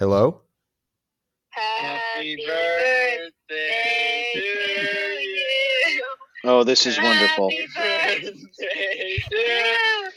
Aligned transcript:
Hello? 0.00 0.40
Oh, 0.40 1.60
Happy 1.78 2.36
birthday 2.36 4.24
to 4.32 4.40
you. 4.40 6.02
Oh, 6.44 6.64
this 6.64 6.86
is 6.86 6.96
wonderful. 6.96 7.50
Happy 7.50 7.68
birthday 7.76 9.18
to 9.30 9.44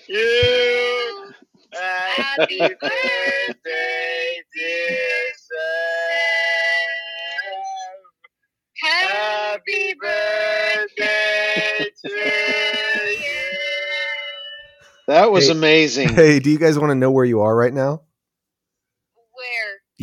you. 0.08 1.34
Happy 1.74 2.70
birthday, 2.82 4.42
dear 4.56 5.34
Sam. 5.36 6.10
Happy 8.82 9.94
birthday 10.00 11.90
to 12.06 12.10
you. 12.10 13.58
That 15.08 15.30
was 15.30 15.48
Hey. 15.48 15.52
amazing. 15.52 16.10
Hey, 16.16 16.40
do 16.40 16.50
you 16.50 16.58
guys 16.58 16.80
want 16.80 16.92
to 16.92 16.96
know 16.96 17.12
where 17.12 17.26
you 17.26 17.42
are 17.42 17.54
right 17.54 17.74
now? 17.74 18.04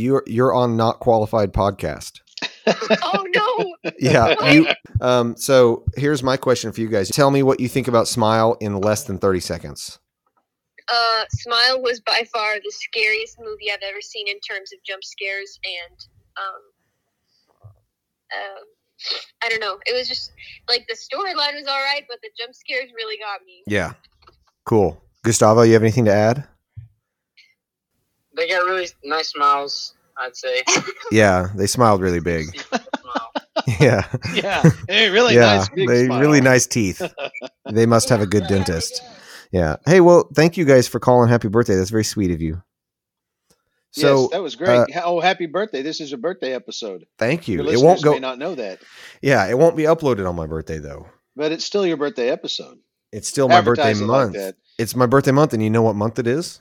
You're 0.00 0.22
you're 0.26 0.54
on 0.54 0.76
not 0.76 0.98
qualified 1.00 1.52
podcast. 1.52 2.20
Oh 2.66 3.26
no! 3.34 3.90
Yeah, 3.98 4.50
you 4.50 4.66
um 5.00 5.36
so 5.36 5.84
here's 5.94 6.22
my 6.22 6.36
question 6.36 6.72
for 6.72 6.80
you 6.80 6.88
guys. 6.88 7.10
Tell 7.10 7.30
me 7.30 7.42
what 7.42 7.60
you 7.60 7.68
think 7.68 7.86
about 7.88 8.08
Smile 8.08 8.56
in 8.60 8.80
less 8.80 9.04
than 9.04 9.18
30 9.18 9.40
seconds. 9.40 9.98
Uh, 10.88 11.24
Smile 11.30 11.82
was 11.82 12.00
by 12.00 12.24
far 12.32 12.54
the 12.56 12.70
scariest 12.70 13.38
movie 13.38 13.70
I've 13.72 13.82
ever 13.88 14.00
seen 14.00 14.26
in 14.26 14.40
terms 14.40 14.72
of 14.72 14.78
jump 14.84 15.04
scares 15.04 15.58
and 15.64 16.06
um, 16.38 16.62
um, 18.38 18.64
I 19.42 19.48
don't 19.48 19.60
know. 19.60 19.78
It 19.86 19.94
was 19.94 20.08
just 20.08 20.32
like 20.68 20.86
the 20.88 20.94
storyline 20.96 21.54
was 21.54 21.66
all 21.66 21.82
right, 21.82 22.04
but 22.08 22.18
the 22.22 22.30
jump 22.38 22.54
scares 22.54 22.90
really 22.96 23.18
got 23.18 23.44
me. 23.44 23.62
Yeah. 23.66 23.92
Cool. 24.64 25.02
Gustavo, 25.22 25.62
you 25.62 25.74
have 25.74 25.82
anything 25.82 26.06
to 26.06 26.14
add? 26.14 26.46
They 28.36 28.48
got 28.48 28.64
really 28.64 28.88
nice 29.04 29.28
smiles, 29.30 29.94
I'd 30.16 30.36
say. 30.36 30.62
Yeah, 31.12 31.48
they 31.56 31.66
smiled 31.66 32.00
really 32.00 32.20
big. 32.20 32.46
Yeah. 33.78 34.06
yeah. 34.32 34.62
Hey, 34.88 35.10
really 35.10 35.34
yeah, 35.34 35.56
nice. 35.58 35.68
Big 35.68 35.88
they 35.88 36.06
smile. 36.06 36.20
really 36.20 36.40
nice 36.40 36.66
teeth. 36.66 37.02
They 37.70 37.84
must 37.86 38.08
have 38.08 38.20
a 38.20 38.26
good 38.26 38.46
dentist. 38.48 39.02
Yeah. 39.52 39.76
Hey, 39.86 40.00
well, 40.00 40.28
thank 40.34 40.56
you 40.56 40.64
guys 40.64 40.88
for 40.88 40.98
calling. 40.98 41.28
Happy 41.28 41.48
birthday. 41.48 41.74
That's 41.76 41.90
very 41.90 42.04
sweet 42.04 42.30
of 42.30 42.40
you. 42.40 42.62
So, 43.92 44.22
yes, 44.22 44.30
that 44.30 44.42
was 44.42 44.56
great. 44.56 44.96
uh, 44.96 45.02
oh, 45.04 45.20
happy 45.20 45.46
birthday! 45.46 45.82
This 45.82 46.00
is 46.00 46.12
a 46.12 46.16
birthday 46.16 46.54
episode. 46.54 47.06
thank 47.18 47.48
you. 47.48 47.62
Your 47.62 47.74
It 47.74 47.80
won't 47.80 48.02
go. 48.02 48.12
May 48.12 48.20
not 48.20 48.38
know 48.38 48.54
that, 48.54 48.78
Yeah, 49.20 49.46
it 49.48 49.58
won't 49.58 49.76
be 49.76 49.82
uploaded 49.82 50.28
on 50.28 50.36
my 50.36 50.46
birthday 50.46 50.78
though. 50.78 51.06
but 51.36 51.50
it's 51.52 51.64
still 51.64 51.84
your 51.86 51.96
birthday 51.96 52.30
episode. 52.30 52.78
It's 53.12 53.28
still 53.28 53.48
my 53.48 53.60
birthday 53.60 53.90
Advertise 53.90 54.00
it 54.00 54.06
like 54.06 54.32
month. 54.32 54.54
it's 54.78 54.94
my 54.94 55.06
birthday 55.06 55.32
month, 55.32 55.52
and 55.52 55.62
you 55.62 55.70
know 55.70 55.82
what 55.82 55.96
month 55.96 56.18
it 56.20 56.28
is? 56.28 56.60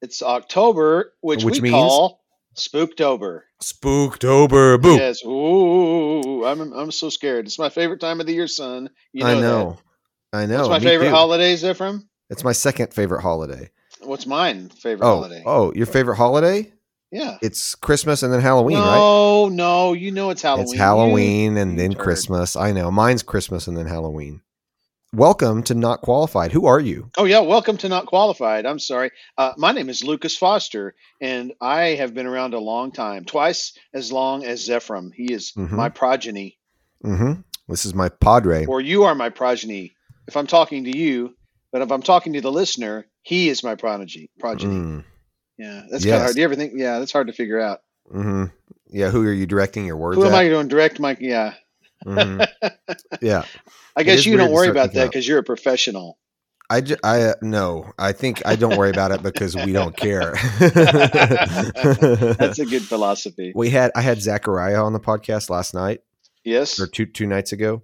It's 0.00 0.22
October, 0.22 1.12
which, 1.20 1.44
Which 1.44 1.56
we 1.56 1.62
means? 1.62 1.74
call 1.74 2.20
Spooktober. 2.56 3.42
Spooktober. 3.62 4.80
Boo. 4.80 4.96
Yes. 4.96 5.24
Ooh, 5.24 6.44
I'm 6.44 6.72
I'm 6.72 6.90
so 6.90 7.08
scared. 7.08 7.46
It's 7.46 7.58
my 7.58 7.68
favorite 7.68 8.00
time 8.00 8.20
of 8.20 8.26
the 8.26 8.34
year, 8.34 8.46
son. 8.46 8.90
You 9.12 9.24
know 9.24 9.30
I 9.30 9.34
that. 9.34 9.40
know. 9.40 9.78
I 10.32 10.46
know. 10.46 10.60
It's 10.60 10.68
my 10.68 10.78
me 10.78 10.84
favorite 10.84 11.08
too. 11.08 11.14
holidays, 11.14 11.64
Ephraim? 11.64 12.08
It's 12.30 12.44
my 12.44 12.52
second 12.52 12.92
favorite 12.94 13.22
holiday. 13.22 13.70
What's 14.02 14.26
mine 14.26 14.68
favorite 14.68 15.06
Oh, 15.06 15.16
holiday? 15.16 15.42
oh, 15.46 15.72
your 15.74 15.86
favorite 15.86 16.16
holiday? 16.16 16.72
yeah. 17.10 17.38
It's 17.42 17.74
Christmas 17.74 18.22
and 18.22 18.32
then 18.32 18.40
Halloween, 18.40 18.78
right? 18.78 18.96
no, 18.96 19.48
no, 19.48 19.92
you 19.94 20.10
know 20.12 20.30
it's 20.30 20.42
Halloween. 20.42 20.64
It's 20.64 20.72
You- 20.74 20.78
Halloween 20.78 21.56
and 21.56 21.78
then 21.78 21.92
turd. 21.92 21.98
Christmas. 22.02 22.54
I 22.54 22.72
know. 22.72 22.90
Mine's 22.90 23.22
Christmas 23.22 23.66
and 23.66 23.76
then 23.76 23.86
Halloween. 23.86 24.42
Welcome 25.18 25.62
to 25.64 25.74
Not 25.74 26.02
Qualified. 26.02 26.52
Who 26.52 26.66
are 26.66 26.78
you? 26.78 27.10
Oh 27.16 27.24
yeah, 27.24 27.40
welcome 27.40 27.78
to 27.78 27.88
Not 27.88 28.04
Qualified. 28.06 28.66
I'm 28.66 28.78
sorry. 28.78 29.10
Uh, 29.38 29.54
my 29.56 29.72
name 29.72 29.88
is 29.88 30.04
Lucas 30.04 30.36
Foster, 30.36 30.94
and 31.18 31.54
I 31.62 31.94
have 31.94 32.12
been 32.12 32.26
around 32.26 32.52
a 32.52 32.58
long 32.58 32.92
time, 32.92 33.24
twice 33.24 33.72
as 33.94 34.12
long 34.12 34.44
as 34.44 34.68
Zephram. 34.68 35.10
He 35.14 35.32
is 35.32 35.52
Mhm. 35.56 35.70
my 35.72 35.88
progeny, 35.88 36.58
Mm-hmm. 37.02 37.40
This 37.68 37.86
is 37.86 37.94
my 37.94 38.10
padre. 38.10 38.66
or 38.66 38.82
you 38.82 39.04
are 39.04 39.14
my 39.14 39.30
progeny. 39.30 39.94
If 40.26 40.36
I'm 40.36 40.46
talking 40.46 40.84
to 40.84 40.96
you, 40.96 41.34
but 41.72 41.80
if 41.80 41.90
I'm 41.90 42.02
talking 42.02 42.34
to 42.34 42.42
the 42.42 42.52
listener, 42.52 43.06
he 43.22 43.48
is 43.48 43.64
my 43.64 43.76
prodigy. 43.76 44.30
Progeny. 44.38 44.74
Mm, 44.74 45.04
Yeah, 45.56 45.84
that's 45.90 46.04
kind 46.04 46.16
of 46.16 46.22
hard. 46.22 46.34
Do 46.34 46.40
you 46.40 46.44
ever 46.44 46.54
think? 46.54 46.74
Yeah, 46.76 46.98
that's 46.98 47.12
hard 47.12 47.28
to 47.28 47.32
figure 47.32 47.58
out. 47.60 47.80
Mm-hmm. 48.14 48.44
Yeah, 48.90 49.08
who 49.10 49.26
are 49.26 49.32
you 49.32 49.46
directing 49.46 49.86
your 49.86 49.96
words 49.96 50.16
Who 50.18 50.26
am 50.26 50.34
at? 50.34 50.38
I 50.38 50.48
doing 50.50 50.68
direct? 50.68 51.00
My 51.00 51.16
yeah. 51.18 51.54
Mhm. 52.06 52.46
Yeah, 53.20 53.44
I 53.96 54.02
guess 54.02 54.24
you 54.26 54.36
don't 54.36 54.52
worry 54.52 54.68
about 54.68 54.92
that 54.94 55.06
because 55.10 55.26
you're 55.26 55.38
a 55.38 55.42
professional. 55.44 56.18
I, 56.70 56.82
I 57.02 57.22
uh, 57.22 57.34
no, 57.40 57.90
I 57.98 58.12
think 58.12 58.42
I 58.44 58.54
don't 58.54 58.76
worry 58.76 58.90
about 58.90 59.10
it 59.10 59.22
because 59.22 59.56
we 59.56 59.72
don't 59.72 59.96
care. 59.96 60.34
That's 61.38 62.58
a 62.58 62.66
good 62.66 62.82
philosophy. 62.82 63.52
we 63.54 63.70
had 63.70 63.90
I 63.94 64.02
had 64.02 64.20
Zachariah 64.20 64.82
on 64.82 64.92
the 64.92 65.00
podcast 65.00 65.50
last 65.50 65.74
night 65.74 66.00
Yes. 66.44 66.78
or 66.78 66.86
two 66.86 67.06
two 67.06 67.26
nights 67.26 67.52
ago 67.52 67.82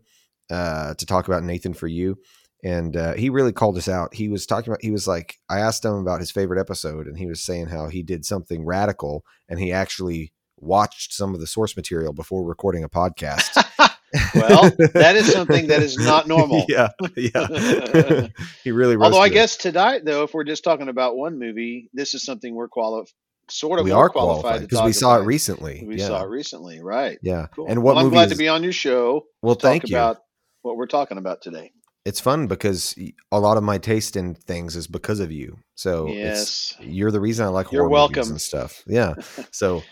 uh, 0.51 0.95
to 0.95 1.07
talk 1.07 1.27
about 1.29 1.43
Nathan 1.45 1.75
for 1.75 1.87
you, 1.89 2.17
and 2.63 2.97
uh, 2.97 3.15
he 3.15 3.31
really 3.31 3.53
called 3.53 3.77
us 3.79 3.89
out. 3.89 4.15
He 4.15 4.29
was 4.29 4.47
talking 4.47 4.71
about 4.71 4.83
he 4.83 4.91
was 4.91 5.07
like 5.09 5.37
I 5.49 5.61
asked 5.61 5.85
him 5.85 5.95
about 5.95 6.21
his 6.21 6.31
favorite 6.31 6.61
episode, 6.61 7.07
and 7.07 7.19
he 7.19 7.27
was 7.27 7.43
saying 7.43 7.67
how 7.69 7.89
he 7.89 8.03
did 8.03 8.25
something 8.25 8.65
radical, 8.67 9.25
and 9.49 9.59
he 9.59 9.73
actually 9.73 10.33
watched 10.59 11.13
some 11.13 11.35
of 11.35 11.41
the 11.41 11.47
source 11.47 11.75
material 11.77 12.13
before 12.13 12.45
recording 12.45 12.85
a 12.85 12.89
podcast. 12.89 13.63
Well, 14.35 14.71
that 14.95 15.17
is 15.17 15.33
something 15.33 15.67
that 15.69 15.83
is 15.83 15.97
not 15.97 16.29
normal. 16.29 16.65
yeah, 16.69 16.89
yeah. 17.17 18.29
he 18.65 18.71
really. 18.71 18.97
Although 18.97 19.21
I 19.21 19.27
us. 19.27 19.33
guess 19.33 19.57
tonight, 19.57 20.05
though, 20.05 20.23
if 20.25 20.35
we're 20.35 20.45
just 20.45 20.65
talking 20.65 20.89
about 20.89 21.17
one 21.17 21.39
movie, 21.39 21.91
this 21.93 22.15
is 22.15 22.25
something 22.25 22.55
we're 22.55 22.69
qualified, 22.69 23.13
sort 23.51 23.79
of 23.81 23.85
we 23.85 23.93
are 23.93 24.09
qualified 24.09 24.61
because 24.61 24.83
we 24.83 24.93
saw 24.93 25.19
it 25.19 25.25
recently. 25.25 25.85
We 25.87 25.99
yeah. 25.99 26.07
saw 26.07 26.23
it 26.25 26.29
recently, 26.29 26.81
right? 26.81 27.19
Yeah. 27.23 27.47
Cool. 27.55 27.67
And 27.69 27.83
what 27.83 27.97
well, 27.97 28.05
I'm 28.05 28.11
glad 28.11 28.27
is, 28.27 28.33
to 28.33 28.39
be 28.39 28.49
on 28.49 28.63
your 28.63 28.73
show. 28.73 29.25
Well, 29.43 29.57
thank 29.57 29.89
you. 29.89 29.97
about 29.97 30.19
what 30.63 30.77
we're 30.77 30.87
talking 30.87 31.19
about 31.19 31.43
today. 31.43 31.73
it's 32.05 32.21
fun 32.21 32.47
because 32.47 32.95
a 33.33 33.41
lot 33.41 33.57
of 33.57 33.63
my 33.63 33.79
taste 33.79 34.17
in 34.17 34.35
things 34.35 34.77
is 34.77 34.87
because 34.87 35.21
of 35.21 35.33
you. 35.33 35.59
So 35.75 36.07
yes, 36.07 36.77
it's, 36.79 36.81
you're 36.81 37.11
the 37.11 37.21
reason 37.21 37.45
I 37.47 37.49
like 37.49 37.73
You're 37.73 37.89
horror 37.89 38.03
movies 38.03 38.17
welcome. 38.17 38.33
and 38.33 38.41
stuff. 38.41 38.83
Yeah. 38.87 39.15
So, 39.51 39.83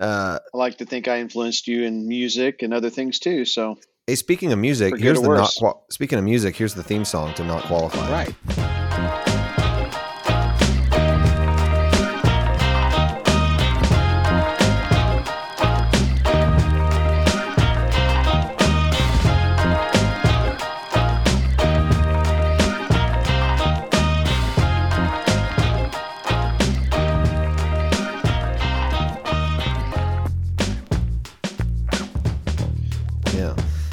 uh, 0.00 0.38
I 0.52 0.56
like 0.56 0.78
to 0.78 0.84
think 0.84 1.08
I 1.08 1.20
influenced 1.20 1.66
you 1.66 1.84
in 1.84 2.08
music 2.08 2.62
and 2.62 2.72
other 2.72 2.90
things 2.90 3.18
too. 3.18 3.44
So, 3.44 3.78
hey, 4.06 4.14
speaking 4.14 4.52
of 4.52 4.58
music, 4.58 4.98
here's 4.98 5.20
the 5.20 5.28
not. 5.28 5.50
worse. 5.62 5.74
Speaking 5.90 6.18
of 6.18 6.24
music, 6.24 6.56
here's 6.56 6.74
the 6.74 6.82
theme 6.82 7.04
song 7.04 7.34
to 7.34 7.44
not 7.44 7.62
qualify. 7.64 8.10
right. 8.10 8.91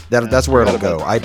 That, 0.09 0.23
Yeah, 0.23 0.29
that's 0.29 0.47
where 0.47 0.63
it'll 0.63 0.77
go. 0.77 0.99
I 1.01 1.15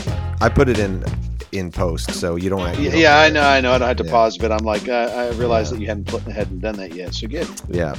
I 0.41 0.49
put 0.49 0.69
it 0.69 0.79
in 0.79 1.05
in 1.53 1.71
post, 1.71 2.11
so 2.13 2.37
you 2.37 2.51
don't. 2.51 2.61
you 2.79 2.85
Yeah, 2.85 2.91
don't- 2.91 3.01
yeah, 3.01 3.19
I 3.21 3.31
know, 3.31 3.43
I 3.43 3.61
know. 3.61 3.73
I 3.73 3.79
don't 3.79 3.87
have 3.89 3.97
to 3.99 4.05
Yeah. 4.05 4.11
pause, 4.11 4.37
but 4.39 4.51
I'm 4.51 4.65
like, 4.65 4.89
I, 4.89 5.27
I 5.27 5.31
realized 5.33 5.71
Yeah. 5.71 5.77
that 5.77 5.81
you 5.83 5.87
hadn't 5.89 6.07
put, 6.09 6.23
hadn't 6.23 6.59
done 6.61 6.75
that 6.77 6.93
yet. 6.95 7.15
So 7.15 7.29
good. 7.29 7.49
Yeah. 7.71 7.95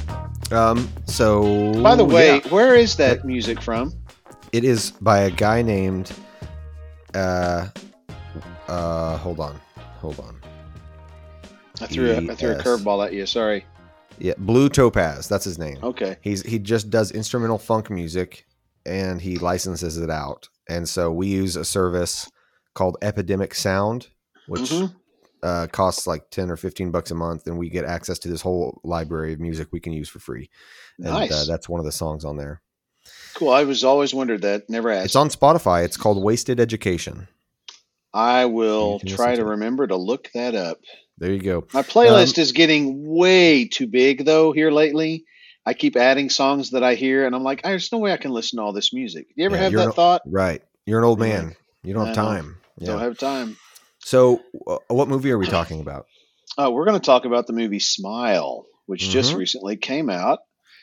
Um. 0.50 0.88
So. 1.06 1.72
By 1.82 1.96
the 1.96 2.04
way, 2.04 2.36
yeah. 2.44 2.48
where 2.50 2.74
is 2.74 2.96
that 2.96 3.24
music 3.24 3.60
from? 3.62 3.92
it 4.52 4.62
is 4.64 4.92
by 5.00 5.20
a 5.20 5.30
guy 5.30 5.62
named. 5.62 6.12
Uh. 7.14 7.68
Uh. 8.68 9.16
Hold 9.18 9.40
on. 9.40 9.58
Hold 10.00 10.20
on. 10.20 10.36
I 11.80 11.86
threw 11.86 12.10
a, 12.12 12.16
I 12.16 12.34
threw 12.34 12.52
a 12.52 12.56
curveball 12.62 13.04
at 13.06 13.12
you. 13.12 13.26
Sorry. 13.26 13.64
Yeah, 14.18 14.32
Blue 14.38 14.68
Topaz. 14.70 15.28
That's 15.28 15.44
his 15.44 15.58
name. 15.58 15.78
Okay. 15.82 16.16
He's 16.22 16.42
he 16.42 16.58
just 16.58 16.90
does 16.90 17.10
instrumental 17.10 17.58
funk 17.58 17.90
music, 17.90 18.46
and 18.86 19.20
he 19.20 19.36
licenses 19.38 19.98
it 19.98 20.10
out. 20.10 20.48
And 20.68 20.88
so 20.88 21.12
we 21.12 21.28
use 21.28 21.56
a 21.56 21.64
service 21.64 22.30
called 22.74 22.96
Epidemic 23.02 23.54
Sound, 23.54 24.08
which 24.48 24.62
Mhm. 24.70 24.94
uh, 25.42 25.66
costs 25.70 26.06
like 26.06 26.30
ten 26.30 26.50
or 26.50 26.56
fifteen 26.56 26.90
bucks 26.90 27.10
a 27.10 27.14
month, 27.14 27.46
and 27.46 27.58
we 27.58 27.68
get 27.70 27.84
access 27.84 28.18
to 28.20 28.28
this 28.28 28.40
whole 28.40 28.80
library 28.84 29.32
of 29.32 29.40
music 29.40 29.68
we 29.70 29.80
can 29.80 29.92
use 29.92 30.08
for 30.08 30.18
free. 30.18 30.50
And 30.98 31.06
Nice. 31.06 31.32
uh, 31.32 31.44
that's 31.46 31.68
one 31.68 31.78
of 31.78 31.86
the 31.86 31.92
songs 31.92 32.24
on 32.24 32.36
there. 32.36 32.62
Cool. 33.34 33.50
I 33.50 33.64
was 33.64 33.84
always 33.84 34.12
wondered 34.14 34.42
that. 34.42 34.68
Never 34.68 34.90
asked. 34.90 35.06
It's 35.06 35.16
on 35.16 35.28
Spotify. 35.28 35.84
It's 35.84 35.96
called 35.96 36.22
Wasted 36.22 36.58
Education. 36.58 37.28
I 38.12 38.46
will 38.46 38.98
try 39.00 39.32
to 39.32 39.42
to 39.42 39.44
remember 39.44 39.86
to 39.86 39.96
look 39.96 40.30
that 40.32 40.54
up. 40.54 40.78
There 41.18 41.30
you 41.32 41.40
go. 41.40 41.66
My 41.74 41.82
playlist 41.82 42.38
is 42.38 42.52
getting 42.52 43.06
way 43.06 43.66
too 43.68 43.86
big 43.86 44.24
though 44.24 44.52
here 44.52 44.70
lately. 44.70 45.24
I 45.66 45.74
keep 45.74 45.96
adding 45.96 46.30
songs 46.30 46.70
that 46.70 46.84
I 46.84 46.94
hear, 46.94 47.26
and 47.26 47.34
I'm 47.34 47.42
like, 47.42 47.62
there's 47.62 47.90
no 47.90 47.98
way 47.98 48.12
I 48.12 48.16
can 48.18 48.30
listen 48.30 48.58
to 48.58 48.62
all 48.62 48.72
this 48.72 48.92
music. 48.92 49.26
You 49.34 49.46
ever 49.46 49.56
Yeah, 49.56 49.62
have 49.64 49.72
that 49.72 49.84
no- 49.86 49.92
thought? 49.92 50.22
Right. 50.24 50.62
You're 50.86 51.00
an 51.00 51.04
old 51.04 51.18
Yeah. 51.18 51.26
man. 51.42 51.56
You 51.82 51.92
don't 51.94 52.06
have 52.06 52.16
know. 52.16 52.22
time. 52.22 52.56
Don't 52.78 53.00
have 53.00 53.18
time. 53.18 53.56
So, 54.00 54.40
uh, 54.66 54.78
what 54.88 55.08
movie 55.08 55.32
are 55.32 55.38
we 55.38 55.46
talking 55.46 55.80
about? 55.80 56.06
Uh, 56.58 56.70
we're 56.70 56.86
going 56.86 56.98
to 56.98 57.04
talk 57.04 57.26
about 57.26 57.46
the 57.46 57.52
movie 57.52 57.80
Smile, 57.80 58.64
which 58.86 59.10
just 59.10 59.34
Mhm. 59.34 59.38
recently 59.38 59.76
came 59.76 60.08
out. 60.08 60.38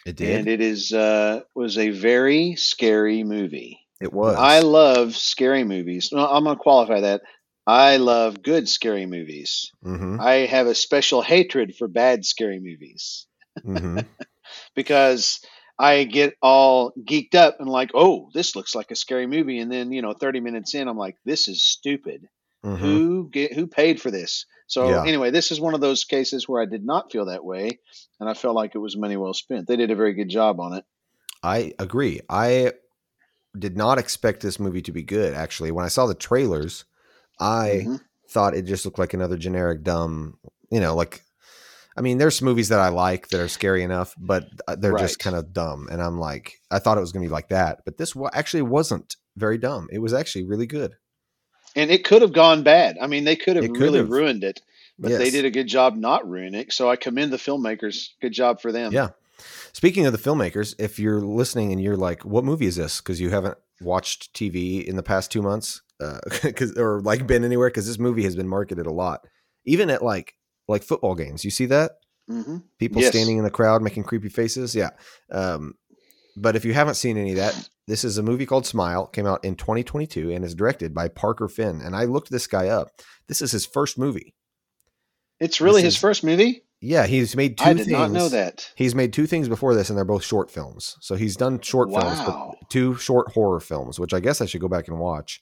It 0.06 0.18
did. 0.18 0.38
and 0.40 0.48
it 0.48 0.62
is 0.62 0.94
uh, 0.94 1.42
was 1.56 1.78
a 1.80 1.90
very 1.90 2.56
scary 2.58 3.24
movie. 3.24 3.80
it 4.02 4.12
was. 4.14 4.36
I 4.38 4.60
love 4.60 5.16
scary 5.16 5.64
movies. 5.64 6.10
No, 6.12 6.28
I'm 6.28 6.44
going 6.44 6.58
to 6.58 6.62
qualify 6.62 7.00
that. 7.00 7.22
I 7.66 7.98
love 7.98 8.44
good 8.44 8.70
scary 8.70 9.06
movies. 9.08 9.72
hmm 9.82 10.20
I 10.20 10.46
have 10.46 10.68
a 10.68 10.76
special 10.76 11.22
hatred 11.24 11.74
for 11.76 11.88
bad 11.88 12.24
scary 12.26 12.60
movies 12.60 13.26
hmm 13.64 14.00
because 14.76 15.40
I 15.80 16.04
get 16.04 16.36
all 16.42 16.94
geeked 17.00 17.36
up 17.36 17.60
and 17.60 17.70
like, 17.70 17.92
oh, 17.94 18.30
this 18.34 18.56
looks 18.56 18.76
like 18.76 18.92
a 18.92 18.96
scary 18.96 19.28
movie, 19.28 19.60
and 19.60 19.72
then 19.72 19.92
you 19.92 20.02
know, 20.02 20.14
30 20.14 20.40
minutes 20.40 20.76
in, 20.76 20.88
I'm 20.88 20.98
like, 20.98 21.18
this 21.26 21.48
is 21.48 21.64
stupid. 21.64 22.28
hmm 22.64 22.78
Who 22.78 23.30
get 23.30 23.54
who 23.54 23.68
paid 23.68 24.02
for 24.02 24.12
this? 24.12 24.46
So 24.68 24.88
Yeah. 24.88 25.04
anyway, 25.06 25.32
this 25.32 25.52
is 25.52 25.60
one 25.60 25.74
of 25.74 25.82
those 25.82 26.06
cases 26.06 26.48
where 26.48 26.62
I 26.62 26.66
did 26.66 26.86
not 26.86 27.12
feel 27.12 27.26
that 27.26 27.44
way, 27.44 27.80
and 28.20 28.30
I 28.30 28.34
felt 28.34 28.56
like 28.56 28.76
it 28.76 28.80
was 28.80 28.98
money 28.98 29.18
well 29.18 29.34
spent. 29.34 29.68
They 29.68 29.76
did 29.76 29.92
a 29.92 29.96
very 29.96 30.14
good 30.14 30.30
job 30.30 30.60
on 30.60 30.74
it. 30.74 30.86
I 31.44 31.74
agree. 31.80 32.22
I 32.30 32.74
did 33.58 33.78
not 33.78 33.98
expect 33.98 34.42
this 34.42 34.60
movie 34.60 34.82
to 34.84 34.92
be 34.92 35.04
good. 35.04 35.34
Actually, 35.34 35.72
when 35.72 35.86
I 35.86 35.90
saw 35.90 36.06
the 36.06 36.16
trailers, 36.16 36.86
I 37.40 37.86
Mhm. 37.88 38.00
thought 38.30 38.56
it 38.56 38.64
just 38.64 38.86
looked 38.86 39.00
like 39.00 39.14
another 39.14 39.38
generic 39.38 39.84
dumb. 39.84 40.38
You 40.72 40.80
know, 40.80 40.96
like 40.96 41.24
I 41.96 42.02
mean, 42.02 42.18
there's 42.18 42.42
movies 42.42 42.70
that 42.70 42.80
I 42.80 42.90
like 42.90 43.28
that 43.30 43.40
are 43.40 43.48
scary 43.48 43.84
enough, 43.84 44.16
but 44.18 44.48
uh, 44.68 44.76
they're 44.76 44.98
just 44.98 45.20
kind 45.20 45.36
of 45.36 45.54
dumb. 45.54 45.88
And 45.92 46.02
I'm 46.02 46.20
like, 46.20 46.54
I 46.72 46.80
thought 46.80 46.98
it 46.98 47.02
was 47.02 47.12
going 47.12 47.24
to 47.24 47.30
be 47.30 47.34
like 47.34 47.50
that, 47.50 47.82
but 47.86 47.98
this 47.98 48.16
actually 48.34 48.64
wasn't 48.64 49.16
very 49.38 49.58
dumb. 49.58 49.88
It 49.92 50.00
was 50.00 50.14
actually 50.14 50.46
really 50.46 50.66
good. 50.68 50.94
And 51.76 51.90
it 51.92 52.04
could 52.04 52.22
have 52.22 52.34
gone 52.34 52.64
bad. 52.64 52.98
I 53.02 53.08
mean, 53.08 53.24
they 53.24 53.36
could 53.36 53.56
have 53.56 53.66
could 53.66 53.78
really 53.80 54.00
have. 54.00 54.10
ruined 54.10 54.44
it, 54.44 54.62
but 55.00 55.10
they 55.10 55.30
did 55.32 55.46
a 55.46 55.52
good 55.52 55.68
job 55.68 55.96
not 55.96 56.28
ruining 56.28 56.62
it. 56.62 56.74
So 56.74 56.90
I 56.90 56.96
commend 56.96 57.32
the 57.34 57.38
filmmakers. 57.38 58.10
Good 58.22 58.34
job 58.34 58.62
for 58.62 58.72
them. 58.72 58.92
Yeah. 58.92 59.10
Speaking 59.72 60.06
of 60.06 60.14
the 60.14 60.20
filmmakers, 60.20 60.76
if 60.80 61.00
you're 61.00 61.20
listening 61.22 61.72
and 61.72 61.82
you're 61.82 61.98
like, 61.98 62.24
"What 62.24 62.44
movie 62.44 62.68
is 62.68 62.76
this?" 62.76 63.02
because 63.02 63.20
you 63.20 63.32
haven't 63.32 63.58
watched 63.82 64.34
TV 64.36 64.84
in 64.86 64.96
the 64.96 65.04
past 65.04 65.32
two 65.32 65.42
months, 65.42 65.82
uh, 66.00 66.20
'cause- 66.56 66.78
or 66.78 67.02
like 67.02 67.26
been 67.26 67.44
anywhere, 67.44 67.70
because 67.70 67.88
this 67.88 67.98
movie 68.00 68.24
has 68.24 68.36
been 68.36 68.48
marketed 68.48 68.86
a 68.86 68.92
lot, 68.92 69.26
even 69.66 69.90
at 69.90 70.04
like 70.04 70.36
like 70.68 70.84
football 70.84 71.16
games. 71.16 71.44
You 71.46 71.52
see 71.52 71.66
that 71.68 71.92
hmm 72.28 72.58
people 72.80 73.02
Yes. 73.02 73.12
standing 73.12 73.38
in 73.38 73.44
the 73.44 73.52
crowd 73.52 73.82
making 73.82 74.04
creepy 74.04 74.30
faces. 74.30 74.74
Yeah. 74.76 74.92
Um, 75.32 75.74
but 76.38 76.56
if 76.56 76.64
you 76.66 76.74
haven't 76.74 76.96
seen 76.96 77.18
any 77.18 77.32
of 77.32 77.38
that, 77.38 77.70
this 77.88 78.04
is 78.04 78.18
a 78.18 78.24
movie 78.24 78.46
called 78.46 78.66
Smile. 78.66 79.08
Came 79.08 79.26
out 79.28 79.44
in 79.44 79.56
2022 79.56 80.32
and 80.32 80.44
is 80.46 80.56
directed 80.56 80.94
by 80.94 81.10
Parker 81.10 81.48
Finn. 81.50 81.82
And 81.82 81.96
I 81.96 82.06
looked 82.06 82.32
this 82.32 82.48
guy 82.48 82.70
up. 82.70 82.90
This 83.28 83.42
is 83.42 83.52
his 83.52 83.66
first 83.66 83.98
movie. 84.00 84.34
It's 85.40 85.60
really 85.62 85.82
This 85.82 85.88
his 85.88 85.94
is- 85.96 86.02
first 86.02 86.24
movie. 86.24 86.64
Yeah, 86.86 87.06
he's 87.06 87.34
made 87.36 87.58
two 87.58 87.64
I 87.64 87.74
did 87.74 87.86
things. 87.86 87.92
not 87.98 88.12
know 88.12 88.28
that. 88.30 88.70
He's 88.76 88.94
made 88.94 89.14
two 89.14 89.26
things 89.26 89.48
before 89.48 89.74
this, 89.74 89.90
and 89.90 89.98
they're 89.98 90.04
both 90.04 90.24
short 90.26 90.52
films. 90.52 90.98
So 91.00 91.16
he's 91.16 91.38
done 91.38 91.62
short 91.62 91.90
films, 91.90 92.20
but 92.26 92.56
two 92.70 92.96
short 92.96 93.32
horror 93.32 93.62
films, 93.62 94.02
which 94.02 94.14
I 94.14 94.20
guess 94.20 94.42
I 94.42 94.46
should 94.46 94.60
go 94.60 94.68
back 94.68 94.90
and 94.90 95.00
watch. 95.00 95.42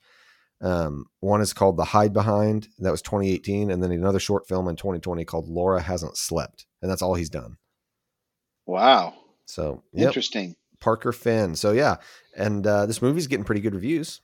Um, 0.61 1.05
one 1.19 1.41
is 1.41 1.53
called 1.53 1.77
The 1.77 1.85
Hide 1.85 2.13
Behind, 2.13 2.67
that 2.79 2.91
was 2.91 3.01
2018, 3.01 3.71
and 3.71 3.81
then 3.81 3.91
another 3.91 4.19
short 4.19 4.47
film 4.47 4.67
in 4.67 4.75
2020 4.75 5.25
called 5.25 5.47
Laura 5.47 5.81
Hasn't 5.81 6.17
Slept, 6.17 6.65
and 6.81 6.89
that's 6.89 7.01
all 7.01 7.15
he's 7.15 7.29
done. 7.29 7.57
Wow. 8.65 9.15
So, 9.45 9.83
yep, 9.91 10.07
Interesting. 10.07 10.55
Parker 10.79 11.11
Finn. 11.11 11.55
So 11.55 11.71
yeah, 11.71 11.97
and 12.35 12.65
uh, 12.65 12.85
this 12.85 13.01
movie's 13.01 13.27
getting 13.27 13.45
pretty 13.45 13.61
good 13.61 13.75
reviews. 13.75 14.21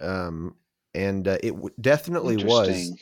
Um, 0.00 0.56
and 0.94 1.26
uh, 1.28 1.38
it 1.42 1.50
w- 1.50 1.74
definitely 1.80 2.36
was 2.44 2.92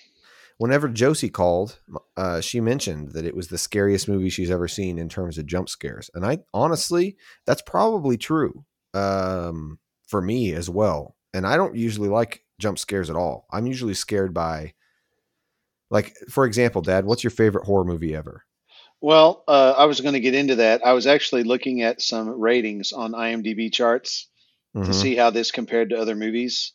whenever 0.59 0.89
Josie 0.89 1.29
called, 1.29 1.79
uh, 2.17 2.41
she 2.41 2.61
mentioned 2.61 3.13
that 3.13 3.27
it 3.27 3.37
was 3.37 3.49
the 3.49 3.59
scariest 3.59 4.09
movie 4.09 4.31
she's 4.31 4.51
ever 4.51 4.67
seen 4.67 4.99
in 4.99 5.09
terms 5.09 5.39
of 5.39 5.47
jump 5.47 5.69
scares. 5.69 6.11
And 6.15 6.25
I 6.25 6.39
honestly, 6.53 7.17
that's 7.47 7.63
probably 7.63 8.17
true 8.17 8.65
um, 8.95 9.79
for 10.07 10.23
me 10.23 10.53
as 10.53 10.71
well. 10.71 11.17
And 11.35 11.47
I 11.47 11.57
don't 11.57 11.77
usually 11.77 12.09
like 12.09 12.43
jump 12.59 12.79
scares 12.79 13.11
at 13.11 13.17
all. 13.17 13.47
I'm 13.53 13.67
usually 13.67 13.95
scared 13.95 14.35
by, 14.35 14.75
like, 15.91 16.17
for 16.31 16.45
example, 16.45 16.83
Dad, 16.83 17.05
what's 17.05 17.25
your 17.25 17.31
favorite 17.31 17.65
horror 17.67 17.85
movie 17.85 18.15
ever? 18.15 18.45
Well, 19.01 19.45
uh, 19.47 19.75
I 19.77 19.85
was 19.85 20.01
going 20.01 20.15
to 20.15 20.21
get 20.21 20.35
into 20.35 20.57
that. 20.57 20.85
I 20.85 20.93
was 20.93 21.07
actually 21.07 21.45
looking 21.45 21.83
at 21.83 22.01
some 22.01 22.29
ratings 22.29 22.93
on 22.93 23.13
IMDb 23.13 23.73
charts 23.73 24.29
to 24.85 24.93
Mhm, 24.93 24.95
see 24.95 25.17
how 25.17 25.31
this 25.31 25.51
compared 25.51 25.91
to 25.91 25.99
other 25.99 26.15
movies, 26.17 26.73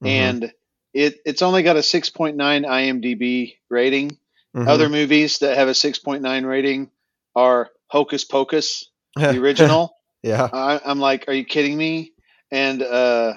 mhm, 0.00 0.34
and 0.34 0.52
it 0.94 1.16
it's 1.26 1.42
only 1.42 1.62
got 1.62 1.76
a 1.76 1.82
6.9 1.82 2.64
IMDb 2.64 3.58
rating. 3.70 4.18
mhm. 4.54 4.64
Other 4.66 4.88
movies 4.88 5.38
that 5.40 5.56
have 5.56 5.68
a 5.68 5.74
6.9 5.74 6.44
rating 6.46 6.90
are 7.34 7.70
Hocus 7.88 8.24
Pocus, 8.24 8.90
the 9.28 9.38
original. 9.38 9.96
yeah. 10.22 10.50
I, 10.52 10.80
I'm 10.84 11.00
like, 11.00 11.26
are 11.28 11.34
you 11.34 11.44
kidding 11.44 11.76
me? 11.76 12.14
And 12.52 12.82
uh, 12.82 13.34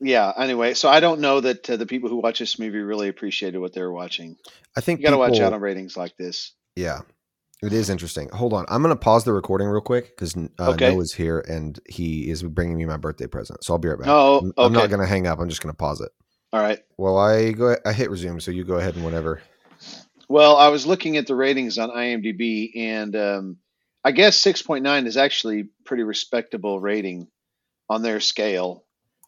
yeah. 0.00 0.32
Anyway, 0.36 0.74
so 0.74 0.88
I 0.88 1.00
don't 1.00 1.20
know 1.20 1.40
that 1.40 1.68
uh, 1.70 1.76
the 1.76 1.86
people 1.86 2.08
who 2.10 2.16
watch 2.16 2.38
this 2.38 2.58
movie 2.58 2.78
really 2.78 3.08
appreciated 3.08 3.58
what 3.58 3.72
they 3.72 3.80
were 3.80 3.92
watching. 3.92 4.36
I 4.76 4.80
think 4.80 5.00
You 5.00 5.04
got 5.06 5.12
to 5.12 5.18
watch 5.18 5.40
out 5.40 5.52
on 5.52 5.60
ratings 5.60 5.96
like 5.96 6.16
this. 6.16 6.52
Yeah, 6.74 7.00
it 7.62 7.72
is 7.72 7.88
interesting. 7.90 8.28
Hold 8.30 8.52
on, 8.52 8.66
I'm 8.68 8.82
going 8.82 8.94
to 8.94 9.00
pause 9.00 9.24
the 9.24 9.32
recording 9.32 9.68
real 9.68 9.80
quick 9.80 10.08
because 10.16 10.36
uh, 10.36 10.70
Okay. 10.72 10.92
Noah's 10.92 11.12
here 11.12 11.40
and 11.48 11.78
he 11.88 12.28
is 12.30 12.42
bringing 12.42 12.76
me 12.76 12.84
my 12.84 12.98
birthday 12.98 13.26
present. 13.26 13.64
So 13.64 13.72
I'll 13.74 13.78
be 13.78 13.88
right 13.88 13.98
back. 13.98 14.08
Oh, 14.08 14.38
I'm- 14.40 14.52
I'm 14.58 14.72
not 14.72 14.88
going 14.90 15.00
to 15.00 15.06
hang 15.06 15.26
up. 15.26 15.38
I'm 15.38 15.48
just 15.48 15.62
going 15.62 15.72
to 15.72 15.76
pause 15.78 16.00
it. 16.00 16.10
All 16.52 16.60
right. 16.60 16.80
Well, 16.96 17.18
I 17.18 17.52
go. 17.52 17.76
I 17.84 17.92
hit 17.92 18.10
resume, 18.10 18.38
so 18.38 18.50
you 18.50 18.64
go 18.64 18.74
ahead 18.76 18.94
and 18.94 19.04
whatever. 19.04 19.40
Well, 20.28 20.56
I 20.56 20.68
was 20.68 20.86
looking 20.86 21.16
at 21.16 21.26
the 21.26 21.34
ratings 21.34 21.76
on 21.78 21.90
IMDb, 21.90 22.70
and 22.76 23.14
um, 23.16 23.56
I 24.04 24.12
guess 24.12 24.40
6.9 24.42 25.06
is 25.06 25.16
actually 25.16 25.68
pretty 25.84 26.02
respectable 26.04 26.80
rating 26.80 27.28
on 27.90 28.02
their 28.02 28.20
scale. 28.20 28.84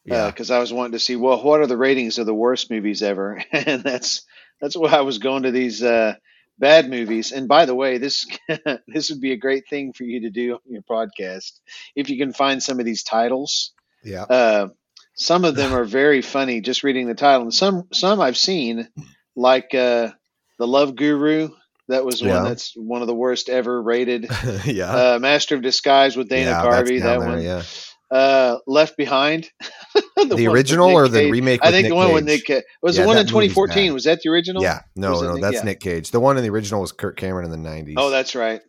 Yeah, 0.08 0.26
Because 0.30 0.50
I 0.50 0.58
was 0.58 0.72
wanting 0.72 0.92
to 0.92 0.98
see, 0.98 1.16
well, 1.16 1.42
what 1.42 1.60
are 1.60 1.66
the 1.66 1.76
ratings 1.76 2.18
of 2.18 2.26
the 2.26 2.34
worst 2.34 2.70
movies 2.70 3.02
ever? 3.02 3.42
and 3.52 3.82
that's 3.82 4.22
that's 4.60 4.76
why 4.76 4.90
I 4.90 5.02
was 5.02 5.18
going 5.18 5.44
to 5.44 5.50
these 5.50 5.82
uh, 5.82 6.14
bad 6.58 6.88
movies. 6.90 7.32
And 7.32 7.48
by 7.48 7.64
the 7.66 7.74
way, 7.74 7.98
this 7.98 8.26
this 8.86 9.10
would 9.10 9.20
be 9.20 9.32
a 9.32 9.36
great 9.36 9.68
thing 9.68 9.92
for 9.92 10.04
you 10.04 10.22
to 10.22 10.30
do 10.30 10.54
on 10.54 10.60
your 10.68 10.82
podcast 10.82 11.52
if 11.94 12.10
you 12.10 12.18
can 12.18 12.32
find 12.32 12.62
some 12.62 12.78
of 12.80 12.84
these 12.86 13.02
titles. 13.02 13.72
yeah, 14.02 14.22
Uh, 14.22 14.68
some 15.14 15.44
of 15.44 15.54
them 15.56 15.72
are 15.74 15.84
very 15.84 16.22
funny. 16.22 16.60
Just 16.60 16.82
reading 16.84 17.06
the 17.08 17.14
title, 17.14 17.42
and 17.42 17.54
some 17.54 17.88
some 17.92 18.20
I've 18.20 18.36
seen, 18.38 18.88
like 19.36 19.74
uh, 19.74 20.10
the 20.58 20.66
Love 20.66 20.94
Guru. 20.96 21.50
That 21.88 22.04
was 22.04 22.20
Yeah. 22.20 22.34
one 22.42 22.44
that's 22.44 22.74
one 22.76 23.00
of 23.00 23.06
the 23.08 23.14
worst 23.14 23.48
ever 23.48 23.80
rated. 23.82 24.28
yeah. 24.64 24.90
Uh, 25.14 25.18
Master 25.20 25.54
of 25.56 25.62
Disguise 25.62 26.16
with 26.16 26.28
Dana 26.28 26.50
yeah, 26.50 26.62
Carvey. 26.62 27.00
That 27.00 27.18
there, 27.20 27.28
one. 27.28 27.42
Yeah, 27.42 27.62
Uh, 28.10 28.58
Left 28.66 28.96
Behind. 28.96 29.50
the, 30.16 30.28
with 30.30 30.40
original 30.46 30.90
or 30.90 31.08
the 31.08 31.20
Cage. 31.20 31.32
remake? 31.32 31.60
I 31.62 31.70
think 31.70 31.84
Nick 31.84 31.90
the 31.90 31.96
one 31.96 32.12
with 32.14 32.26
Cage? 32.26 32.44
Nick 32.48 32.64
Ca- 32.64 32.68
was 32.82 32.96
Yeah, 32.96 33.02
the 33.02 33.08
one 33.08 33.18
in 33.18 33.26
2014. 33.26 33.92
Was 33.92 34.04
that 34.04 34.20
the 34.22 34.30
original? 34.30 34.62
Yeah, 34.62 34.80
no, 34.96 35.20
no, 35.20 35.32
Nick- 35.34 35.42
that's 35.42 35.54
yeah. 35.56 35.62
Nick 35.64 35.80
Cage. 35.80 36.10
The 36.10 36.20
one 36.20 36.36
in 36.38 36.42
the 36.42 36.50
original 36.50 36.80
was 36.80 36.92
Kurt 36.92 37.16
Cameron 37.16 37.44
in 37.44 37.62
the 37.62 37.68
'90s. 37.68 37.94
Oh, 37.98 38.10
that's 38.10 38.34
right. 38.34 38.60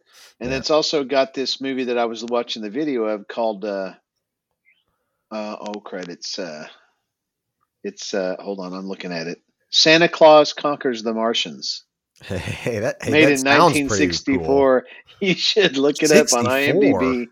And 0.41 0.51
Yeah. 0.51 0.57
it's 0.57 0.69
also 0.69 1.03
got 1.03 1.33
this 1.33 1.61
movie 1.61 1.85
that 1.85 1.97
I 1.97 2.05
was 2.05 2.23
watching 2.25 2.61
the 2.61 2.69
video 2.69 3.03
of 3.05 3.27
called 3.27 3.63
uh, 3.65 3.93
uh 5.31 5.55
oh 5.61 5.79
crud, 5.85 6.09
it's 6.09 6.37
uh 6.39 6.67
it's 7.83 8.13
uh 8.13 8.35
hold 8.39 8.59
on, 8.59 8.73
I'm 8.73 8.87
looking 8.87 9.13
at 9.13 9.27
it. 9.27 9.39
Santa 9.71 10.09
Claus 10.09 10.53
Conquers 10.53 11.03
the 11.03 11.13
Martians. 11.13 11.83
hey, 12.23 12.79
that 12.79 12.97
hey, 13.01 13.11
made 13.11 13.25
that 13.25 13.31
in 13.31 13.37
sounds 13.37 13.73
pretty 13.73 14.07
cool. 14.37 14.55
1964. 14.75 14.85
You 15.21 15.33
should 15.33 15.75
look 15.75 16.01
it 16.01 16.11
up 16.13 16.27
on 16.31 16.45
IMDb. 16.45 17.27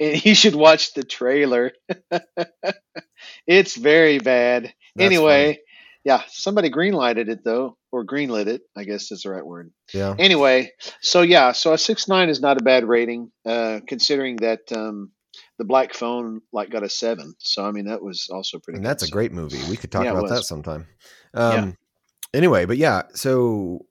And 0.00 0.24
you 0.24 0.34
should 0.34 0.54
watch 0.54 0.94
the 0.94 1.02
trailer. 1.04 1.72
it's 3.46 3.76
very 3.76 4.18
bad. 4.18 4.72
That's 4.94 5.06
anyway, 5.06 5.46
funny. 5.54 5.58
yeah, 6.04 6.22
somebody 6.28 6.70
greenlighted 6.70 7.28
it 7.28 7.44
though, 7.44 7.76
or 7.92 8.04
greenlit 8.04 8.46
it. 8.46 8.62
I 8.76 8.84
guess 8.84 9.08
that's 9.08 9.22
the 9.24 9.30
right 9.30 9.44
word. 9.44 9.70
yeah, 9.92 10.14
Anyway, 10.18 10.72
so 11.00 11.22
yeah, 11.22 11.52
so 11.52 11.72
a 11.72 11.78
six 11.78 12.08
nine 12.08 12.28
is 12.28 12.40
not 12.40 12.60
a 12.60 12.64
bad 12.64 12.84
rating, 12.84 13.30
uh, 13.44 13.80
considering 13.86 14.36
that 14.36 14.60
um, 14.72 15.10
the 15.58 15.64
Black 15.64 15.94
Phone 15.94 16.40
like 16.52 16.70
got 16.70 16.82
a 16.82 16.88
seven. 16.88 17.34
So 17.38 17.64
I 17.64 17.70
mean 17.72 17.86
that 17.86 18.02
was 18.02 18.28
also 18.30 18.58
pretty. 18.58 18.76
and 18.76 18.84
good. 18.84 18.90
that's 18.90 19.02
a 19.02 19.10
great 19.10 19.32
movie. 19.32 19.60
We 19.70 19.76
could 19.76 19.92
talk 19.92 20.04
Yeah, 20.04 20.12
about 20.12 20.28
that 20.28 20.44
sometime. 20.44 20.86
Yeah. 21.34 21.40
Um, 21.54 21.76
Anyway, 22.34 22.66
but 22.66 22.76
yeah, 22.76 23.02
so 23.14 23.86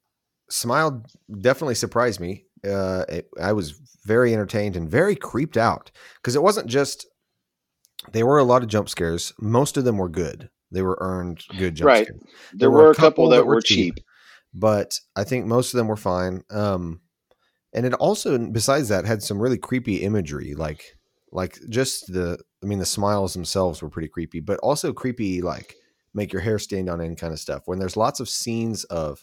Smile 0.52 1.04
definitely 1.42 1.74
surprised 1.74 2.20
me. 2.20 2.45
Uh, 2.66 3.06
it, 3.10 3.30
I 3.42 3.54
was 3.54 3.72
very 4.06 4.34
entertained 4.34 4.76
and 4.76 4.90
very 4.90 5.16
creeped 5.16 5.58
out 5.58 5.92
because 6.18 6.36
it 6.36 6.44
wasn't 6.44 6.68
just. 6.68 7.06
There 8.12 8.26
were 8.26 8.38
a 8.38 8.44
lot 8.44 8.62
of 8.62 8.70
jump 8.70 8.90
scares. 8.90 9.34
Most 9.40 9.78
of 9.78 9.84
them 9.84 9.98
were 9.98 10.10
good. 10.10 10.50
They 10.72 10.82
were 10.82 10.98
earned 11.02 11.44
good 11.58 11.76
jump 11.76 11.88
Right. 11.88 12.06
scares. 12.06 12.22
There, 12.54 12.70
were, 12.70 12.92
a 12.92 12.96
couple, 12.96 13.30
that, 13.30 13.48
were 13.48 13.62
cheap. 13.62 13.96
but 14.54 15.00
I 15.16 15.24
think 15.24 15.46
most 15.46 15.74
of 15.74 15.78
them 15.78 15.88
were 15.88 15.96
fine. 15.96 16.44
Um, 16.50 17.02
and 17.74 17.86
it 17.86 17.94
also, 17.94 18.38
besides 18.38 18.90
that, 18.90 19.06
had 19.06 19.24
some 19.24 19.42
really 19.42 19.58
creepy 19.58 19.98
imagery, 20.04 20.54
like 20.56 20.98
like 21.32 21.58
just 21.70 22.12
the. 22.14 22.40
I 22.64 22.68
mean, 22.68 22.80
the 22.80 22.86
smiles 22.86 23.34
themselves 23.34 23.82
were 23.82 23.90
pretty 23.90 24.08
creepy, 24.08 24.40
but 24.40 24.60
also 24.60 24.92
creepy, 24.94 25.42
like 25.42 25.76
make 26.14 26.32
your 26.32 26.42
hair 26.42 26.58
stand 26.58 26.90
on 26.90 27.02
end 27.02 27.18
kind 27.18 27.34
of 27.34 27.40
stuff. 27.40 27.64
When 27.66 27.78
there's 27.80 27.98
lots 27.98 28.20
of 28.20 28.30
scenes 28.30 28.86
of 28.86 29.22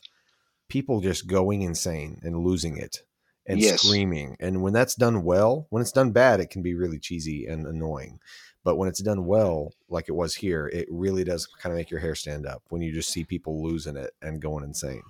people 0.68 1.00
just 1.00 1.26
going 1.26 1.62
insane 1.62 2.20
and 2.22 2.36
losing 2.44 2.76
it, 2.76 2.98
and 3.46 3.60
Yes. 3.60 3.82
screaming. 3.82 4.36
And 4.40 4.62
when 4.62 4.72
that's 4.72 4.94
done 4.94 5.24
well, 5.24 5.66
when 5.70 5.80
it's 5.80 5.92
done 5.92 6.12
bad, 6.12 6.40
it 6.40 6.50
can 6.50 6.62
be 6.62 6.74
really 6.74 6.98
cheesy 6.98 7.46
and 7.46 7.66
annoying. 7.66 8.20
But 8.64 8.76
when 8.76 8.88
it's 8.88 9.02
done 9.02 9.26
well, 9.26 9.72
like 9.88 10.08
it 10.08 10.12
was 10.12 10.36
here, 10.36 10.68
it 10.72 10.86
really 10.90 11.24
does 11.24 11.46
kind 11.46 11.72
of 11.72 11.76
make 11.76 11.90
your 11.90 11.98
hair 12.00 12.14
stand 12.14 12.46
up 12.46 12.62
when 12.68 12.80
you 12.80 12.92
just 12.92 13.10
see 13.10 13.24
people 13.24 13.62
losing 13.62 13.96
it 13.96 14.14
and 14.22 14.40
going 14.40 14.62
insane. 14.64 15.02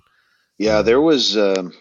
Yeah, 0.57 0.79
Um, 0.79 0.85
there 0.85 1.01
was. 1.01 1.37
Um, 1.37 1.73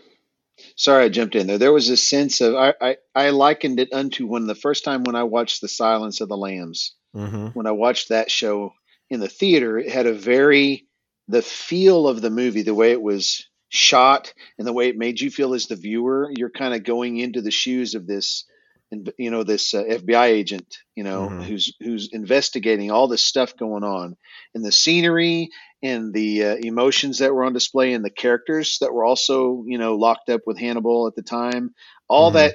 sorry, 0.76 1.04
I 1.04 1.08
jumped 1.08 1.34
in 1.34 1.46
there. 1.46 1.58
There 1.58 1.72
was 1.72 1.88
a 1.88 1.96
sense 1.96 2.40
of 2.42 2.54
I, 2.54 2.74
I 2.80 2.96
I 3.14 3.30
likened 3.30 3.80
it 3.80 3.92
unto 3.92 4.26
when 4.26 4.46
the 4.46 4.54
first 4.54 4.84
time 4.84 5.04
when 5.04 5.16
I 5.16 5.24
watched 5.24 5.60
The 5.62 5.68
Silence 5.68 6.20
of 6.20 6.28
the 6.28 6.36
Lambs. 6.36 6.94
Mm-hmm. 7.16 7.48
When 7.48 7.66
I 7.66 7.72
watched 7.72 8.08
that 8.10 8.30
show 8.30 8.74
in 9.10 9.20
the 9.20 9.28
theater, 9.28 9.78
it 9.78 9.90
had 9.90 10.06
a 10.06 10.12
very 10.14 10.86
the 11.28 11.42
feel 11.42 12.06
of 12.08 12.20
the 12.20 12.30
movie, 12.30 12.62
the 12.62 12.74
way 12.74 12.92
it 12.92 13.00
was 13.02 13.46
shot, 13.72 14.32
and 14.58 14.66
the 14.66 14.72
way 14.72 14.88
it 14.88 14.96
made 14.98 15.20
you 15.20 15.30
feel 15.30 15.54
as 15.54 15.66
the 15.66 15.76
viewer. 15.76 16.30
You're 16.36 16.50
kind 16.50 16.74
of 16.74 16.84
going 16.84 17.18
into 17.18 17.40
the 17.42 17.50
shoes 17.50 17.94
of 17.94 18.06
this, 18.06 18.44
and 18.92 19.10
you 19.18 19.30
know, 19.30 19.44
this 19.44 19.74
uh, 19.74 19.82
FBI 19.84 20.26
agent, 20.26 20.76
you 20.94 21.04
know, 21.04 21.30
Mhm. 21.30 21.46
who's 21.46 21.74
who's 21.80 22.10
investigating 22.12 22.90
all 22.90 23.08
this 23.08 23.26
stuff 23.26 23.56
going 23.56 23.84
on, 23.84 24.16
and 24.54 24.64
the 24.64 24.72
scenery 24.72 25.48
and 25.82 26.12
the 26.12 26.44
uh, 26.44 26.56
emotions 26.56 27.18
that 27.18 27.34
were 27.34 27.44
on 27.44 27.54
display 27.54 27.94
and 27.94 28.04
the 28.04 28.10
characters 28.10 28.78
that 28.80 28.92
were 28.92 29.04
also 29.04 29.64
you 29.66 29.78
know 29.78 29.96
locked 29.96 30.28
up 30.28 30.42
with 30.46 30.58
Hannibal 30.58 31.06
at 31.08 31.14
the 31.16 31.22
time 31.22 31.74
all 32.08 32.30
Mhm. 32.30 32.32
that 32.32 32.54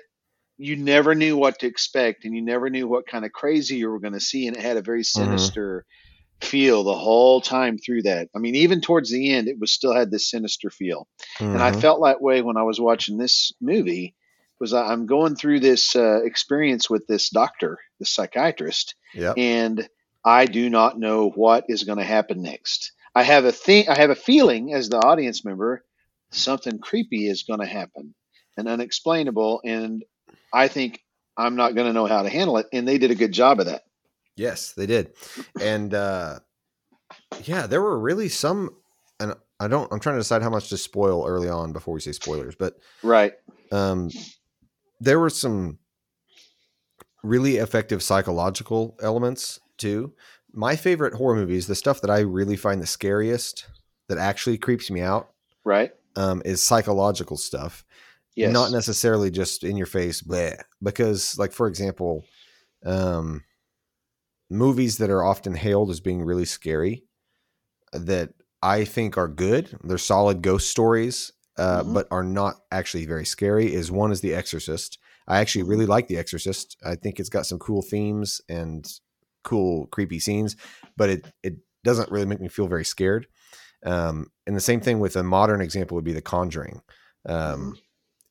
you 0.57 0.75
never 0.75 1.15
knew 1.15 1.38
what 1.38 1.59
to 1.59 1.67
expect 1.67 2.25
and 2.25 2.36
you 2.36 2.41
never 2.41 2.69
knew 2.69 2.88
what 2.88 3.07
kind 3.07 3.25
of 3.25 3.31
crazy 3.31 3.77
you 3.77 3.89
were 3.89 4.00
going 4.00 4.13
to 4.13 4.19
see 4.19 4.47
and 4.47 4.55
it 4.57 4.63
had 4.63 4.77
a 4.77 4.81
very 4.81 5.03
sinister 5.03 5.86
feel 6.41 6.84
the 6.84 6.94
whole 6.94 7.41
time 7.41 7.77
through 7.77 8.01
that 8.03 8.29
i 8.36 8.39
mean 8.39 8.56
even 8.56 8.79
towards 8.79 9.12
the 9.12 9.32
end 9.34 9.48
it 9.48 9.60
was 9.60 9.72
still 9.72 9.94
had 9.94 10.12
this 10.12 10.29
sinister 10.29 10.70
feel 10.70 11.08
and 11.39 11.62
I 11.63 11.72
Mhm. 11.72 11.82
felt 11.82 12.03
that 12.03 12.22
way 12.22 12.41
when 12.41 12.58
I 12.58 12.63
was 12.63 12.79
watching 12.79 13.17
this 13.17 13.51
movie. 13.62 14.15
Was 14.60 14.74
I'm 14.74 15.06
going 15.06 15.36
through 15.36 15.60
this 15.60 15.96
uh, 15.96 16.22
experience 16.24 16.89
with 16.89 17.06
this 17.08 17.29
doctor, 17.29 17.77
this 18.00 18.10
psychiatrist, 18.10 18.96
Yep. 19.13 19.38
and 19.38 19.89
I 20.25 20.46
do 20.46 20.70
not 20.70 20.98
know 20.98 21.29
what 21.29 21.65
is 21.70 21.84
going 21.84 22.00
to 22.00 22.03
happen 22.03 22.41
next. 22.41 22.91
I 23.13 23.24
have 23.24 23.46
a 23.46 23.51
thing, 23.51 23.88
I 23.88 23.96
have 23.96 24.10
a 24.10 24.15
feeling 24.15 24.74
as 24.74 24.89
the 24.89 24.98
audience 24.98 25.46
member, 25.46 25.84
something 26.32 26.79
creepy 26.79 27.27
is 27.27 27.44
going 27.44 27.60
to 27.60 27.65
happen 27.67 28.15
and 28.58 28.67
unexplainable, 28.67 29.62
and 29.63 30.03
I 30.51 30.67
think 30.70 31.03
I'm 31.38 31.56
not 31.56 31.75
going 31.75 31.88
to 31.88 31.94
know 31.94 32.08
how 32.08 32.24
to 32.24 32.29
handle 32.29 32.58
it. 32.58 32.65
And 32.74 32.88
they 32.88 32.98
did 32.98 33.12
a 33.12 33.15
good 33.15 33.32
job 33.32 33.60
of 33.60 33.67
that. 33.67 33.84
Yes, 34.38 34.72
they 34.74 34.86
did. 34.86 35.12
And 35.60 35.94
uh 35.94 36.39
yeah, 37.44 37.67
there 37.67 37.82
were 37.82 38.00
really 38.00 38.29
some 38.29 38.70
and 39.20 39.34
I 39.60 39.67
don't 39.67 39.91
I'm 39.91 40.00
trying 40.00 40.15
to 40.15 40.20
decide 40.22 40.44
how 40.44 40.50
much 40.50 40.70
to 40.70 40.77
spoil 40.77 41.25
early 41.27 41.50
on 41.50 41.74
before 41.74 41.94
we 41.94 42.00
say 42.00 42.12
spoilers, 42.13 42.56
but 42.56 42.77
Right. 43.03 43.34
um 43.72 44.12
there 45.01 45.20
were 45.20 45.29
some 45.29 45.79
really 47.24 47.58
effective 47.58 48.01
psychological 48.03 48.96
elements 49.01 49.60
too. 49.77 50.13
My 50.53 50.75
favorite 50.75 51.13
horror 51.13 51.36
movies, 51.36 51.67
the 51.67 51.75
stuff 51.75 52.01
that 52.01 52.10
I 52.10 52.20
really 52.20 52.56
find 52.56 52.82
the 52.82 52.88
scariest 52.88 53.65
that 54.08 54.17
actually 54.17 54.58
creeps 54.58 54.89
me 54.89 55.01
out 55.01 55.32
Right. 55.63 55.91
um 56.15 56.41
is 56.46 56.62
psychological 56.63 57.38
stuff. 57.38 57.84
Yes. 58.36 58.53
not 58.53 58.72
necessarily 58.72 59.32
just 59.32 59.63
in 59.63 59.75
your 59.77 59.88
face 59.88 60.22
bleh. 60.22 60.62
because 60.84 61.39
like 61.39 61.51
for 61.51 61.67
example 61.67 62.24
um 62.86 63.44
movies 64.50 64.98
that 64.98 65.10
are 65.10 65.24
often 65.24 65.54
hailed 65.54 65.89
as 65.89 66.00
being 66.00 66.22
really 66.24 66.46
scary 66.46 67.04
that 67.94 68.30
i 68.62 68.84
think 68.84 69.18
are 69.18 69.27
good. 69.27 69.77
They're 69.84 69.98
solid 69.98 70.42
ghost 70.42 70.70
stories 70.70 71.32
uh, 71.58 71.84
Mhm. 71.84 71.94
but 71.94 72.08
are 72.12 72.24
not 72.24 72.56
actually 72.72 73.06
very 73.06 73.25
scary 73.25 73.74
is 73.74 73.92
one 73.92 74.12
is 74.12 74.22
the 74.22 74.34
exorcist. 74.36 75.00
I 75.27 75.39
actually 75.39 75.63
Mm-hmm. 75.63 75.72
really 75.72 75.86
like 75.88 76.08
the 76.08 76.18
exorcist. 76.18 76.77
I 76.86 76.96
think 76.96 77.20
it's 77.20 77.30
got 77.30 77.46
some 77.48 77.58
cool 77.60 77.82
themes 77.82 78.42
and 78.48 78.88
cool 79.44 79.88
creepy 79.88 80.20
scenes 80.20 80.56
but 80.98 81.10
it 81.10 81.25
it 81.44 81.56
doesn't 81.84 82.12
really 82.12 82.25
make 82.25 82.42
me 82.42 82.48
feel 82.50 82.68
very 82.68 82.86
scared. 82.86 83.27
Um 83.86 84.27
and 84.46 84.56
the 84.56 84.62
same 84.62 84.82
thing 84.82 85.00
with 85.00 85.16
a 85.16 85.24
modern 85.24 85.62
example 85.62 85.96
would 85.96 86.04
be 86.04 86.13
the 86.13 86.22
conjuring. 86.22 86.82
Um 87.25 87.77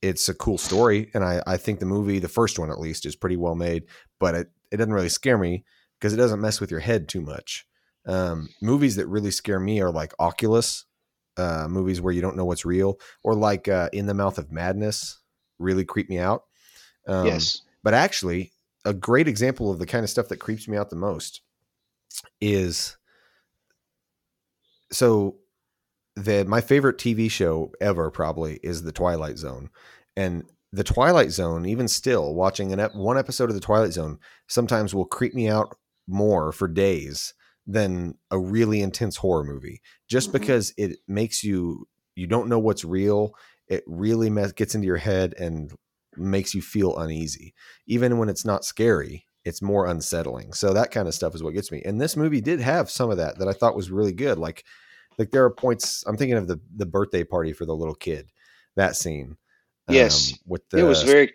it's 0.03 0.29
a 0.29 0.35
cool 0.35 0.59
story 0.59 1.11
and 1.15 1.25
I, 1.25 1.43
I 1.47 1.57
think 1.57 1.81
the 1.81 1.87
movie 1.87 2.19
the 2.19 2.29
first 2.29 2.59
one 2.59 2.71
at 2.71 2.79
least 2.81 3.07
is 3.07 3.17
pretty 3.17 3.37
well 3.37 3.55
made 3.55 3.85
but 4.21 4.35
it, 4.35 4.51
it 4.71 4.77
doesn't 4.77 4.93
really 4.93 5.09
scare 5.09 5.39
me 5.39 5.65
because 5.99 6.12
it 6.12 6.19
doesn't 6.19 6.41
mess 6.41 6.61
with 6.61 6.71
your 6.71 6.81
head 6.81 7.09
too 7.09 7.21
much 7.21 7.67
um, 8.07 8.49
movies 8.62 8.97
that 8.97 9.07
really 9.07 9.31
scare 9.31 9.61
me 9.61 9.81
are 9.81 9.91
like 9.91 10.12
oculus 10.19 10.85
uh, 11.37 11.67
movies 11.69 12.00
where 12.00 12.12
you 12.12 12.23
don't 12.23 12.37
know 12.37 12.45
what's 12.45 12.65
real 12.65 12.99
or 13.23 13.35
like 13.35 13.69
uh, 13.69 13.88
in 13.93 14.07
the 14.07 14.15
mouth 14.15 14.38
of 14.38 14.53
madness 14.53 15.19
really 15.59 15.85
creep 15.85 16.09
me 16.09 16.19
out 16.19 16.45
um, 17.07 17.26
yes. 17.26 17.62
but 17.83 17.95
actually 17.95 18.53
a 18.85 18.95
great 18.95 19.29
example 19.29 19.71
of 19.71 19.79
the 19.79 19.87
kind 19.87 20.05
of 20.05 20.11
stuff 20.11 20.29
that 20.29 20.38
creeps 20.38 20.69
me 20.69 20.76
out 20.76 20.91
the 20.91 20.97
most 20.97 21.43
is 22.41 22.97
so 24.91 25.37
the 26.15 26.45
my 26.47 26.61
favorite 26.61 26.99
TV 26.99 27.31
show 27.31 27.73
ever 27.81 28.11
probably 28.11 28.59
is 28.62 28.83
the 28.83 28.93
Twilight 28.93 29.38
Zone, 29.38 29.71
and 30.17 30.45
the 30.73 30.85
Twilight 30.85 31.31
Zone, 31.31 31.67
even 31.67 31.88
still, 31.88 32.35
watching 32.35 32.73
an 32.73 32.81
ep- 32.81 32.95
one 32.95 33.19
episode 33.19 33.50
of 33.50 33.55
the 33.55 33.61
Twilight 33.61 33.93
Zone 33.93 34.19
sometimes 34.49 34.95
will 34.95 35.05
creep 35.05 35.35
me 35.35 35.49
out 35.49 35.76
more 36.07 36.53
for 36.53 36.69
days 36.69 37.35
than 37.67 38.15
a 38.31 38.39
really 38.39 38.81
intense 38.81 39.17
horror 39.17 39.45
movie, 39.45 39.81
just 40.09 40.29
Mhm. 40.29 40.33
because 40.33 40.73
it 40.77 40.99
makes 41.09 41.43
you 41.43 41.87
you 42.15 42.27
don't 42.27 42.49
know 42.49 42.59
what's 42.59 42.85
real. 42.85 43.35
It 43.69 43.85
really 43.87 44.31
mess, 44.31 44.53
gets 44.53 44.75
into 44.75 44.87
your 44.87 44.97
head 44.97 45.35
and 45.39 45.71
makes 46.17 46.55
you 46.55 46.63
feel 46.63 46.97
uneasy, 46.97 47.53
even 47.87 48.17
when 48.17 48.29
it's 48.31 48.45
not 48.45 48.65
scary. 48.65 49.27
It's 49.45 49.61
more 49.61 49.87
unsettling. 49.87 50.55
So 50.55 50.73
that 50.73 50.91
kind 50.91 51.07
of 51.09 51.15
stuff 51.15 51.35
is 51.35 51.43
what 51.43 51.55
gets 51.55 51.71
me. 51.71 51.83
And 51.85 52.01
this 52.01 52.17
movie 52.17 52.41
did 52.41 52.61
have 52.61 52.91
some 52.91 53.11
of 53.11 53.19
that 53.19 53.39
that 53.39 53.49
I 53.49 53.53
thought 53.53 53.77
was 53.77 53.91
really 53.91 54.13
good. 54.13 54.39
Like 54.39 54.65
like 55.19 55.31
there 55.31 55.45
are 55.45 55.51
points 55.51 56.05
I'm 56.07 56.17
thinking 56.17 56.37
of 56.39 56.49
the 56.49 56.61
the 56.75 56.87
birthday 56.87 57.23
party 57.25 57.53
for 57.53 57.67
the 57.67 57.77
little 57.77 57.95
kid. 57.95 58.31
That 58.77 58.97
scene. 58.97 59.37
Yes. 59.89 60.33
Um, 60.33 60.39
with 60.47 60.69
the 60.71 60.79
it 60.79 60.83
was 60.83 61.03
very. 61.03 61.33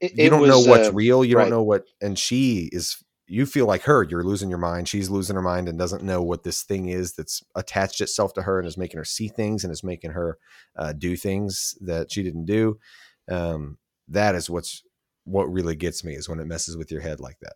It, 0.00 0.16
you 0.16 0.30
don't 0.30 0.46
know 0.46 0.58
was, 0.58 0.68
what's 0.68 0.88
uh, 0.88 0.92
real. 0.92 1.24
You 1.24 1.36
right. 1.36 1.42
don't 1.42 1.50
know 1.50 1.62
what 1.62 1.84
and 2.00 2.18
she 2.18 2.70
is 2.72 3.02
you 3.28 3.46
feel 3.46 3.66
like 3.66 3.82
her, 3.82 4.04
you're 4.04 4.22
losing 4.22 4.48
your 4.48 4.58
mind. 4.58 4.88
She's 4.88 5.10
losing 5.10 5.36
her 5.36 5.42
mind 5.42 5.68
and 5.68 5.78
doesn't 5.78 6.02
know 6.04 6.22
what 6.22 6.44
this 6.44 6.62
thing 6.62 6.88
is 6.88 7.14
that's 7.14 7.42
attached 7.54 8.00
itself 8.00 8.34
to 8.34 8.42
her 8.42 8.58
and 8.58 8.68
is 8.68 8.76
making 8.78 8.98
her 8.98 9.04
see 9.04 9.28
things 9.28 9.64
and 9.64 9.72
is 9.72 9.82
making 9.82 10.12
her 10.12 10.38
uh, 10.76 10.92
do 10.92 11.16
things 11.16 11.76
that 11.80 12.12
she 12.12 12.22
didn't 12.22 12.44
do. 12.44 12.78
Um, 13.28 13.78
that 14.08 14.34
is 14.34 14.48
what's 14.48 14.82
what 15.24 15.52
really 15.52 15.74
gets 15.74 16.04
me 16.04 16.14
is 16.14 16.28
when 16.28 16.38
it 16.38 16.46
messes 16.46 16.76
with 16.76 16.92
your 16.92 17.00
head 17.00 17.18
like 17.18 17.38
that. 17.40 17.54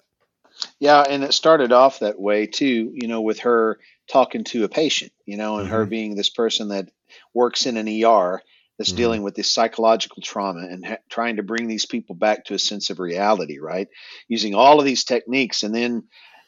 Yeah, 0.81 1.03
and 1.09 1.23
it 1.23 1.33
started 1.33 1.71
off 1.71 2.01
that 2.01 2.21
way 2.21 2.47
too, 2.47 2.91
you 2.93 3.07
know, 3.07 3.21
with 3.21 3.39
her 3.41 3.79
talking 4.09 4.43
to 4.45 4.65
a 4.65 4.69
patient, 4.69 5.13
you 5.25 5.37
know, 5.37 5.59
and 5.59 5.69
her 5.69 5.87
Mhm. 5.87 5.91
being 5.91 6.15
this 6.17 6.31
person 6.31 6.69
that 6.69 6.91
works 7.33 7.67
in 7.67 7.77
an 7.77 7.87
ER 7.87 8.43
that's 8.81 8.93
Mhm. 8.93 8.97
dealing 8.97 9.23
with 9.23 9.35
this 9.35 9.53
psychological 9.53 10.23
trauma 10.23 10.61
and 10.63 10.87
ha- 10.87 10.97
trying 11.11 11.37
to 11.37 11.43
bring 11.43 11.69
these 11.69 11.85
people 11.85 12.15
back 12.17 12.47
to 12.47 12.55
a 12.55 12.59
sense 12.59 12.89
of 12.89 12.99
reality, 12.99 13.59
right? 13.61 13.89
Using 14.27 14.55
all 14.55 14.81
of 14.81 14.87
these 14.87 15.05
techniques. 15.05 15.63
And 15.63 15.75
then 15.75 16.05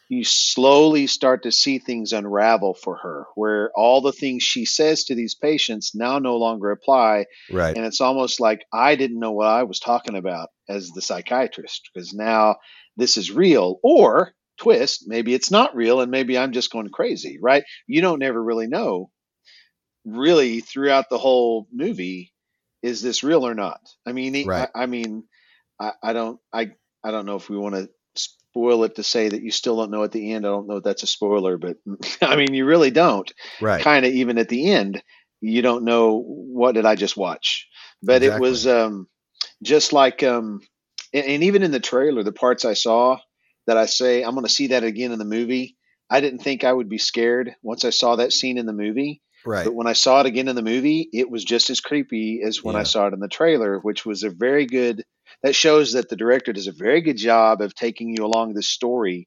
you 0.09 0.25
slowly 0.25 1.07
start 1.07 1.43
to 1.43 1.53
see 1.53 1.79
things 1.79 2.15
unravel 2.15 2.75
for 2.75 2.97
her, 2.97 3.27
where 3.35 3.71
all 3.77 4.01
the 4.01 4.13
things 4.13 4.43
she 4.43 4.65
says 4.65 5.05
to 5.05 5.15
these 5.15 5.35
patients 5.35 5.93
now 5.95 6.19
no 6.19 6.39
longer 6.39 6.71
apply 6.71 7.27
Right. 7.51 7.77
and 7.77 7.85
it's 7.85 8.01
almost 8.01 8.41
like 8.41 8.65
I 8.73 8.97
didn't 8.97 9.21
know 9.21 9.33
what 9.33 9.49
I 9.49 9.65
was 9.65 9.79
talking 9.79 10.17
about 10.17 10.49
as 10.71 10.89
the 10.91 11.03
psychiatrist 11.03 11.91
because 11.93 12.15
now 12.15 12.57
this 12.97 13.19
is 13.19 13.31
real 13.31 13.79
or 13.83 14.33
twist 14.59 15.05
maybe 15.07 15.35
it's 15.35 15.51
not 15.51 15.75
real 15.77 16.01
and 16.01 16.11
maybe 16.11 16.39
I'm 16.39 16.53
just 16.53 16.71
going 16.71 16.89
crazy 16.91 17.39
right 17.41 17.65
you 17.87 18.01
don't 18.01 18.23
ever 18.23 18.43
really 18.43 18.69
know 18.69 19.11
really 20.05 20.61
throughout 20.61 21.09
the 21.09 21.19
whole 21.19 21.69
movie 21.73 22.33
is 22.83 23.01
this 23.01 23.23
real 23.23 23.47
or 23.47 23.55
not? 23.55 23.81
I 24.07 24.13
mean 24.13 24.47
Right. 24.47 24.69
I, 24.75 24.83
I 24.83 24.87
mean 24.87 25.25
I, 25.79 25.93
I 26.03 26.13
don't 26.13 26.41
I 26.53 26.73
I 27.05 27.11
don't 27.11 27.27
know 27.27 27.37
if 27.37 27.49
we 27.49 27.57
want 27.57 27.75
to 27.75 27.89
spoil 28.15 28.85
it 28.85 28.97
to 28.97 29.03
say 29.03 29.29
that 29.29 29.43
you 29.43 29.51
still 29.51 29.77
don't 29.77 29.91
know 29.91 30.05
at 30.05 30.13
the 30.13 30.33
end. 30.33 30.45
I 30.45 30.51
don't 30.51 30.69
know 30.69 30.77
if 30.77 30.85
that's 30.85 31.05
a 31.05 31.07
spoiler 31.07 31.59
but 31.59 31.77
I 32.23 32.37
mean 32.37 32.55
you 32.55 32.65
really 32.65 32.91
don't. 32.91 33.33
Right. 33.61 33.83
kind 33.83 34.05
of 34.05 34.13
even 34.13 34.39
at 34.39 34.49
the 34.49 34.71
end 34.71 35.03
you 35.41 35.61
don't 35.61 35.85
know 35.85 36.23
what 36.25 36.75
did 36.77 36.87
i 36.87 36.95
just 36.95 37.17
watch? 37.17 37.69
But 38.03 38.23
it 38.23 38.41
was 38.41 38.67
um 38.67 39.09
just 39.63 39.93
like 39.93 40.23
um 40.23 40.61
and, 41.13 41.25
and 41.25 41.43
even 41.45 41.63
in 41.63 41.71
the 41.71 41.81
trailer 41.81 42.23
the 42.23 42.33
parts 42.33 42.65
i 42.65 42.75
saw 42.75 43.19
that 43.67 43.77
i 43.77 43.87
say 43.87 44.23
i'm 44.23 44.35
going 44.35 44.47
to 44.47 44.53
see 44.53 44.69
that 44.69 44.85
again 44.85 45.13
in 45.13 45.19
the 45.19 45.25
movie 45.25 45.77
i 46.11 46.21
didn't 46.21 46.41
think 46.41 46.65
i 46.65 46.73
would 46.73 46.89
be 46.89 46.99
scared 46.99 47.55
once 47.63 47.85
i 47.85 47.91
saw 47.91 48.17
that 48.17 48.33
scene 48.33 48.59
in 48.59 48.67
the 48.67 48.73
movie 48.73 49.23
Right. 49.45 49.65
but 49.65 49.75
when 49.75 49.87
i 49.87 49.93
saw 49.93 50.21
it 50.21 50.27
again 50.27 50.49
in 50.49 50.57
the 50.57 50.63
movie 50.63 51.09
it 51.13 51.31
was 51.31 51.45
just 51.45 51.71
as 51.71 51.81
creepy 51.81 52.43
as 52.43 52.63
when 52.63 52.77
i 52.77 52.83
saw 52.85 53.07
it 53.07 53.15
in 53.15 53.21
the 53.21 53.29
trailer 53.29 53.79
which 53.79 54.07
was 54.07 54.23
a 54.23 54.31
very 54.31 54.67
good 54.67 55.05
that 55.43 55.55
shows 55.55 55.95
that 55.95 56.09
the 56.09 56.17
director 56.17 56.53
does 56.53 56.67
a 56.69 56.73
very 56.73 57.01
good 57.01 57.17
job 57.17 57.61
of 57.61 57.75
taking 57.75 58.15
you 58.17 58.25
along 58.25 58.55
this 58.55 58.69
story 58.69 59.27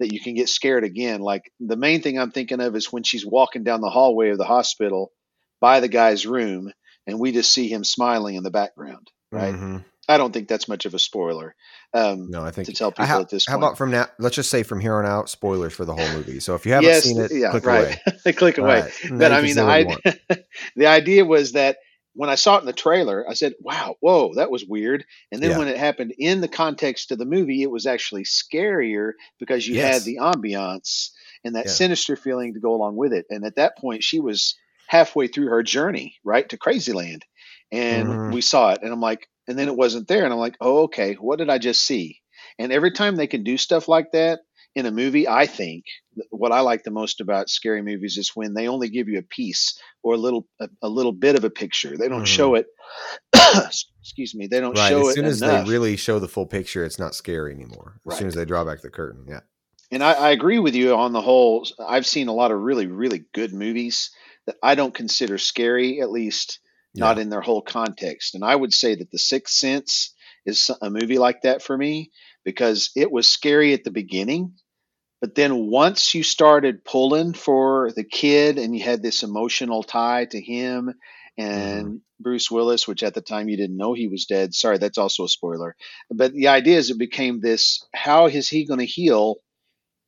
that 0.00 0.12
you 0.12 0.18
can 0.18 0.34
get 0.34 0.48
scared 0.48 0.82
again. 0.82 1.20
Like 1.20 1.52
the 1.60 1.76
main 1.76 2.02
thing 2.02 2.18
I'm 2.18 2.32
thinking 2.32 2.60
of 2.60 2.74
is 2.74 2.90
when 2.92 3.04
she's 3.04 3.24
walking 3.24 3.62
down 3.62 3.80
the 3.82 3.90
hallway 3.90 4.30
of 4.30 4.38
the 4.38 4.44
hospital 4.44 5.12
by 5.60 5.78
the 5.78 5.86
guy's 5.88 6.26
room 6.26 6.72
and 7.06 7.20
we 7.20 7.30
just 7.30 7.52
see 7.52 7.68
him 7.68 7.84
smiling 7.84 8.34
in 8.34 8.42
the 8.42 8.50
background. 8.50 9.08
right? 9.30 9.54
Mhm. 9.54 9.84
I 10.08 10.18
don't 10.18 10.32
think 10.32 10.48
that's 10.48 10.66
much 10.68 10.84
of 10.84 10.94
a 10.94 10.98
spoiler 10.98 11.54
um, 11.94 12.28
No, 12.30 12.44
I 12.44 12.50
think 12.50 12.66
to 12.66 12.72
tell 12.74 12.90
people 12.90 13.06
ha- 13.06 13.20
at 13.20 13.28
this 13.30 13.46
How 13.46 13.52
point. 13.54 13.64
about 13.64 13.78
from 13.78 13.90
now? 13.92 14.06
Let's 14.18 14.34
just 14.36 14.50
say 14.50 14.62
from 14.62 14.80
here 14.80 14.94
on 14.96 15.06
out, 15.06 15.28
spoilers 15.30 15.72
for 15.74 15.84
the 15.84 15.94
whole 15.94 16.08
movie. 16.08 16.40
So 16.40 16.54
if 16.54 16.66
you 16.66 16.72
haven't 16.72 16.88
yes, 16.90 17.04
seen 17.04 17.20
it, 17.20 17.30
yeah, 17.32 17.50
click 17.50 17.64
right. 17.66 17.98
away. 18.24 18.32
click 18.36 18.58
away. 18.58 18.80
right. 18.82 18.92
But 19.18 19.32
I 19.32 19.40
mean, 19.42 19.54
the 19.54 19.64
idea, 19.64 19.96
the 20.76 20.86
idea 20.86 21.24
was 21.24 21.52
that 21.52 21.76
when 22.14 22.28
I 22.28 22.34
saw 22.34 22.56
it 22.56 22.60
in 22.60 22.66
the 22.66 22.72
trailer, 22.72 23.24
I 23.28 23.34
said, 23.34 23.54
"Wow, 23.60 23.96
whoa, 24.00 24.34
that 24.34 24.50
was 24.50 24.64
weird." 24.66 25.04
And 25.30 25.42
then 25.42 25.52
Yeah. 25.52 25.58
when 25.58 25.68
it 25.68 25.76
happened 25.78 26.12
in 26.18 26.40
the 26.40 26.48
context 26.48 27.10
of 27.12 27.18
the 27.18 27.24
movie, 27.24 27.62
it 27.62 27.70
was 27.70 27.86
actually 27.86 28.24
scarier 28.24 29.12
because 29.38 29.66
you 29.66 29.76
Yes. 29.76 29.94
had 29.94 30.02
the 30.04 30.16
ambiance 30.18 31.10
and 31.44 31.54
that 31.56 31.66
Yeah. 31.66 31.72
sinister 31.72 32.16
feeling 32.16 32.54
to 32.54 32.60
go 32.60 32.74
along 32.74 32.96
with 32.96 33.12
it. 33.12 33.26
And 33.30 33.44
at 33.44 33.56
that 33.56 33.78
point, 33.78 34.02
she 34.04 34.20
was 34.20 34.56
halfway 34.88 35.26
through 35.26 35.48
her 35.48 35.62
journey, 35.62 36.16
right, 36.24 36.48
to 36.50 36.58
Crazyland, 36.58 37.22
and 37.70 38.08
Mhm. 38.08 38.32
we 38.34 38.40
saw 38.42 38.72
it, 38.72 38.80
and 38.82 38.92
I'm 38.92 39.00
like, 39.00 39.26
and 39.48 39.58
then 39.58 39.68
it 39.68 39.76
wasn't 39.76 40.08
there, 40.08 40.24
and 40.24 40.32
I'm 40.32 40.38
like, 40.38 40.56
"Oh, 40.60 40.82
okay, 40.84 41.14
what 41.14 41.38
did 41.38 41.50
I 41.50 41.58
just 41.58 41.84
see?" 41.84 42.18
And 42.58 42.72
every 42.72 42.92
time 42.92 43.16
they 43.16 43.26
can 43.26 43.44
do 43.44 43.56
stuff 43.56 43.88
like 43.88 44.12
that 44.12 44.40
in 44.74 44.86
a 44.86 44.90
movie, 44.90 45.28
I 45.28 45.46
think 45.46 45.84
what 46.30 46.52
I 46.52 46.60
like 46.60 46.82
the 46.82 46.90
most 46.90 47.20
about 47.20 47.48
scary 47.50 47.82
movies 47.82 48.16
is 48.16 48.30
when 48.34 48.54
they 48.54 48.68
only 48.68 48.88
give 48.88 49.08
you 49.08 49.18
a 49.18 49.22
piece 49.22 49.78
or 50.02 50.14
a 50.14 50.18
little 50.18 50.46
a, 50.60 50.68
a 50.82 50.88
little 50.88 51.12
bit 51.12 51.36
of 51.36 51.44
a 51.44 51.50
picture. 51.50 51.96
They 51.96 52.08
don't 52.08 52.22
Mhm. 52.22 52.26
show 52.26 52.54
it. 52.54 52.66
excuse 54.00 54.34
me. 54.34 54.46
They 54.46 54.60
don't 54.60 54.76
Right. 54.76 54.88
show 54.88 55.02
As 55.02 55.08
it 55.08 55.14
soon 55.14 55.24
as 55.26 55.42
enough. 55.42 55.66
they 55.66 55.70
really 55.72 55.96
show 55.96 56.18
the 56.18 56.28
full 56.28 56.46
picture, 56.46 56.84
it's 56.84 56.98
not 56.98 57.14
scary 57.14 57.52
anymore. 57.52 58.00
As 58.10 58.18
soon 58.18 58.28
as 58.28 58.34
they 58.34 58.44
draw 58.44 58.64
back 58.64 58.80
the 58.82 58.90
curtain. 58.90 59.26
Yeah. 59.28 59.40
and 59.90 60.02
I, 60.02 60.12
I 60.12 60.30
agree 60.30 60.58
with 60.58 60.74
you 60.74 60.94
on 60.94 61.12
the 61.12 61.20
whole. 61.20 61.66
I've 61.78 62.06
seen 62.06 62.28
a 62.28 62.32
lot 62.32 62.50
of 62.50 62.58
really 62.60 62.86
really 62.86 63.24
good 63.34 63.52
movies 63.52 64.10
that 64.46 64.56
I 64.62 64.74
don't 64.74 64.94
consider 64.94 65.38
scary, 65.38 66.00
at 66.00 66.10
least 66.10 66.60
not 66.94 67.16
Yeah. 67.16 67.22
in 67.22 67.30
their 67.30 67.40
whole 67.40 67.62
context. 67.62 68.34
And 68.34 68.44
I 68.44 68.54
would 68.54 68.72
say 68.72 68.94
that 68.94 69.10
The 69.10 69.18
Sixth 69.18 69.54
Sense 69.54 70.14
is 70.44 70.70
a 70.80 70.90
movie 70.90 71.18
like 71.18 71.42
that 71.42 71.62
for 71.62 71.76
me 71.76 72.10
because 72.44 72.90
it 72.96 73.10
was 73.10 73.26
scary 73.26 73.72
at 73.72 73.84
the 73.84 73.90
beginning. 73.90 74.54
But 75.20 75.36
then 75.36 75.68
once 75.68 76.14
you 76.14 76.24
started 76.24 76.84
pulling 76.84 77.32
for 77.32 77.92
the 77.94 78.04
kid 78.04 78.58
and 78.58 78.76
you 78.76 78.82
had 78.82 79.02
this 79.02 79.22
emotional 79.22 79.84
tie 79.84 80.24
to 80.26 80.40
him 80.40 80.92
and 81.38 81.86
mm-hmm. 81.86 81.96
Bruce 82.20 82.50
Willis, 82.50 82.86
which 82.86 83.02
at 83.02 83.14
the 83.14 83.20
time 83.20 83.48
you 83.48 83.56
didn't 83.56 83.76
know 83.76 83.94
he 83.94 84.08
was 84.08 84.26
dead. 84.26 84.52
Sorry, 84.52 84.78
that's 84.78 84.98
also 84.98 85.24
a 85.24 85.28
spoiler. 85.28 85.76
But 86.10 86.32
the 86.32 86.48
idea 86.48 86.76
is 86.76 86.90
it 86.90 86.98
became 86.98 87.40
this 87.40 87.84
how 87.94 88.26
is 88.26 88.48
he 88.48 88.66
going 88.66 88.80
to 88.80 88.86
heal 88.86 89.36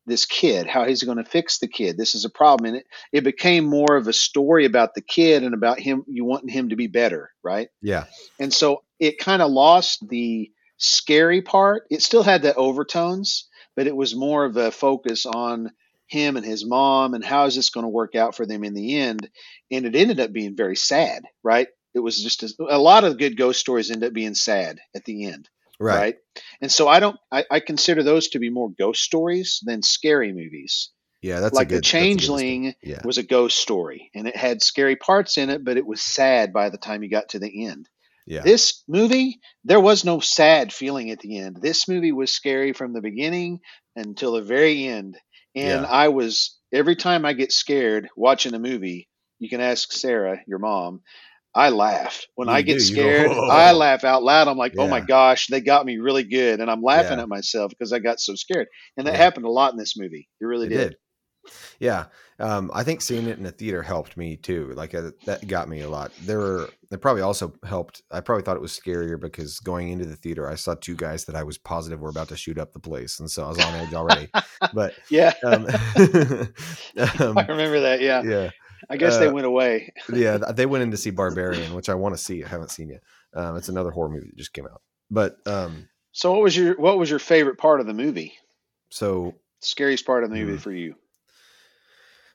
this 0.06 0.26
kid? 0.26 0.66
how 0.66 0.84
he's 0.84 1.02
going 1.02 1.18
to 1.18 1.24
fix 1.24 1.58
the 1.58 1.68
kid? 1.68 1.96
This 1.96 2.14
is 2.14 2.24
a 2.24 2.30
problem. 2.30 2.68
And 2.68 2.76
it, 2.78 2.86
it 3.12 3.24
became 3.24 3.64
more 3.64 3.96
of 3.96 4.08
a 4.08 4.12
story 4.12 4.64
about 4.64 4.94
the 4.94 5.02
kid 5.02 5.42
and 5.42 5.54
about 5.54 5.80
him, 5.80 6.04
you 6.08 6.24
wanting 6.24 6.48
him 6.48 6.70
to 6.70 6.76
be 6.76 6.86
better, 6.86 7.30
right? 7.42 7.68
Yeah. 7.82 8.04
And 8.38 8.52
so 8.52 8.82
it 8.98 9.18
kind 9.18 9.42
of 9.42 9.50
lost 9.50 10.06
the 10.08 10.50
scary 10.76 11.42
part. 11.42 11.84
It 11.90 12.02
still 12.02 12.22
had 12.22 12.42
the 12.42 12.54
overtones, 12.54 13.48
but 13.76 13.86
it 13.86 13.96
was 13.96 14.14
more 14.14 14.44
of 14.44 14.56
a 14.56 14.70
focus 14.70 15.26
on 15.26 15.70
him 16.06 16.36
and 16.36 16.44
his 16.44 16.64
mom 16.64 17.14
and 17.14 17.24
how 17.24 17.46
is 17.46 17.54
this 17.54 17.70
going 17.70 17.84
to 17.84 17.88
work 17.88 18.14
out 18.14 18.34
for 18.34 18.46
them 18.46 18.64
in 18.64 18.74
the 18.74 18.98
end. 18.98 19.28
And 19.70 19.86
it 19.86 19.96
ended 19.96 20.20
up 20.20 20.32
being 20.32 20.56
very 20.56 20.76
sad, 20.76 21.24
right? 21.42 21.68
It 21.94 22.00
was 22.00 22.22
just 22.22 22.42
a, 22.42 22.76
a 22.76 22.78
lot 22.78 23.04
of 23.04 23.18
good 23.18 23.36
ghost 23.36 23.60
stories 23.60 23.90
end 23.90 24.04
up 24.04 24.12
being 24.12 24.34
sad 24.34 24.80
at 24.94 25.04
the 25.04 25.26
end, 25.26 25.48
Right. 25.80 25.96
right? 25.96 26.16
And 26.60 26.70
so 26.70 26.88
I 26.88 27.00
don't, 27.00 27.16
I, 27.32 27.44
I 27.50 27.60
consider 27.60 28.02
those 28.02 28.28
to 28.28 28.38
be 28.38 28.50
more 28.50 28.70
ghost 28.78 29.02
stories 29.02 29.60
than 29.64 29.82
scary 29.82 30.32
movies. 30.32 30.90
Yeah. 31.22 31.40
That's 31.40 31.54
like 31.54 31.68
a 31.68 31.70
good, 31.70 31.76
the 31.76 31.80
that's 31.80 31.88
a 31.88 31.92
good. 31.92 31.98
Changeling 31.98 32.74
Yeah. 32.82 33.00
was 33.04 33.18
a 33.18 33.22
ghost 33.22 33.58
story 33.58 34.10
and 34.14 34.28
it 34.28 34.36
had 34.36 34.62
scary 34.62 34.96
parts 34.96 35.38
in 35.38 35.50
it, 35.50 35.64
but 35.64 35.76
it 35.76 35.86
was 35.86 36.02
sad 36.02 36.52
by 36.52 36.70
the 36.70 36.78
time 36.78 37.02
you 37.02 37.10
got 37.10 37.30
to 37.30 37.38
the 37.38 37.66
end. 37.66 37.88
Yeah. 38.26 38.42
This 38.42 38.82
movie, 38.88 39.40
there 39.64 39.80
was 39.80 40.04
no 40.04 40.20
sad 40.20 40.72
feeling 40.72 41.10
at 41.10 41.18
the 41.20 41.38
end. 41.38 41.58
This 41.60 41.88
movie 41.88 42.12
was 42.12 42.32
scary 42.32 42.72
from 42.72 42.92
the 42.92 43.02
beginning 43.02 43.60
until 43.96 44.32
the 44.32 44.42
very 44.42 44.86
end. 44.86 45.18
And 45.54 45.82
Yeah. 45.82 45.88
I 45.88 46.08
was, 46.08 46.56
every 46.72 46.96
time 46.96 47.24
I 47.24 47.32
get 47.34 47.52
scared 47.52 48.08
watching 48.16 48.54
a 48.54 48.58
movie, 48.58 49.08
you 49.38 49.48
can 49.48 49.60
ask 49.60 49.92
Sarah, 49.92 50.40
your 50.46 50.58
mom, 50.58 51.02
I 51.54 51.68
laugh. 51.68 52.24
When 52.34 52.48
You 52.48 52.54
I 52.54 52.62
get 52.62 52.78
do. 52.78 52.84
You 52.84 52.94
scared. 52.94 53.30
I 53.30 53.72
laugh 53.72 54.04
out 54.04 54.22
loud. 54.22 54.48
I'm 54.48 54.56
like, 54.58 54.74
oh 54.78 54.88
my 54.88 55.00
gosh, 55.00 55.46
they 55.46 55.60
got 55.60 55.86
me 55.86 55.98
really 55.98 56.24
good. 56.24 56.60
And 56.60 56.70
I'm 56.70 56.82
laughing 56.82 57.18
Yeah. 57.18 57.22
at 57.22 57.28
myself 57.28 57.70
because 57.70 57.92
I 57.92 57.98
got 58.00 58.20
so 58.20 58.34
scared. 58.34 58.66
And 58.96 59.06
that 59.06 59.14
Yeah. 59.14 59.18
happened 59.22 59.46
a 59.46 59.50
lot 59.50 59.72
in 59.72 59.78
this 59.78 59.96
movie. 59.96 60.28
It 60.40 60.44
really 60.44 60.66
It 60.66 60.70
did. 60.70 60.76
did. 60.90 60.96
Yeah. 61.78 62.06
Um, 62.38 62.70
I 62.74 62.82
think 62.84 63.02
seeing 63.02 63.26
it 63.28 63.36
in 63.36 63.44
the 63.44 63.52
theater 63.52 63.82
helped 63.82 64.16
me 64.16 64.36
too. 64.36 64.72
Like 64.74 64.94
uh, 64.94 65.10
that 65.26 65.46
got 65.46 65.68
me 65.68 65.82
a 65.82 65.88
lot. 65.88 66.12
There 66.18 66.38
were, 66.38 66.74
it 66.90 67.00
probably 67.02 67.22
also 67.22 67.52
helped. 67.64 68.02
I 68.10 68.20
probably 68.20 68.42
thought 68.42 68.56
it 68.56 68.62
was 68.62 68.72
scarier 68.78 69.20
because 69.20 69.60
going 69.60 69.90
into 69.90 70.06
the 70.06 70.16
theater, 70.16 70.48
I 70.48 70.54
saw 70.54 70.74
two 70.74 70.96
guys 70.96 71.26
that 71.26 71.36
I 71.36 71.42
was 71.42 71.58
positive 71.58 72.00
were 72.00 72.08
about 72.08 72.28
to 72.30 72.36
shoot 72.36 72.58
up 72.58 72.72
the 72.72 72.80
place. 72.80 73.20
And 73.20 73.30
so 73.30 73.44
I 73.44 73.48
was 73.48 73.58
on 73.58 73.74
edge 73.76 73.92
already. 73.94 74.30
but, 74.74 74.94
Yeah. 75.10 75.34
um, 75.44 75.66
um, 77.20 77.38
I 77.38 77.44
remember 77.48 77.80
that. 77.80 78.00
Yeah. 78.00 78.22
yeah. 78.24 78.50
I 78.90 78.96
guess 78.96 79.18
they 79.18 79.28
uh, 79.28 79.32
went 79.32 79.46
away. 79.46 79.92
yeah, 80.12 80.36
they 80.38 80.66
went 80.66 80.82
in 80.82 80.90
to 80.90 80.96
see 80.96 81.10
Barbarian, 81.22 81.74
which 81.74 81.88
I 81.88 81.94
want 81.94 82.14
to 82.16 82.22
see. 82.22 82.44
I 82.44 82.48
haven't 82.48 82.70
seen 82.70 82.88
yet. 82.90 83.02
Um, 83.34 83.56
it's 83.56 83.68
another 83.68 83.90
horror 83.90 84.08
movie 84.10 84.28
that 84.28 84.36
just 84.36 84.52
came 84.52 84.66
out. 84.66 84.82
But 85.10 85.36
um, 85.46 85.88
So 86.12 86.32
what 86.32 86.42
was 86.42 86.56
your 86.56 86.76
what 86.80 86.98
was 86.98 87.10
your 87.10 87.18
favorite 87.18 87.58
part 87.58 87.80
of 87.80 87.86
the 87.86 87.94
movie? 87.94 88.34
so 88.90 89.34
Scariest 89.60 90.04
part 90.06 90.24
of 90.24 90.30
the 90.30 90.36
movie 90.36 90.52
Hmm. 90.52 90.58
for 90.58 90.72
you? 90.72 90.94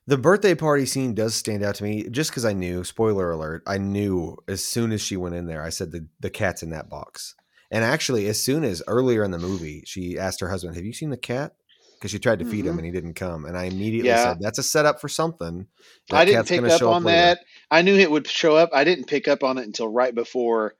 the 0.07 0.17
birthday 0.17 0.55
party 0.55 0.85
scene 0.85 1.13
does 1.13 1.35
stand 1.35 1.63
out 1.63 1.75
to 1.75 1.83
me, 1.83 2.09
just 2.09 2.31
because 2.31 2.43
I 2.45 2.53
knew. 2.53 2.83
Spoiler 2.83 3.31
alert! 3.31 3.61
I 3.67 3.77
knew 3.77 4.37
as 4.47 4.63
soon 4.63 4.91
as 4.91 5.01
she 5.01 5.15
went 5.17 5.35
in 5.35 5.45
there. 5.45 5.61
I 5.63 5.69
said 5.69 5.91
the 5.91 6.07
the 6.19 6.29
cat's 6.31 6.63
in 6.63 6.71
that 6.71 6.89
box. 6.89 7.35
And 7.71 7.83
actually, 7.83 8.25
as 8.27 8.41
soon 8.41 8.63
as 8.63 8.81
earlier 8.87 9.23
in 9.23 9.29
the 9.29 9.37
movie, 9.37 9.83
she 9.85 10.17
asked 10.17 10.39
her 10.39 10.49
husband, 10.49 10.75
"Have 10.75 10.85
you 10.85 10.93
seen 10.93 11.11
the 11.11 11.17
cat?" 11.17 11.53
Because 11.99 12.11
she 12.11 12.19
tried 12.19 12.39
to 12.39 12.45
feed 12.45 12.65
him 12.65 12.75
Mhm. 12.75 12.77
and 12.77 12.85
he 12.85 12.91
didn't 12.91 13.15
come. 13.15 13.43
And 13.45 13.57
I 13.57 13.65
immediately 13.65 14.09
Yeah. 14.09 14.23
said, 14.23 14.37
"That's 14.39 14.57
a 14.57 14.63
setup 14.63 15.01
for 15.01 15.09
something." 15.09 15.67
I 16.11 16.23
didn't 16.23 16.47
pick 16.47 16.63
up 16.63 16.81
on 16.81 17.03
later." 17.03 17.17
that. 17.17 17.39
I 17.69 17.81
knew 17.81 17.95
it 17.97 18.09
would 18.09 18.25
show 18.27 18.55
up. 18.55 18.69
I 18.73 18.85
didn't 18.85 19.05
pick 19.05 19.27
up 19.27 19.43
on 19.43 19.57
it 19.57 19.65
until 19.65 19.89
right 19.89 20.15
before 20.15 20.75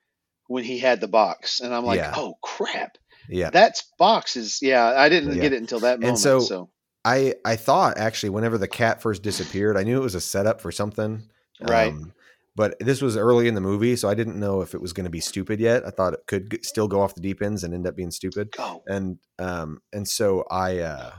when 0.48 0.64
he 0.64 0.80
had 0.80 1.02
the 1.02 1.08
box, 1.10 1.60
and 1.60 1.76
I'm 1.76 1.84
like, 1.86 1.98
Yeah. 2.00 2.14
oh 2.16 2.36
crap, 2.42 2.98
Yeah, 3.28 3.50
that's 3.52 3.84
box 4.00 4.36
is 4.38 4.60
yeah. 4.62 4.94
I 4.98 5.10
didn't 5.10 5.36
Yeah. 5.36 5.42
get 5.42 5.54
it 5.54 5.60
until 5.62 5.80
that 5.82 5.96
And 5.96 6.02
moment. 6.04 6.20
so- 6.20 6.40
so 6.40 6.70
I 7.06 7.36
I 7.46 7.56
thought 7.58 7.98
actually 7.98 8.30
whenever 8.30 8.58
the 8.58 8.68
cat 8.68 9.02
first 9.02 9.22
disappeared, 9.22 9.78
I 9.78 9.84
knew 9.84 9.98
it 9.98 10.04
was 10.04 10.16
a 10.16 10.22
setup 10.22 10.62
for 10.62 10.72
something. 10.72 11.24
Right. 11.62 11.94
Um, 11.94 12.14
but 12.56 12.76
this 12.80 13.02
was 13.02 13.16
early 13.16 13.48
in 13.48 13.56
the 13.56 13.62
movie, 13.62 13.96
so 13.96 14.10
I 14.10 14.14
didn't 14.16 14.40
know 14.40 14.62
if 14.62 14.74
it 14.74 14.82
was 14.82 14.92
going 14.94 15.06
to 15.06 15.10
be 15.10 15.20
stupid 15.22 15.60
yet. 15.60 15.86
I 15.86 15.92
thought 15.92 16.14
it 16.14 16.22
could 16.28 16.52
g- 16.52 16.60
still 16.64 16.88
go 16.88 17.02
off 17.02 17.16
the 17.16 17.22
deep 17.22 17.42
ends 17.42 17.64
and 17.64 17.74
end 17.74 17.88
up 17.88 17.96
being 17.96 18.12
stupid. 18.12 18.52
go. 18.52 18.84
And 18.88 19.18
um 19.38 19.82
and 19.94 20.08
so 20.08 20.44
I 20.52 20.80
uh 20.80 21.12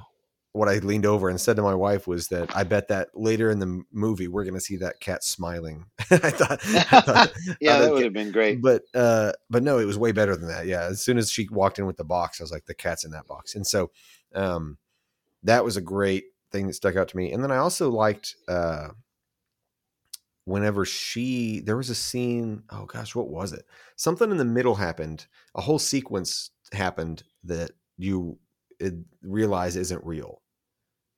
what 0.53 0.69
I 0.69 0.79
leaned 0.79 1.07
over 1.07 1.29
and 1.29 1.41
said 1.41 1.55
to 1.57 1.63
my 1.63 1.77
wife 1.77 2.09
was 2.09 2.27
that 2.29 2.55
I 2.57 2.65
bet 2.65 2.89
that 2.89 3.11
later 3.15 3.51
in 3.53 3.61
the 3.61 3.83
movie 3.93 4.27
we're 4.27 4.43
going 4.43 4.55
to 4.55 4.61
see 4.61 4.77
that 4.79 4.99
cat 4.99 5.23
smiling. 5.23 5.87
I 6.11 6.17
thought, 6.31 6.59
I 6.75 7.01
thought 7.01 7.33
Yeah, 7.61 7.79
that 7.79 7.93
would 7.93 8.03
have 8.03 8.13
been 8.13 8.33
great. 8.33 8.61
but 8.61 8.83
uh 8.93 9.31
but 9.49 9.63
no 9.63 9.79
it 9.79 9.85
was 9.85 9.97
way 9.97 10.11
better 10.11 10.35
than 10.37 10.49
that 10.49 10.67
yeah 10.67 10.83
as 10.87 11.01
soon 11.05 11.19
as 11.19 11.31
she 11.31 11.47
walked 11.53 11.79
in 11.79 11.87
with 11.87 11.97
the 11.97 12.05
box 12.05 12.41
i 12.41 12.43
was 12.45 12.51
like 12.51 12.67
the 12.67 12.75
cat's 12.75 13.05
in 13.05 13.13
that 13.13 13.29
box 13.29 13.55
and 13.55 13.65
so 13.65 13.93
um 14.35 14.77
that 15.45 15.65
was 15.65 15.77
a 15.77 15.81
great 15.81 16.25
thing 16.51 16.67
that 16.67 16.75
stuck 16.75 16.97
out 16.97 17.07
to 17.09 17.17
me 17.17 17.33
and 17.33 17.45
then 17.45 17.53
i 17.53 17.57
also 17.57 17.89
liked 17.89 18.35
uh 18.49 18.89
whenever 20.51 20.85
she 20.85 21.61
there 21.61 21.77
was 21.77 21.91
a 21.91 21.95
scene 21.95 22.63
oh 22.71 22.85
gosh 22.85 23.15
what 23.15 23.29
was 23.29 23.53
it? 23.53 23.65
Something 23.97 24.31
in 24.31 24.37
the 24.37 24.45
middle 24.45 24.75
happened 24.75 25.27
a 25.55 25.61
whole 25.61 25.79
sequence 25.79 26.51
happened 26.73 27.23
that 27.45 27.71
you 27.97 28.39
realize 29.23 29.77
isn't 29.77 30.05
real. 30.05 30.43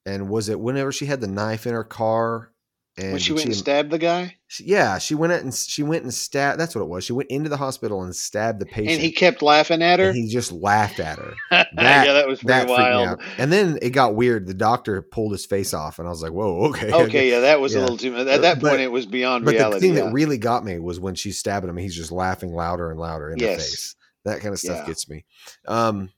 And 0.05 0.29
was 0.29 0.49
it 0.49 0.61
whenever 0.61 0.93
she 0.93 1.07
had 1.07 1.21
the 1.21 1.29
knife 1.29 1.67
in 1.67 1.75
her 1.75 1.85
car 1.85 2.52
and 2.99 3.13
When 3.13 3.21
she 3.21 3.33
went 3.33 3.47
and 3.47 3.57
stabbed 3.57 3.91
the 3.91 3.99
guy, 3.99 4.37
she- 4.49 4.65
yeah, 4.65 4.99
she 4.99 5.15
went 5.15 5.33
out 5.33 5.41
and 5.41 5.55
she 5.55 5.83
went 5.83 6.03
and 6.03 6.13
stabbed. 6.13 6.61
That's 6.61 6.75
what 6.75 6.83
it 6.83 6.89
was. 6.89 7.05
She 7.05 7.15
went 7.15 7.31
into 7.31 7.49
the 7.49 7.57
hospital 7.57 8.03
and 8.03 8.15
stabbed 8.15 8.61
the 8.61 8.67
patient. 8.67 8.91
and 8.91 9.01
he 9.01 9.11
kept 9.13 9.41
laughing 9.41 9.81
at 9.83 9.99
her. 9.99 10.13
he 10.13 10.29
just 10.29 10.53
laughed 10.53 11.01
at 11.01 11.19
her. 11.19 11.33
yeah, 11.51 11.65
that 12.13 12.29
was 12.29 12.41
That 12.41 12.69
wild. 12.69 13.23
And 13.39 13.51
then 13.51 13.79
it 13.81 13.91
got 13.91 14.15
weird. 14.15 14.47
The 14.47 14.53
doctor 14.53 15.01
pulled 15.01 15.33
his 15.33 15.47
face 15.47 15.73
off, 15.73 15.99
and 15.99 16.07
I 16.07 16.11
was 16.11 16.23
like, 16.23 16.33
"Whoa, 16.33 16.67
okay." 16.71 16.93
Okay, 17.05 17.31
yeah, 17.31 17.41
that 17.41 17.61
was 17.63 17.73
Yeah. 17.75 17.81
a 17.81 17.83
little 17.83 17.97
too. 17.97 18.13
much." 18.13 18.27
At 18.27 18.43
that 18.43 18.61
But- 18.61 18.69
point, 18.71 18.83
it 18.83 18.93
was 18.93 19.07
beyond 19.07 19.47
But 19.47 19.53
reality. 19.55 19.75
the 19.77 19.81
thing 19.81 19.95
yeah. 19.97 20.05
that 20.05 20.13
really 20.13 20.37
got 20.39 20.63
me 20.65 20.79
was 20.79 21.01
when 21.01 21.15
she's 21.15 21.39
stabbing 21.39 21.71
him. 21.71 21.79
He's 21.79 21.97
just 21.97 22.13
laughing 22.13 22.53
louder 22.53 22.91
and 22.91 23.01
louder 23.01 23.31
in 23.31 23.39
the 23.39 23.45
Yes. 23.47 23.57
face. 23.71 23.97
That 24.27 24.41
kind 24.41 24.53
of 24.53 24.61
stuff 24.61 24.87
gets 24.87 25.09
me. 25.09 25.25
Um, 25.67 26.11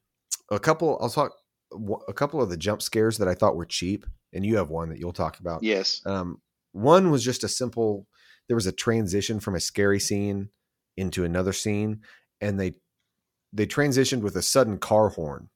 a 0.51 0.59
couple. 0.59 0.99
I'll 1.01 1.09
talk. 1.09 1.33
A 2.09 2.13
couple 2.13 2.43
of 2.43 2.51
the 2.51 2.57
jump 2.57 2.83
scares 2.83 3.19
that 3.19 3.29
I 3.29 3.35
thought 3.35 3.57
were 3.57 3.65
cheap, 3.65 4.07
and 4.33 4.45
you 4.45 4.57
have 4.57 4.71
one 4.71 4.89
that 4.91 4.99
you'll 4.99 5.13
talk 5.13 5.39
about. 5.41 5.63
yes, 5.63 6.01
Um, 6.07 6.41
one 6.75 7.11
was 7.11 7.25
just 7.25 7.45
a 7.45 7.49
simple. 7.49 8.07
There 8.49 8.57
was 8.57 8.67
a 8.67 8.73
transition 8.73 9.41
from 9.41 9.55
a 9.55 9.61
scary 9.61 10.01
scene 10.01 10.51
into 10.97 11.25
another 11.25 11.53
scene, 11.53 12.01
and 12.41 12.59
they 12.59 12.75
they 13.53 13.67
transitioned 13.67 14.21
with 14.21 14.37
a 14.37 14.43
sudden 14.43 14.79
car 14.79 15.11
horn 15.11 15.49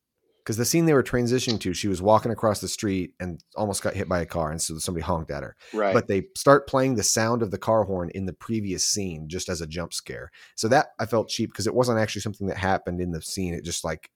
because 0.48 0.56
the 0.56 0.64
scene 0.64 0.86
they 0.86 0.94
were 0.94 1.02
transitioning 1.02 1.60
to, 1.60 1.74
she 1.74 1.88
was 1.88 2.00
walking 2.00 2.32
across 2.32 2.60
the 2.60 2.68
street 2.68 3.12
and 3.20 3.44
almost 3.54 3.82
got 3.82 3.94
hit 3.94 4.08
by 4.08 4.20
a 4.20 4.26
car, 4.26 4.50
and 4.50 4.62
so 4.62 4.78
somebody 4.78 5.04
honked 5.04 5.30
at 5.30 5.42
her. 5.42 5.54
Right. 5.74 5.92
But 5.92 6.08
they 6.08 6.28
start 6.36 6.66
playing 6.66 6.94
the 6.94 7.02
sound 7.02 7.42
of 7.42 7.50
the 7.50 7.58
car 7.58 7.84
horn 7.84 8.10
in 8.14 8.24
the 8.24 8.32
previous 8.32 8.86
scene 8.86 9.28
just 9.28 9.50
as 9.50 9.60
a 9.60 9.66
jump 9.66 9.92
scare. 9.92 10.30
So 10.54 10.68
that 10.68 10.86
I 10.98 11.04
felt 11.04 11.28
cheap 11.28 11.50
because 11.50 11.66
it 11.66 11.74
wasn't 11.74 11.98
actually 11.98 12.22
something 12.22 12.46
that 12.46 12.56
happened 12.56 13.02
in 13.02 13.10
the 13.10 13.20
scene. 13.20 13.52
It 13.52 13.62
just 13.62 13.84
like 13.84 14.10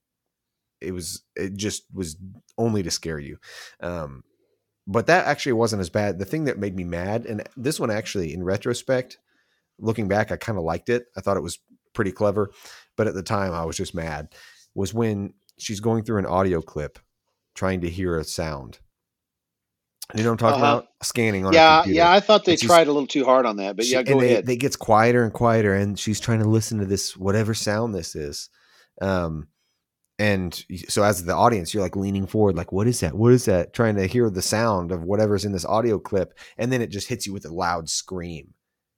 it 0.81 0.93
was 0.93 1.23
it 1.37 1.55
just 1.55 1.85
was 1.93 2.17
only 2.57 2.83
to 2.83 2.91
scare 2.91 3.19
you. 3.19 3.37
Um, 3.81 4.25
but 4.87 5.07
that 5.07 5.27
actually 5.27 5.53
wasn't 5.53 5.81
as 5.81 5.90
bad. 5.90 6.18
The 6.18 6.25
thing 6.25 6.45
that 6.45 6.59
made 6.59 6.75
me 6.77 6.85
mad, 6.85 7.27
and 7.27 7.42
this 7.57 7.79
one 7.81 7.90
actually, 7.90 8.35
in 8.35 8.42
retrospect, 8.42 9.18
looking 9.79 10.09
back, 10.09 10.33
I 10.33 10.37
kind 10.37 10.59
of 10.59 10.64
liked 10.64 10.88
it. 10.88 11.07
I 11.16 11.21
thought 11.21 11.37
it 11.37 11.42
was 11.42 11.59
pretty 11.92 12.12
clever, 12.12 12.51
but 12.97 13.07
at 13.07 13.14
the 13.14 13.23
time, 13.23 13.53
I 13.53 13.64
was 13.64 13.77
just 13.77 13.95
mad. 13.95 14.35
Was 14.75 14.92
when 14.95 15.35
she's 15.59 15.81
going 15.81 16.05
through 16.05 16.18
an 16.18 16.27
audio 16.27 16.61
clip, 16.62 16.99
trying 17.55 17.83
to 17.83 17.90
hear 17.90 18.16
a 18.18 18.25
sound. 18.25 18.79
You 20.14 20.23
know 20.25 20.31
what 20.31 20.42
I'm 20.42 20.49
talking 20.51 20.62
Uh-huh. 20.64 20.73
about? 20.79 20.88
Scanning 21.03 21.47
on. 21.47 21.55
a 21.55 21.57
yeah, 21.57 21.85
yeah. 21.87 22.11
I 22.11 22.21
thought 22.21 22.45
they 22.45 22.57
tried 22.57 22.87
a 22.87 22.92
little 22.92 23.07
too 23.07 23.25
hard 23.25 23.47
on 23.47 23.57
that, 23.57 23.77
but 23.77 23.85
She- 23.87 23.92
yeah, 23.92 24.03
go 24.03 24.12
and 24.12 24.21
they, 24.23 24.33
ahead. 24.33 24.49
It 24.49 24.57
gets 24.57 24.77
quieter 24.77 25.23
and 25.25 25.33
quieter, 25.33 25.75
and 25.75 25.99
she's 25.99 26.21
trying 26.21 26.40
to 26.40 26.49
listen 26.49 26.79
to 26.81 26.87
this 26.87 27.16
whatever 27.16 27.55
sound 27.55 27.95
this 27.95 28.14
is. 28.14 28.51
Um, 29.01 29.49
and 30.23 30.65
so 30.89 31.03
as 31.03 31.25
the 31.25 31.35
audience, 31.35 31.75
you're 31.75 31.83
like 31.83 31.97
leaning 31.97 32.27
forward, 32.27 32.57
like, 32.57 32.73
"What 32.73 32.87
is 32.87 33.01
that? 33.01 33.15
What 33.15 33.33
is 33.33 33.45
that?" 33.47 33.73
Trying 33.73 33.97
to 33.97 34.07
hear 34.07 34.31
the 34.31 34.43
sound 34.43 34.93
of 34.93 35.03
whatever's 35.03 35.45
in 35.45 35.53
this 35.53 35.65
audio 35.65 35.99
clip, 35.99 36.35
and 36.57 36.71
then 36.73 36.81
it 36.81 36.91
just 36.91 37.09
hits 37.09 37.27
you 37.27 37.33
with 37.33 37.45
a 37.45 37.53
loud 37.53 37.89
scream 37.89 38.55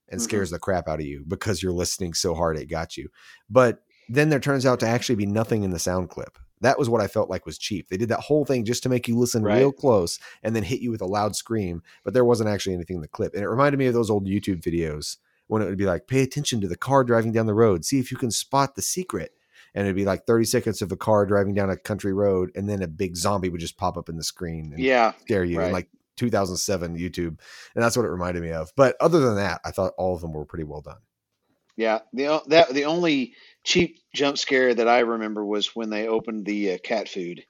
and 0.08 0.20
Mhm. 0.20 0.24
scares 0.24 0.50
the 0.50 0.58
crap 0.58 0.86
out 0.88 1.00
of 1.00 1.06
you 1.06 1.24
because 1.26 1.62
you're 1.62 1.72
listening 1.72 2.12
so 2.14 2.34
hard 2.34 2.58
it 2.58 2.66
got 2.66 2.96
you. 2.96 3.08
But 3.48 3.82
then 4.08 4.28
there 4.28 4.40
turns 4.40 4.66
out 4.66 4.80
to 4.80 4.86
actually 4.86 5.14
be 5.16 5.26
nothing 5.26 5.62
in 5.62 5.70
the 5.70 5.78
sound 5.78 6.10
clip. 6.10 6.38
That 6.60 6.78
was 6.78 6.88
what 6.90 7.00
I 7.00 7.06
felt 7.06 7.30
like 7.30 7.46
was 7.46 7.58
cheap. 7.58 7.88
They 7.88 7.96
did 7.96 8.10
that 8.10 8.20
whole 8.20 8.44
thing 8.44 8.64
just 8.64 8.82
to 8.82 8.88
make 8.88 9.08
you 9.08 9.18
listen 9.18 9.42
Right. 9.42 9.58
real 9.58 9.72
close 9.72 10.18
and 10.42 10.54
then 10.54 10.62
hit 10.62 10.80
you 10.80 10.90
with 10.90 11.00
a 11.02 11.06
loud 11.06 11.34
scream, 11.36 11.82
but 12.04 12.12
there 12.14 12.24
wasn't 12.24 12.48
actually 12.50 12.74
anything 12.74 12.96
in 12.96 13.02
the 13.02 13.08
clip. 13.08 13.34
And 13.34 13.42
it 13.42 13.48
reminded 13.48 13.78
me 13.78 13.86
of 13.86 13.94
those 13.94 14.10
old 14.10 14.26
YouTube 14.26 14.62
videos 14.62 15.16
when 15.46 15.62
it 15.62 15.66
would 15.66 15.78
be 15.78 15.86
like, 15.86 16.06
pay 16.06 16.22
attention 16.22 16.60
to 16.60 16.68
the 16.68 16.76
car 16.76 17.02
driving 17.02 17.32
down 17.32 17.46
the 17.46 17.54
road, 17.54 17.84
see 17.84 17.98
if 17.98 18.10
you 18.10 18.16
can 18.18 18.30
spot 18.30 18.76
the 18.76 18.82
secret. 18.82 19.32
And 19.74 19.86
it'd 19.86 19.96
be 19.96 20.04
like 20.04 20.26
30 20.26 20.44
seconds 20.44 20.82
of 20.82 20.92
a 20.92 20.96
car 20.96 21.26
driving 21.26 21.54
down 21.54 21.70
a 21.70 21.76
country 21.76 22.12
road, 22.12 22.50
and 22.54 22.68
then 22.68 22.82
a 22.82 22.88
big 22.88 23.16
zombie 23.16 23.48
would 23.48 23.60
just 23.60 23.76
pop 23.76 23.96
up 23.96 24.08
in 24.08 24.16
the 24.16 24.22
screen 24.22 24.72
and 24.72 24.82
yeah, 24.82 25.12
scare 25.22 25.44
you 25.44 25.56
in 25.56 25.64
right. 25.64 25.72
like 25.72 25.88
2007 26.16 26.96
YouTube. 26.96 27.38
And 27.74 27.82
that's 27.82 27.96
what 27.96 28.06
it 28.06 28.10
reminded 28.10 28.42
me 28.42 28.52
of. 28.52 28.72
But 28.76 28.96
other 29.00 29.20
than 29.20 29.36
that, 29.36 29.60
I 29.64 29.70
thought 29.70 29.94
all 29.98 30.14
of 30.14 30.20
them 30.20 30.32
were 30.32 30.44
pretty 30.44 30.64
well 30.64 30.80
done. 30.80 30.98
yeah. 31.76 32.00
The 32.12 32.42
that 32.48 32.70
the 32.70 32.84
only 32.84 33.34
cheap 33.64 33.98
jump 34.14 34.38
scare 34.38 34.74
that 34.74 34.88
I 34.88 35.00
remember 35.00 35.44
was 35.44 35.74
when 35.74 35.90
they 35.90 36.06
opened 36.06 36.46
the 36.46 36.74
uh, 36.74 36.78
cat 36.84 37.08
food, 37.08 37.44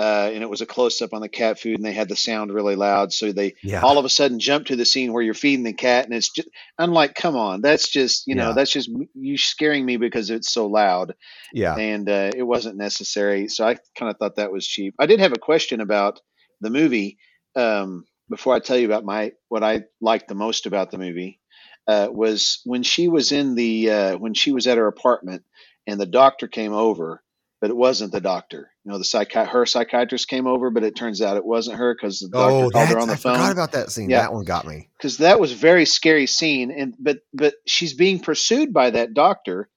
uh, 0.00 0.30
and 0.32 0.42
it 0.42 0.48
was 0.48 0.62
a 0.62 0.66
close 0.66 1.02
up 1.02 1.12
on 1.12 1.20
the 1.20 1.28
cat 1.28 1.60
food, 1.60 1.76
and 1.76 1.84
they 1.84 1.92
had 1.92 2.08
the 2.08 2.16
sound 2.16 2.52
really 2.52 2.76
loud, 2.76 3.12
so 3.12 3.32
they 3.32 3.54
Yeah. 3.62 3.82
all 3.82 3.98
of 3.98 4.04
a 4.04 4.08
sudden 4.08 4.38
jump 4.38 4.66
to 4.66 4.76
the 4.76 4.84
scene 4.92 5.12
where 5.12 5.22
you're 5.22 5.34
feeding 5.34 5.64
the 5.64 5.74
cat, 5.74 6.06
and 6.06 6.14
it's 6.14 6.30
just 6.30 6.48
I'm 6.78 6.92
like, 6.92 7.14
come 7.14 7.36
on, 7.36 7.60
that's 7.60 7.88
just 7.88 8.26
you 8.26 8.34
know 8.34 8.48
Yeah. 8.48 8.54
that's 8.54 8.72
just 8.72 8.88
you 9.14 9.36
scaring 9.36 9.84
me 9.84 9.96
because 9.98 10.30
it's 10.30 10.52
so 10.52 10.66
loud. 10.66 11.14
yeah. 11.52 11.74
and 11.76 12.08
uh, 12.08 12.30
it 12.34 12.42
wasn't 12.44 12.76
necessary. 12.78 13.48
So 13.48 13.66
I 13.66 13.76
kind 13.98 14.10
of 14.10 14.16
thought 14.18 14.36
that 14.36 14.52
was 14.52 14.66
cheap. 14.66 14.94
I 14.98 15.06
did 15.06 15.20
have 15.20 15.32
a 15.34 15.38
question 15.50 15.80
about 15.80 16.20
the 16.62 16.70
movie 16.70 17.18
um, 17.56 18.04
before 18.28 18.54
I 18.54 18.60
tell 18.60 18.78
you 18.78 18.86
about 18.86 19.04
my 19.04 19.32
what 19.48 19.62
I 19.64 19.82
liked 20.00 20.28
the 20.28 20.34
most 20.46 20.66
about 20.66 20.90
the 20.90 20.98
movie. 20.98 21.40
Uh, 21.88 22.08
was 22.12 22.60
when 22.64 22.82
she 22.84 23.08
was 23.08 23.32
in 23.32 23.54
the 23.56 23.90
uh, 23.90 24.16
when 24.18 24.34
she 24.34 24.52
was 24.52 24.66
at 24.66 24.78
her 24.78 24.86
apartment 24.86 25.42
and 25.86 25.98
the 26.00 26.06
doctor 26.06 26.46
came 26.46 26.72
over, 26.72 27.22
but 27.60 27.70
it 27.70 27.76
wasn't 27.76 28.12
the 28.12 28.20
doctor. 28.20 28.69
You 28.84 28.92
know, 28.92 28.98
the 28.98 29.04
psychi- 29.04 29.46
her 29.46 29.66
psychiatrist 29.66 30.26
came 30.28 30.46
over, 30.46 30.70
but 30.70 30.84
it 30.84 30.96
turns 30.96 31.20
out 31.20 31.36
it 31.36 31.44
wasn't 31.44 31.76
her 31.78 31.94
because 31.94 32.20
the 32.20 32.28
doctor 32.30 32.64
Oh, 32.64 32.70
called 32.70 32.88
her 32.88 32.98
on 32.98 33.08
the 33.08 33.14
I 33.14 33.16
forgot 33.16 33.36
phone 33.38 33.52
about 33.52 33.72
that 33.72 33.90
scene. 33.90 34.08
Yeah. 34.08 34.22
That 34.22 34.32
one 34.32 34.44
got 34.44 34.66
me. 34.66 34.88
because 34.96 35.18
that 35.18 35.38
was 35.38 35.52
a 35.52 35.56
very 35.56 35.84
scary 35.84 36.26
scene 36.26 36.70
and 36.70 36.94
but 36.98 37.18
but 37.34 37.54
she's 37.66 37.92
being 37.94 38.20
pursued 38.20 38.72
by 38.72 38.90
that 38.90 39.12
doctor 39.12 39.68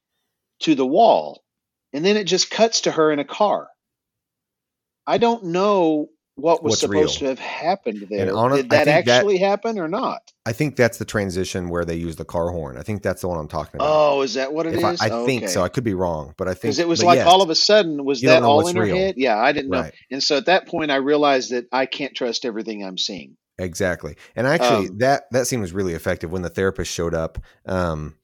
to 0.61 0.75
the 0.75 0.85
wall 0.85 1.43
and 1.91 2.05
then 2.05 2.15
it 2.15 2.23
just 2.25 2.49
cuts 2.49 2.81
to 2.81 2.91
her 2.91 3.11
in 3.11 3.19
a 3.19 3.25
car 3.25 3.67
i 5.05 5.17
don't 5.17 5.43
know 5.43 6.07
what 6.35 6.63
was 6.63 6.71
What's 6.71 6.81
supposed 6.81 7.21
real. 7.21 7.35
to 7.35 7.39
have 7.39 7.39
happened 7.39 8.07
there 8.09 8.25
did 8.25 8.69
that 8.69 8.85
think 8.85 9.05
that- 9.05 9.07
actually 9.07 9.37
happen 9.37 9.77
or 9.79 9.87
not 9.87 10.31
I 10.45 10.51
think 10.51 10.75
that's 10.75 10.97
the 10.97 11.05
transition 11.05 11.69
where 11.69 11.85
they 11.85 11.95
use 11.95 12.17
the 12.17 12.25
car 12.25 12.49
horn. 12.49 12.77
I 12.77 12.81
think 12.81 13.01
that's 13.01 13.21
the 13.21 13.29
one 13.29 13.37
I'm 13.39 13.47
talking 13.47 13.75
about. 13.79 13.87
oh 13.89 14.21
is 14.23 14.33
that 14.33 14.51
what 14.53 14.65
it 14.65 14.73
if 14.73 14.83
is 14.83 15.01
I, 15.01 15.05
I 15.21 15.25
think 15.25 15.47
so. 15.47 15.61
I 15.63 15.69
could 15.69 15.83
be 15.85 15.93
wrong, 15.93 16.33
but 16.37 16.47
I 16.49 16.51
think 16.51 16.61
because 16.63 16.79
it 16.79 16.87
was 16.87 17.01
like 17.03 17.17
yes, 17.17 17.27
all 17.27 17.41
of 17.41 17.49
a 17.49 17.55
sudden 17.55 18.03
was 18.03 18.19
that 18.21 18.43
all 18.43 18.67
in 18.67 18.75
her 18.75 18.81
real. 18.83 18.95
head 18.95 19.15
yeah 19.17 19.37
i 19.37 19.51
didn't 19.51 19.69
know 19.69 19.89
and 20.11 20.21
so 20.23 20.35
at 20.37 20.47
that 20.47 20.67
point 20.67 20.91
i 20.91 20.95
realized 20.97 21.51
that 21.51 21.65
i 21.71 21.85
can't 21.85 22.13
trust 22.15 22.45
everything 22.45 22.83
i'm 22.83 22.97
seeing 22.97 23.37
Exactly. 23.59 24.15
And 24.35 24.47
actually 24.47 24.87
Um, 24.89 24.97
that 24.97 25.25
that 25.31 25.45
scene 25.45 25.61
was 25.61 25.73
really 25.73 25.93
effective 25.93 26.31
when 26.31 26.41
the 26.41 26.49
therapist 26.49 26.91
showed 26.91 27.13
up. 27.13 27.37
Um 27.67 28.15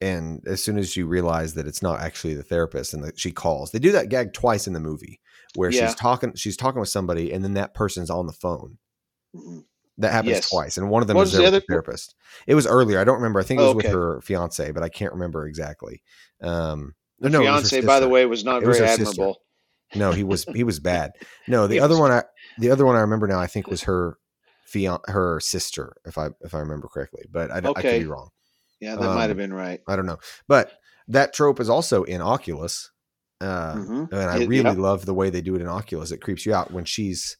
and 0.00 0.42
as 0.46 0.62
soon 0.62 0.78
as 0.78 0.96
you 0.96 1.06
realize 1.06 1.54
that 1.54 1.66
it's 1.66 1.82
not 1.82 2.00
actually 2.00 2.34
the 2.34 2.42
therapist 2.44 2.94
and 2.94 3.02
that 3.02 3.18
she 3.18 3.32
calls. 3.32 3.72
They 3.72 3.78
do 3.80 3.92
that 3.92 4.10
gag 4.10 4.32
twice 4.32 4.66
in 4.68 4.74
the 4.74 4.80
movie 4.80 5.18
where 5.56 5.70
Yeah. 5.70 5.86
she's 5.86 5.94
talking 5.96 6.34
she's 6.34 6.56
talking 6.56 6.80
with 6.80 6.88
somebody 6.88 7.32
and 7.32 7.42
then 7.44 7.54
that 7.54 7.74
person's 7.74 8.10
on 8.10 8.26
the 8.26 8.32
phone. 8.32 8.78
Mhm. 9.34 9.64
That 9.98 10.12
happens 10.12 10.30
Yes. 10.32 10.50
twice. 10.50 10.76
And 10.76 10.90
one 10.90 11.00
of 11.02 11.08
them 11.08 11.16
was 11.16 11.32
was 11.32 11.38
the 11.40 11.46
other- 11.46 11.60
therapist. 11.66 12.14
It 12.46 12.54
was 12.54 12.66
earlier. 12.66 12.98
I 13.00 13.04
don't 13.04 13.16
remember. 13.16 13.40
I 13.40 13.44
think 13.44 13.60
it 13.60 13.64
was 13.64 13.74
with 13.74 13.86
Okay. 13.86 13.94
her 13.94 14.20
fiance, 14.20 14.70
but 14.72 14.82
I 14.82 14.88
can't 14.90 15.12
remember 15.12 15.46
exactly. 15.46 16.02
Um 16.42 16.94
the 17.18 17.30
no, 17.30 17.40
fiance 17.40 17.80
by 17.80 17.98
the 18.00 18.08
way 18.08 18.26
was 18.26 18.44
not 18.44 18.62
It 18.62 18.68
was 18.68 18.78
very 18.78 18.90
sister. 18.90 19.10
admirable 19.10 19.40
No, 19.94 20.12
he 20.12 20.22
was 20.24 20.44
he 20.54 20.64
was 20.64 20.80
bad. 20.80 21.12
No, 21.48 21.66
the 21.66 21.80
other 21.80 21.94
was- 21.94 22.00
one 22.00 22.12
I 22.12 22.24
the 22.58 22.70
other 22.70 22.84
one 22.84 22.96
I 22.96 23.00
remember 23.00 23.26
now 23.26 23.38
I 23.40 23.46
think 23.46 23.68
was 23.68 23.82
her 23.84 24.18
fian 24.66 24.98
her 25.06 25.40
sister 25.40 25.96
if 26.04 26.18
I 26.18 26.28
if 26.42 26.54
I 26.54 26.58
remember 26.58 26.88
correctly, 26.88 27.24
but 27.30 27.50
I 27.50 27.60
could 27.60 27.82
be 28.00 28.04
wrong. 28.06 28.30
yeah 28.80 28.96
that 28.96 29.00
might 29.14 29.22
have 29.22 29.30
Um, 29.32 29.36
been 29.38 29.54
right 29.54 29.80
I 29.88 29.96
don't 29.96 30.06
know. 30.06 30.18
But 30.48 30.72
that 31.08 31.32
trope 31.32 31.60
is 31.60 31.70
also 31.70 32.02
in 32.02 32.20
Oculus. 32.20 32.90
Uh 33.40 33.74
Mhm. 33.74 34.12
and 34.12 34.30
I 34.30 34.38
It- 34.38 34.48
really 34.48 34.70
yep. 34.70 34.78
love 34.78 35.04
the 35.06 35.14
way 35.14 35.30
they 35.30 35.42
do 35.42 35.54
it 35.54 35.60
in 35.60 35.68
Oculus. 35.68 36.10
It 36.10 36.22
creeps 36.22 36.46
you 36.46 36.54
out 36.54 36.72
when 36.72 36.84
she's 36.84 37.36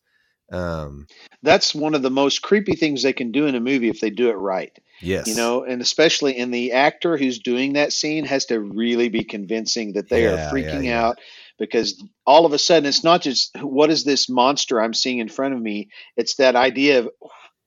um 0.53 1.07
that's 1.43 1.75
one 1.75 1.95
of 1.95 2.03
the 2.03 2.11
most 2.11 2.43
creepy 2.43 2.75
things 2.77 3.03
they 3.03 3.13
can 3.13 3.33
do 3.33 3.47
in 3.47 3.55
a 3.55 3.61
movie 3.61 3.89
if 3.89 4.01
they 4.01 4.11
do 4.11 4.29
it 4.31 4.35
right. 4.35 4.77
yes. 5.01 5.27
You 5.27 5.35
know, 5.35 5.65
and 5.65 5.81
especially 5.81 6.37
in 6.37 6.51
the 6.51 6.73
actor 6.73 7.17
who's 7.17 7.39
doing 7.39 7.75
that 7.75 7.93
scene 7.93 8.25
has 8.25 8.47
to 8.47 8.61
really 8.61 9.09
be 9.09 9.25
convincing 9.25 9.93
that 9.95 10.09
they 10.09 10.25
Yeah, 10.25 10.33
are 10.33 10.37
yeah, 10.37 10.53
freaking 10.53 10.85
yeah. 10.87 11.07
out 11.07 11.19
because 11.59 12.03
all 12.27 12.47
of 12.47 12.53
a 12.53 12.59
sudden 12.59 12.87
it's 12.89 13.05
not 13.05 13.23
just 13.23 13.57
what 13.61 13.91
is 13.91 14.05
this 14.05 14.29
monster 14.29 14.81
I'm 14.81 14.95
seeing 14.95 15.19
in 15.19 15.29
front 15.29 15.55
of 15.55 15.61
me? 15.61 15.89
It's 16.17 16.37
that 16.37 16.57
idea 16.57 17.01
of 17.01 17.11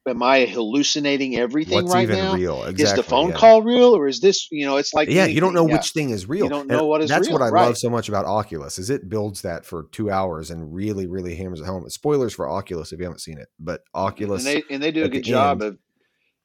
am 0.10 0.22
I 0.24 0.46
hallucinating 0.46 1.38
everything 1.38 1.76
what's 1.76 1.94
right 1.94 2.04
even 2.04 2.18
now? 2.18 2.34
real? 2.34 2.64
Exactly. 2.64 2.84
is 2.84 2.94
the 2.94 3.04
phone 3.04 3.30
yeah. 3.30 3.36
call 3.36 3.62
real 3.64 3.96
or 3.96 4.08
is 4.08 4.20
this, 4.20 4.48
you 4.52 4.66
know, 4.66 4.78
it's 4.78 4.94
like 4.94 5.10
yeah, 5.10 5.26
you 5.26 5.40
don't 5.40 5.54
know 5.54 5.68
yeah. 5.68 5.76
which 5.76 5.92
thing 5.92 6.10
is 6.10 6.28
real. 6.28 6.46
You 6.46 6.50
don't 6.50 6.62
And 6.62 6.70
know 6.72 6.86
what 6.86 7.02
is 7.02 7.10
That's 7.10 7.28
real, 7.28 7.38
what 7.40 7.42
I 7.44 7.50
right. 7.50 7.66
love 7.68 7.78
so 7.78 7.90
much 7.90 8.10
about 8.10 8.26
Oculus 8.26 8.78
is 8.80 8.90
it 8.90 9.08
builds 9.08 9.42
that 9.44 9.66
for 9.66 9.84
two 9.92 10.12
hours 10.12 10.52
and 10.52 10.74
really, 10.74 11.08
really 11.08 11.36
hammers 11.36 11.62
it 11.62 11.66
home. 11.66 11.90
Spoilers 11.90 12.34
for 12.34 12.50
Oculus 12.50 12.92
if 12.92 13.00
you 13.00 13.06
haven't 13.06 13.20
seen 13.20 13.38
it, 13.38 13.48
but 13.60 13.84
Oculus. 13.94 14.46
and 14.46 14.56
they 14.58 14.64
and 14.74 14.84
they 14.84 14.92
do 14.92 15.04
a 15.04 15.10
good 15.10 15.24
job 15.24 15.62
end- 15.62 15.74
of 15.74 15.78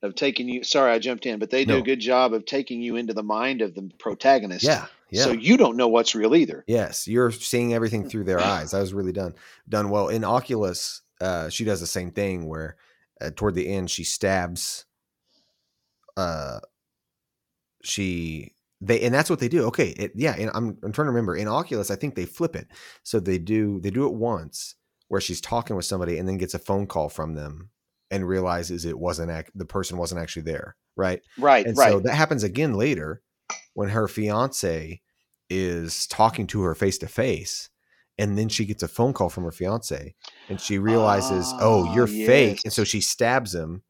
of 0.03 0.14
taking 0.14 0.48
you 0.48 0.62
sorry 0.64 0.92
I 0.92 0.98
jumped 0.98 1.24
in, 1.24 1.38
but 1.38 1.48
they 1.50 1.64
do 1.64 1.72
No. 1.74 1.79
a 1.79 1.83
good 1.83 2.00
job 2.00 2.35
of 2.35 2.44
taking 2.44 2.83
you 2.83 2.96
into 2.96 3.14
the 3.14 3.22
mind 3.22 3.62
of 3.62 3.74
the 3.74 3.90
protagonist. 3.98 4.62
yeah, 4.62 4.85
yeah. 5.11 5.24
So 5.24 5.33
you 5.33 5.57
don't 5.57 5.79
know 5.79 5.88
what's 5.88 6.14
real 6.14 6.37
either. 6.37 6.62
Yes, 6.66 7.09
you're 7.09 7.31
seeing 7.31 7.72
everything 7.72 8.07
through 8.09 8.24
their 8.24 8.38
eyes. 8.38 8.72
That 8.72 8.81
was 8.81 8.92
really 8.92 9.12
done 9.12 9.35
done 9.66 9.88
well. 9.88 10.09
In 10.09 10.22
Oculus, 10.22 11.00
uh, 11.22 11.48
she 11.48 11.64
does 11.64 11.81
the 11.81 11.87
same 11.87 12.11
thing 12.11 12.46
where 12.46 12.77
uh, 13.20 13.31
toward 13.35 13.55
the 13.55 13.68
end 13.68 13.90
she 13.90 14.05
stabs. 14.05 14.87
Uh, 16.16 16.61
she 17.83 18.55
they 18.81 19.00
and 19.03 19.14
that's 19.14 19.31
what 19.31 19.38
they 19.38 19.48
do. 19.48 19.64
Okay, 19.66 19.88
it, 19.90 20.12
yeah, 20.14 20.35
and 20.38 20.50
I'm 20.55 20.79
I'm 20.83 20.92
trying 20.92 21.07
to 21.07 21.11
remember. 21.11 21.37
In 21.37 21.48
Oculus, 21.48 21.90
I 21.90 21.96
think 21.96 22.14
they 22.14 22.27
flip 22.27 22.57
it. 22.57 22.68
So 23.03 23.20
they 23.20 23.38
do 23.38 23.81
they 23.81 23.90
do 23.90 24.07
it 24.07 24.14
once 24.14 24.74
where 25.09 25.20
she's 25.20 25.40
talking 25.40 25.77
with 25.77 25.85
somebody 25.85 26.18
and 26.18 26.27
then 26.27 26.38
gets 26.38 26.55
a 26.55 26.59
phone 26.59 26.87
call 26.87 27.09
from 27.09 27.35
them 27.35 27.70
and 28.11 28.27
realizes 28.27 28.85
it 28.85 28.98
wasn't 28.98 29.31
ac- 29.31 29.50
the 29.55 29.66
person 29.66 29.98
wasn't 29.98 30.20
actually 30.20 30.42
there, 30.42 30.77
right? 30.96 31.20
Right, 31.38 31.66
And 31.66 31.77
right. 31.77 31.90
so 31.90 32.00
that 32.00 32.14
happens 32.14 32.42
again 32.42 32.74
later 32.74 33.22
when 33.74 33.90
her 33.90 34.09
fiance 34.09 35.00
is 35.50 36.07
talking 36.07 36.46
to 36.48 36.62
her 36.62 36.74
face 36.74 36.98
to 36.98 37.07
face. 37.07 37.68
And 38.18 38.38
then 38.38 38.48
she 38.48 38.64
gets 38.64 38.83
a 38.83 38.88
phone 38.88 39.12
call 39.12 39.29
from 39.29 39.44
her 39.44 39.50
fiance 39.50 40.14
and 40.48 40.61
she 40.61 40.79
realizes, 40.79 41.53
oh, 41.61 41.87
Ah, 41.88 41.94
you're 41.94 42.07
fake. 42.07 42.61
And 42.64 42.72
so 42.72 42.85
she 42.85 43.00
stabs 43.00 43.55
him. 43.55 43.83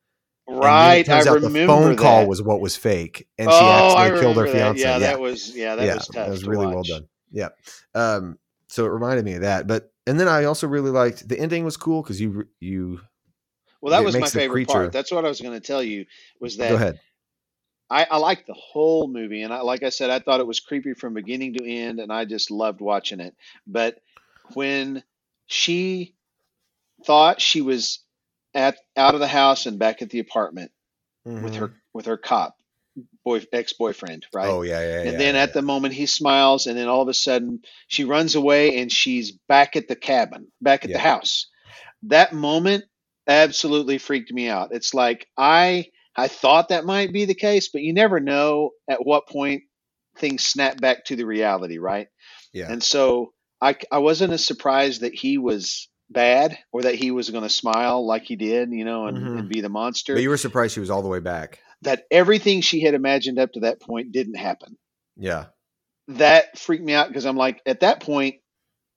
and 0.47 0.57
then 0.57 0.63
it 0.63 0.65
right, 0.67 0.99
I 0.99 1.03
turns 1.03 1.27
out 1.27 1.35
remember 1.43 1.61
the 1.61 1.67
phone 1.67 1.97
call 1.97 2.21
that. 2.21 2.29
was 2.29 2.41
what 2.43 2.61
was 2.61 2.75
fake. 2.77 3.29
And 3.39 3.51
she 3.51 3.57
oh, 3.57 3.65
I 3.67 4.07
actually 4.07 4.21
killed 4.21 4.37
her 4.39 4.47
fiance. 4.47 4.81
Yeah, 4.81 4.93
Yeah, 4.93 4.99
that 5.01 5.21
was 5.21 5.55
yeah, 5.55 5.77
that 5.77 5.87
yeah, 5.87 5.95
was 5.97 6.07
tough. 6.07 6.15
that 6.15 6.31
was 6.31 6.45
really 6.45 6.67
well 6.67 6.83
done. 6.83 7.07
Yeah. 7.31 7.49
Um, 7.95 8.39
so 8.69 8.87
it 8.87 8.89
reminded 8.89 9.25
me 9.27 9.35
of 9.35 9.43
that. 9.43 9.67
But, 9.67 9.93
and 10.07 10.19
then 10.19 10.29
I 10.29 10.45
also 10.45 10.67
really 10.69 10.91
liked 10.91 11.29
the 11.29 11.39
ending 11.39 11.65
was 11.65 11.77
cool 11.77 12.03
because 12.03 12.19
you, 12.21 12.49
you, 12.61 13.01
Well, 13.83 13.91
that 13.91 14.05
was 14.05 14.17
my 14.17 14.27
favorite 14.27 14.55
creature- 14.55 14.73
part. 14.73 14.93
That's 14.93 15.13
what 15.13 15.25
I 15.27 15.29
was 15.29 15.41
going 15.43 15.53
to 15.59 15.65
tell 15.67 15.83
you 15.83 16.07
was 16.41 16.57
that 16.57 16.71
go 16.71 16.77
ahead. 16.77 16.99
I, 17.91 18.07
I 18.11 18.17
liked 18.17 18.47
the 18.47 18.55
whole 18.55 19.07
movie, 19.09 19.43
and 19.43 19.53
I, 19.53 19.61
like 19.61 19.83
I 19.83 19.91
said, 19.91 20.09
I 20.09 20.19
thought 20.19 20.41
it 20.41 20.47
was 20.47 20.59
creepy 20.59 20.95
from 20.95 21.13
beginning 21.13 21.53
to 21.55 21.71
end, 21.71 22.01
and 22.01 22.11
I 22.11 22.25
just 22.25 22.51
loved 22.51 22.81
watching 22.81 23.21
it. 23.21 23.35
But 23.67 23.99
when 24.53 25.03
she 25.47 26.15
thought 27.07 27.41
she 27.41 27.61
was 27.61 28.01
at 28.55 28.77
out 28.97 29.15
of 29.15 29.21
the 29.21 29.29
house 29.29 29.67
and 29.67 29.79
back 29.79 30.03
at 30.03 30.11
the 30.11 30.21
apartment 30.21 30.71
with 31.41 31.55
Mhm. 31.55 31.57
her 31.57 31.75
with 31.95 32.07
her 32.07 32.17
cop 32.17 32.57
boy 33.25 33.43
ex 33.53 33.73
boyfriend, 33.75 34.27
right? 34.33 34.57
Oh 34.57 34.63
yeah, 34.63 34.81
yeah, 34.81 35.05
and 35.05 35.19
yeah, 35.19 35.21
then 35.21 35.37
yeah, 35.37 35.37
at 35.37 35.53
the 35.53 35.63
moment 35.63 35.95
he 35.95 36.07
smiles, 36.07 36.67
and 36.67 36.79
then 36.79 36.89
all 36.89 37.03
of 37.03 37.09
a 37.09 37.15
sudden 37.15 37.61
she 37.89 38.05
runs 38.05 38.35
away 38.35 38.79
and 38.81 38.93
she's 38.93 39.33
back 39.49 39.77
at 39.77 39.89
the 39.89 39.97
cabin, 39.97 40.49
back 40.61 40.85
at 40.85 40.93
Yeah. 40.93 40.95
the 40.95 41.01
house. 41.01 41.49
That 42.05 42.33
moment 42.33 42.85
absolutely 43.29 43.99
freaked 43.99 44.33
me 44.33 44.49
out. 44.49 44.71
It's 44.73 44.95
like 44.95 45.27
I 45.37 45.87
I 46.17 46.29
thought 46.29 46.69
that 46.71 46.85
might 46.87 47.13
be 47.13 47.25
the 47.27 47.35
case, 47.35 47.69
but 47.71 47.83
you 47.83 47.93
never 47.93 48.21
know 48.21 48.73
at 48.89 49.05
what 49.05 49.29
point 49.29 49.65
things 50.19 50.45
snap 50.47 50.81
back 50.81 51.05
to 51.07 51.17
the 51.17 51.27
reality, 51.27 51.79
right? 51.79 52.09
yeah. 52.53 52.69
And 52.69 52.83
so 52.83 53.33
I 53.65 53.77
I 53.91 53.99
wasn't 53.99 54.33
as 54.33 54.45
surprised 54.45 55.01
that 55.01 55.15
he 55.15 55.39
was 55.39 55.89
bad 56.11 56.59
or 56.73 56.83
that 56.83 56.95
he 56.97 57.11
was 57.11 57.31
going 57.31 57.45
to 57.45 57.49
smile 57.51 58.07
like 58.07 58.25
he 58.25 58.37
did, 58.37 58.71
you 58.71 58.85
know, 58.85 59.07
and, 59.07 59.17
Mhm. 59.19 59.39
and 59.39 59.49
be 59.49 59.61
the 59.63 59.69
monster. 59.71 60.13
But 60.15 60.23
you 60.23 60.29
were 60.29 60.37
surprised 60.37 60.75
she 60.75 60.81
was 60.81 60.91
all 60.91 61.03
the 61.03 61.09
way 61.09 61.21
back. 61.21 61.61
that 61.83 62.05
everything 62.11 62.61
she 62.63 62.81
had 62.83 62.95
imagined 62.95 63.39
up 63.39 63.53
to 63.53 63.61
that 63.61 63.79
point 63.81 64.11
didn't 64.13 64.37
happen 64.37 64.77
Yeah, 65.17 65.47
that 66.09 66.59
freaked 66.59 66.85
me 66.85 66.95
out 66.95 67.09
because 67.09 67.25
I'm 67.27 67.37
like, 67.37 67.61
at 67.67 67.81
that 67.81 68.01
point, 68.01 68.37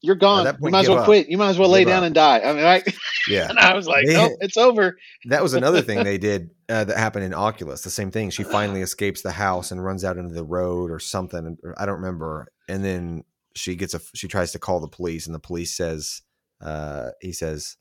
you're 0.02 0.16
gone. 0.16 0.46
point, 0.46 0.60
you 0.62 0.70
might 0.72 0.80
as 0.82 0.90
well 0.90 1.00
up. 1.00 1.06
quit. 1.06 1.28
You 1.28 1.38
might 1.38 1.50
as 1.50 1.58
well 1.60 1.70
lay 1.70 1.82
Give 1.82 1.90
down 1.90 2.04
up. 2.04 2.06
and 2.08 2.16
die. 2.16 2.40
I 2.42 2.54
mean, 2.54 2.64
right? 2.64 2.84
yeah. 3.30 3.50
and 3.50 3.58
I 3.60 3.74
was 3.74 3.88
like, 3.88 4.06
They- 4.06 4.14
nope, 4.14 4.34
it's 4.42 4.56
over. 4.58 4.96
That 5.26 5.42
was 5.44 5.54
another 5.54 5.82
thing 5.82 6.04
they 6.04 6.18
did 6.18 6.52
uh, 6.70 6.84
that 6.86 6.98
happened 6.98 7.26
in 7.26 7.34
Oculus. 7.34 7.82
The 7.82 7.90
same 7.90 8.12
thing. 8.12 8.30
She 8.30 8.44
finally 8.44 8.82
escapes 8.82 9.22
the 9.22 9.32
house 9.32 9.72
and 9.72 9.84
runs 9.84 10.04
out 10.06 10.18
into 10.18 10.36
the 10.36 10.44
road 10.46 10.92
or 10.92 11.00
something. 11.00 11.58
I 11.78 11.86
don't 11.86 11.96
remember. 11.96 12.48
And 12.70 12.86
then 12.86 13.24
she 13.58 13.76
gets 13.76 13.94
a. 13.94 14.02
She 14.16 14.28
tries 14.28 14.52
to 14.54 14.60
call 14.60 14.80
the 14.80 14.88
police, 14.88 15.26
and 15.26 15.36
the 15.36 15.40
police 15.40 15.76
says, 15.76 16.22
uh, 16.62 17.10
he 17.22 17.34
says, 17.34 17.78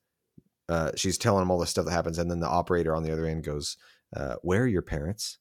uh, 0.69 0.91
she's 0.97 1.19
telling 1.19 1.43
him 1.43 1.51
all 1.51 1.59
the 1.59 1.67
stuff 1.67 1.85
that 1.87 1.93
happens, 1.93 2.19
and 2.19 2.31
then 2.31 2.41
the 2.41 2.49
operator 2.49 2.95
on 2.95 3.03
the 3.03 3.13
other 3.13 3.27
end 3.27 3.45
goes, 3.45 3.77
uh, 4.17 4.37
"Where 4.43 4.63
are 4.63 4.67
your 4.69 4.83
parents?" 4.83 5.39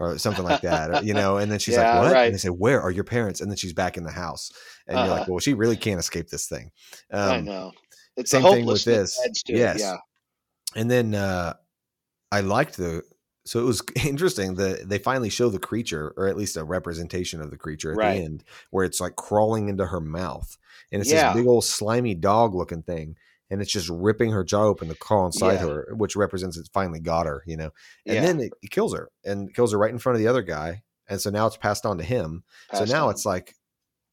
Or 0.00 0.16
something 0.16 0.44
like 0.44 0.60
that, 0.60 0.90
or, 0.90 1.02
you 1.02 1.12
know. 1.12 1.38
And 1.38 1.50
then 1.50 1.58
she's 1.64 1.74
Yeah, 1.74 1.94
like, 1.98 2.02
"What?" 2.04 2.12
right. 2.12 2.26
And 2.26 2.34
they 2.34 2.38
say, 2.38 2.50
"Where 2.50 2.80
are 2.80 2.90
your 2.92 3.02
parents?" 3.04 3.40
And 3.40 3.50
then 3.50 3.56
she's 3.56 3.72
back 3.72 3.96
in 3.96 4.04
the 4.04 4.12
house, 4.12 4.52
and 4.86 4.96
you're 4.98 5.08
like, 5.08 5.22
Uh-huh. 5.22 5.32
"Well, 5.32 5.40
she 5.40 5.54
really 5.54 5.76
can't 5.76 5.98
escape 5.98 6.28
this 6.28 6.46
thing." 6.46 6.70
Um, 7.12 7.30
I 7.30 7.40
know. 7.40 7.72
It's 8.16 8.30
same 8.30 8.42
thing 8.44 8.66
with 8.66 8.84
this. 8.84 9.18
it, 9.24 9.42
Yes. 9.48 9.80
Yeah. 9.80 9.96
and 10.76 10.90
then 10.90 11.14
uh 11.14 11.54
i 12.30 12.40
liked 12.40 12.76
the 12.76 13.02
so 13.48 13.58
it 13.60 13.64
was 13.64 13.82
interesting 14.06 14.54
that 14.54 14.88
they 14.88 14.98
finally 14.98 15.30
show 15.30 15.48
the 15.48 15.58
creature 15.58 16.12
or 16.16 16.28
at 16.28 16.36
least 16.36 16.56
a 16.56 16.64
representation 16.64 17.40
of 17.40 17.50
the 17.50 17.56
creature 17.56 17.92
at 17.92 17.98
Right. 17.98 18.18
the 18.18 18.24
end 18.24 18.44
where 18.70 18.84
it's 18.84 19.00
like 19.00 19.16
crawling 19.16 19.68
into 19.68 19.86
her 19.86 20.00
mouth 20.00 20.56
and 20.92 21.00
it's 21.00 21.10
Yeah. 21.10 21.32
this 21.32 21.40
big 21.42 21.48
old 21.48 21.64
slimy 21.64 22.14
dog 22.14 22.54
looking 22.54 22.82
thing 22.82 23.16
and 23.50 23.62
it's 23.62 23.72
just 23.72 23.88
ripping 23.88 24.30
her 24.32 24.44
jaw 24.44 24.64
open 24.64 24.88
to 24.88 24.94
crawl 24.94 25.26
inside 25.26 25.54
Yeah. 25.54 25.66
her 25.66 25.94
which 25.96 26.16
represents 26.16 26.56
it's 26.56 26.68
finally 26.68 27.00
got 27.00 27.26
her 27.26 27.42
you 27.46 27.56
know 27.56 27.70
and 28.06 28.14
Yeah. 28.16 28.20
then 28.20 28.40
it, 28.40 28.52
it 28.62 28.70
kills 28.70 28.94
her 28.94 29.08
and 29.24 29.54
kills 29.54 29.72
her 29.72 29.78
right 29.78 29.90
in 29.92 29.98
front 29.98 30.14
of 30.16 30.20
the 30.20 30.28
other 30.28 30.42
guy 30.42 30.82
and 31.08 31.20
so 31.20 31.30
now 31.30 31.46
it's 31.46 31.56
passed 31.56 31.86
on 31.86 31.96
to 31.98 32.04
him 32.04 32.44
Passed 32.70 32.86
so 32.86 32.92
now 32.94 33.06
on. 33.06 33.12
it's 33.12 33.24
like 33.24 33.54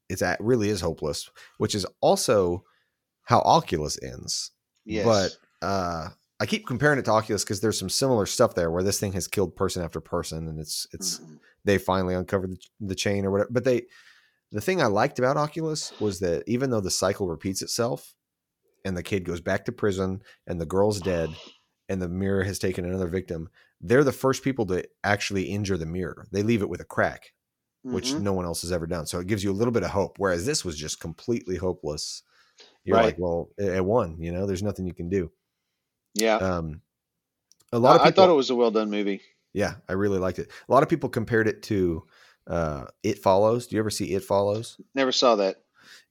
it's 0.08 0.22
at 0.22 0.40
really 0.40 0.70
is 0.70 0.82
hopeless 0.82 1.30
which 1.58 1.76
is 1.76 1.86
also 2.00 2.64
how 3.24 3.40
oculus 3.40 3.98
ends 4.02 4.52
yes. 4.86 5.04
but 5.06 5.38
uh, 5.68 6.10
I 6.40 6.46
keep 6.46 6.68
comparing 6.68 7.00
it 7.00 7.06
to 7.06 7.12
Oculus 7.12 7.44
because 7.44 7.62
there's 7.62 7.80
some 7.80 7.90
similar 7.90 8.26
stuff 8.26 8.56
there 8.56 8.70
where 8.70 8.84
this 8.84 9.00
thing 9.00 9.14
has 9.14 9.28
killed 9.28 9.56
person 9.56 9.84
after 9.84 10.02
person, 10.02 10.48
and 10.48 10.60
it's 10.60 10.86
it's 10.94 11.20
Mhm. 11.20 11.40
they 11.64 11.78
finally 11.78 12.14
uncovered 12.14 12.52
the, 12.52 12.60
the 12.80 12.96
chain 12.96 13.26
or 13.26 13.32
whatever. 13.32 13.50
But 13.52 13.64
they, 13.64 13.86
the 14.52 14.62
thing 14.62 14.82
I 14.82 14.88
liked 14.88 15.20
about 15.20 15.38
Oculus 15.38 15.94
was 16.00 16.20
that 16.20 16.44
even 16.48 16.70
though 16.70 16.82
the 16.82 16.92
cycle 16.92 17.28
repeats 17.28 17.62
itself, 17.62 18.16
and 18.86 18.96
the 18.98 19.04
kid 19.04 19.26
goes 19.26 19.42
back 19.42 19.66
to 19.66 19.72
prison, 19.72 20.22
and 20.48 20.60
the 20.62 20.66
girl's 20.66 21.02
dead, 21.02 21.30
and 21.90 22.02
the 22.02 22.10
mirror 22.10 22.44
has 22.44 22.60
taken 22.60 22.86
another 22.86 23.08
victim, 23.08 23.50
they're 23.82 24.04
the 24.04 24.12
first 24.12 24.44
people 24.44 24.66
to 24.68 24.84
actually 25.04 25.44
injure 25.46 25.78
the 25.78 25.86
mirror. 25.86 26.28
They 26.32 26.44
leave 26.44 26.62
it 26.62 26.70
with 26.70 26.82
a 26.82 26.86
crack, 26.86 27.34
which 27.84 28.12
Mhm. 28.14 28.22
no 28.22 28.34
one 28.34 28.46
else 28.46 28.62
has 28.64 28.72
ever 28.72 28.88
done. 28.88 29.06
So 29.08 29.20
it 29.20 29.28
gives 29.28 29.44
you 29.44 29.52
a 29.52 29.54
little 29.60 29.72
bit 29.72 29.84
of 29.84 29.92
hope. 29.92 30.18
Whereas 30.20 30.46
this 30.46 30.66
was 30.66 30.78
just 30.78 31.00
completely 31.00 31.56
hopeless. 31.58 32.24
You're 32.84 32.98
like, 33.06 33.18
well, 33.20 33.50
it, 33.58 33.70
it 33.78 33.86
won. 33.86 34.22
You 34.22 34.32
know, 34.32 34.46
there's 34.48 34.64
nothing 34.64 34.86
you 34.88 34.94
can 34.94 35.10
do. 35.10 35.32
Yeah. 36.16 36.38
Um, 36.38 36.82
a 37.72 37.80
lot 37.80 37.98
of 37.98 38.02
I, 38.02 38.06
I 38.06 38.12
thought 38.12 38.30
it 38.30 38.34
was 38.34 38.50
a 38.50 38.56
well 38.56 38.72
done 38.72 38.90
movie. 38.90 39.22
yeah, 39.54 39.76
I 39.88 39.94
really 39.94 40.20
liked 40.20 40.40
it. 40.40 40.50
A 40.68 40.72
lot 40.72 40.84
of 40.84 40.90
people 40.90 41.10
compared 41.10 41.48
it 41.48 41.62
to 41.64 42.04
uh, 42.48 42.86
It 43.04 43.20
Follows. 43.20 43.68
Do 43.68 43.76
you 43.76 43.82
ever 43.82 43.90
see 43.90 44.14
It 44.14 44.24
Follows? 44.24 44.80
Never 44.94 45.12
saw 45.12 45.36
that. 45.36 45.58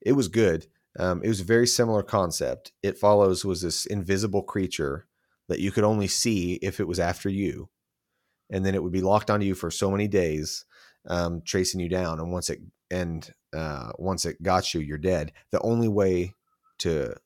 It 0.01 0.13
was 0.13 0.29
good. 0.29 0.67
Um, 0.99 1.23
it 1.25 1.29
was 1.29 1.41
a 1.41 1.45
very 1.45 1.67
similar 1.67 2.03
concept. 2.03 2.73
It 2.83 2.99
Follows 2.99 3.45
was 3.45 3.63
this 3.63 3.87
invisible 3.87 4.43
creature 4.43 5.07
that 5.49 5.59
you 5.61 5.73
could 5.73 5.85
only 5.85 6.07
see 6.07 6.55
if 6.55 6.81
it 6.81 6.89
was 6.89 7.01
after 7.01 7.29
you, 7.29 7.69
and 8.51 8.65
then 8.65 8.75
it 8.75 8.83
would 8.83 8.93
be 8.93 9.03
locked 9.03 9.31
onto 9.31 9.47
you 9.47 9.55
for 9.55 9.71
so 9.71 9.91
many 9.91 10.07
days, 10.07 10.65
um, 11.09 11.43
tracing 11.45 11.81
you 11.81 11.89
down. 11.89 12.21
And 12.21 12.31
once 12.33 12.51
it 12.51 12.61
and 12.91 13.29
uh, 13.53 13.93
once 13.99 14.25
it 14.25 14.43
got 14.43 14.75
you, 14.75 14.81
you're 14.81 14.99
dead. 14.99 15.33
The 15.51 15.61
only 15.61 15.89
way 15.89 16.35
to 16.81 17.17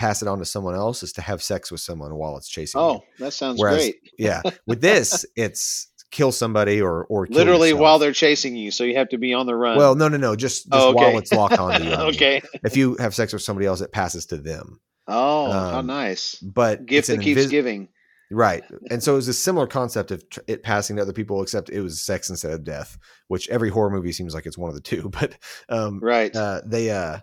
pass 0.00 0.22
it 0.22 0.28
on 0.28 0.38
to 0.38 0.44
someone 0.44 0.74
else 0.74 1.02
is 1.02 1.12
to 1.12 1.20
have 1.20 1.42
sex 1.42 1.70
with 1.70 1.80
someone 1.80 2.14
while 2.14 2.36
it's 2.38 2.48
chasing 2.48 2.80
you. 2.80 2.86
Oh, 2.86 3.04
that 3.18 3.32
sounds 3.32 3.60
Whereas- 3.60 3.76
great. 3.84 3.96
yeah 4.18 4.40
with 4.66 4.80
this 4.80 5.26
it's 5.36 5.88
kill 6.10 6.32
somebody 6.32 6.80
or 6.80 7.04
or 7.04 7.26
kill 7.26 7.36
Literally 7.36 7.68
yourself. 7.68 7.82
while 7.82 7.98
they're 8.00 8.12
chasing 8.12 8.56
you, 8.56 8.70
so 8.70 8.82
you 8.84 8.96
have 8.96 9.10
to 9.10 9.18
be 9.18 9.32
on 9.34 9.46
the 9.46 9.54
run. 9.54 9.76
well 9.76 9.94
no 9.94 10.08
no 10.08 10.16
no 10.16 10.34
just, 10.34 10.64
just 10.64 10.68
Oh, 10.72 10.88
okay. 10.90 10.96
while 11.04 11.18
it's 11.18 11.32
locked 11.32 11.58
onto 11.58 11.84
you 11.86 11.94
okay. 12.12 12.40
if 12.64 12.76
you 12.76 12.96
have 12.98 13.14
sex 13.14 13.32
with 13.32 13.42
somebody 13.42 13.66
else 13.66 13.80
it 13.82 13.92
passes 13.92 14.26
to 14.26 14.36
them 14.38 14.80
Oh, 15.06 15.50
how 15.52 15.78
Um, 15.80 15.86
nice. 15.86 16.36
but 16.36 16.86
Gift 16.86 17.08
that 17.08 17.20
keeps 17.20 17.42
invis- 17.42 17.50
giving. 17.50 17.88
right 18.30 18.64
and 18.90 19.02
so 19.02 19.12
it 19.12 19.16
was 19.16 19.28
a 19.28 19.32
similar 19.34 19.66
concept 19.66 20.10
of 20.12 20.28
tr- 20.30 20.40
it 20.48 20.62
passing 20.62 20.96
to 20.96 21.02
other 21.02 21.12
people 21.12 21.42
except 21.42 21.68
it 21.70 21.80
was 21.82 22.00
sex 22.00 22.30
instead 22.30 22.52
of 22.52 22.64
death 22.64 22.96
which 23.28 23.48
every 23.50 23.68
horror 23.70 23.90
movie 23.90 24.12
seems 24.12 24.34
like 24.34 24.46
it's 24.46 24.58
one 24.58 24.68
of 24.70 24.74
the 24.74 24.80
two 24.92 25.10
but 25.20 25.36
um 25.68 26.00
Right. 26.00 26.34
uh 26.34 26.60
they 26.64 26.90
uh 26.90 27.18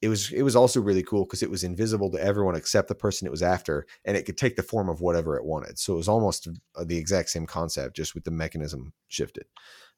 it 0.00 0.08
was 0.08 0.30
it 0.32 0.42
was 0.42 0.54
also 0.54 0.80
really 0.80 1.02
cool 1.02 1.24
because 1.24 1.42
it 1.42 1.50
was 1.50 1.64
invisible 1.64 2.10
to 2.10 2.22
everyone 2.22 2.54
except 2.54 2.88
the 2.88 2.94
person 2.94 3.26
it 3.26 3.30
was 3.32 3.42
after 3.42 3.86
and 4.04 4.16
it 4.16 4.24
could 4.24 4.38
take 4.38 4.56
the 4.56 4.62
form 4.62 4.88
of 4.88 5.00
whatever 5.00 5.36
it 5.36 5.44
wanted. 5.44 5.78
So 5.78 5.94
it 5.94 5.96
was 5.96 6.08
almost 6.08 6.48
uh, 6.76 6.84
the 6.84 6.96
exact 6.96 7.30
same 7.30 7.46
concept 7.46 7.96
just 7.96 8.14
with 8.14 8.24
the 8.24 8.30
mechanism 8.30 8.92
shifted. 9.08 9.46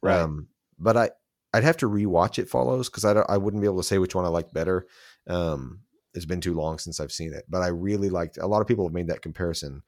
Right. 0.03 0.19
um 0.19 0.49
but 0.79 0.97
i 0.97 1.11
i'd 1.53 1.65
have 1.65 1.77
to 1.79 1.89
rewatch 1.89 2.39
it 2.39 2.49
follows 2.49 2.89
because 2.89 3.05
i 3.05 3.13
don't 3.13 3.29
i 3.29 3.37
wouldn't 3.37 3.61
be 3.61 3.67
able 3.67 3.77
to 3.77 3.87
say 3.87 3.99
which 3.99 4.15
one 4.15 4.25
i 4.25 4.29
liked 4.29 4.55
better. 4.55 4.87
Um 5.27 5.81
it's 6.15 6.25
been 6.25 6.41
too 6.41 6.55
long 6.55 6.79
since 6.79 6.99
i've 6.99 7.13
seen 7.13 7.35
it 7.35 7.45
but 7.49 7.61
i 7.61 7.69
really 7.69 8.09
liked 8.09 8.39
a 8.39 8.47
lot 8.47 8.63
of 8.63 8.67
people 8.67 8.87
have 8.87 8.95
made 8.95 9.09
that 9.09 9.23
comparison 9.23 9.83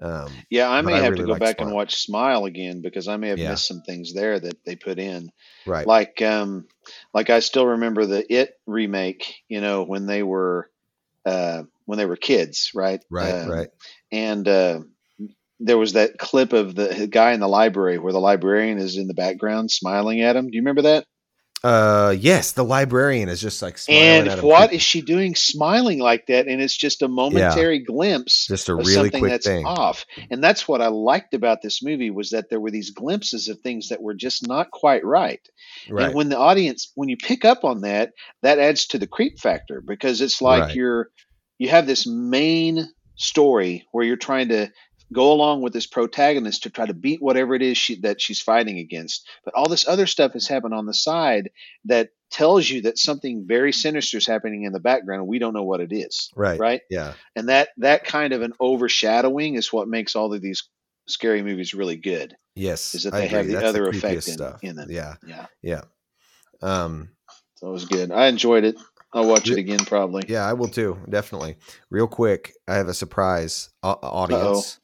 um 0.00 0.46
Yeah, 0.50 0.68
I 0.68 0.82
may 0.82 1.00
I 1.00 1.00
have 1.00 1.14
really 1.14 1.16
to 1.16 1.24
go 1.24 1.34
like 1.34 1.36
back 1.36 1.60
and 1.60 1.70
watch 1.70 1.96
Smile 1.96 2.44
again 2.44 2.80
because 2.82 3.08
I 3.08 3.16
may 3.16 3.28
have 3.28 3.40
Yeah. 3.40 3.42
missed 3.42 3.66
some 3.66 3.82
things 3.82 4.12
there 4.14 4.38
that 4.38 4.64
they 4.64 4.76
put 4.76 4.98
in. 4.98 5.30
right 5.66 5.88
Like 5.88 6.20
um 6.22 6.66
like 7.14 7.30
I 7.30 7.40
still 7.40 7.66
remember 7.66 8.06
the 8.06 8.24
It 8.32 8.52
remake, 8.66 9.34
you 9.48 9.60
know, 9.60 9.84
when 9.84 10.06
they 10.06 10.22
were 10.22 10.70
uh 11.26 11.64
when 11.86 11.98
they 11.98 12.06
were 12.06 12.16
kids, 12.16 12.70
right? 12.74 13.00
right 13.10 13.36
Um, 13.44 13.44
right 13.44 13.68
And 14.12 14.46
uh 14.48 14.80
there 15.60 15.78
was 15.78 15.94
that 15.94 16.18
clip 16.18 16.52
of 16.52 16.74
the 16.74 17.08
guy 17.10 17.32
in 17.32 17.40
the 17.40 17.48
library 17.48 17.98
where 17.98 18.12
the 18.12 18.20
librarian 18.20 18.78
is 18.78 18.96
in 18.96 19.06
the 19.08 19.14
background 19.14 19.70
smiling 19.70 20.20
at 20.22 20.36
him. 20.36 20.48
Do 20.50 20.56
you 20.56 20.62
remember 20.62 20.82
that? 20.82 21.06
Uh 21.66 22.14
yes 22.16 22.52
the 22.52 22.62
librarian 22.62 23.28
is 23.28 23.40
just 23.40 23.60
like 23.60 23.76
smiling 23.76 24.28
and 24.28 24.42
what 24.42 24.72
is 24.72 24.82
she 24.82 25.00
doing 25.00 25.34
smiling 25.34 25.98
like 25.98 26.26
that? 26.26 26.46
And 26.46 26.62
it's 26.62 26.76
just 26.76 27.02
a 27.02 27.08
momentary 27.08 27.80
glimpse 27.80 28.46
just 28.46 28.68
a 28.68 28.74
of 28.74 28.78
really 28.78 28.92
something 28.92 29.20
quick 29.20 29.32
that's 29.32 29.46
thing 29.46 29.66
off. 29.66 30.04
And 30.30 30.44
that's 30.44 30.68
what 30.68 30.80
I 30.80 30.86
liked 30.86 31.34
about 31.34 31.62
this 31.62 31.82
movie 31.82 32.10
was 32.10 32.30
that 32.30 32.50
there 32.50 32.60
were 32.60 32.70
these 32.70 32.90
glimpses 32.90 33.48
of 33.48 33.58
things 33.60 33.88
that 33.88 34.00
were 34.00 34.14
just 34.14 34.46
not 34.46 34.70
quite 34.70 35.04
right. 35.04 35.40
right 35.90 36.06
And 36.06 36.14
when 36.14 36.28
the 36.28 36.38
audience, 36.38 36.92
when 36.94 37.08
you 37.08 37.16
pick 37.16 37.44
up 37.44 37.64
on 37.64 37.80
that, 37.80 38.12
that 38.42 38.60
adds 38.60 38.86
to 38.88 38.98
the 38.98 39.08
creep 39.08 39.40
factor 39.40 39.82
because 39.84 40.20
it's 40.20 40.40
like 40.40 40.62
Right. 40.62 40.74
you're 40.76 41.10
you 41.58 41.68
have 41.70 41.88
this 41.88 42.06
main 42.06 42.86
story 43.16 43.86
where 43.90 44.04
you're 44.04 44.16
trying 44.16 44.48
to 44.50 44.70
go 45.12 45.32
along 45.32 45.62
with 45.62 45.72
this 45.72 45.86
protagonist 45.86 46.64
to 46.64 46.70
try 46.70 46.84
to 46.86 46.94
beat 46.94 47.22
whatever 47.22 47.54
it 47.54 47.62
is 47.62 47.78
she, 47.78 48.00
that 48.00 48.20
she's 48.20 48.40
fighting 48.40 48.78
against. 48.78 49.28
But 49.44 49.54
all 49.54 49.68
this 49.68 49.86
other 49.86 50.06
stuff 50.06 50.32
has 50.32 50.48
happened 50.48 50.74
on 50.74 50.86
the 50.86 50.94
side 50.94 51.50
that 51.84 52.10
tells 52.30 52.68
you 52.68 52.82
that 52.82 52.98
something 52.98 53.44
very 53.46 53.72
sinister 53.72 54.18
is 54.18 54.26
happening 54.26 54.64
in 54.64 54.72
the 54.72 54.80
background 54.80 55.20
and 55.20 55.28
we 55.28 55.38
don't 55.38 55.54
know 55.54 55.62
what 55.62 55.80
it 55.80 55.92
is. 55.92 56.30
right 56.34 56.58
Right? 56.58 56.80
yeah 56.90 57.12
And 57.36 57.48
that 57.48 57.68
that 57.78 58.04
kind 58.04 58.32
of 58.32 58.42
an 58.42 58.52
overshadowing 58.58 59.54
is 59.54 59.72
what 59.72 59.86
makes 59.88 60.16
all 60.16 60.32
of 60.34 60.42
these 60.42 60.68
scary 61.06 61.42
movies 61.42 61.72
really 61.72 61.96
good. 61.96 62.36
yes 62.56 62.94
Is 62.96 63.04
that 63.04 63.12
they 63.12 63.28
have 63.28 63.46
the 63.46 63.54
That's 63.54 63.66
other 63.68 63.90
creepiest 63.92 64.28
effect 64.40 64.62
in- 64.62 64.70
in 64.70 64.76
them. 64.76 64.88
yeah 64.90 65.14
Yeah. 65.24 65.46
yeah 65.62 65.82
um 66.62 67.10
So 67.56 67.68
it 67.68 67.72
was 67.72 67.84
good. 67.84 68.10
I 68.10 68.26
enjoyed 68.26 68.64
it. 68.64 68.76
I'll 69.12 69.28
watch 69.28 69.48
it 69.48 69.58
again 69.58 69.78
probably. 69.78 70.24
Yeah, 70.28 70.44
I 70.44 70.52
will 70.52 70.68
too. 70.68 70.98
Definitely. 71.08 71.56
Real 71.90 72.06
quick, 72.08 72.52
I 72.68 72.74
have 72.74 72.88
a 72.88 72.94
surprise 72.94 73.70
au- 73.82 73.98
audience. 74.02 74.80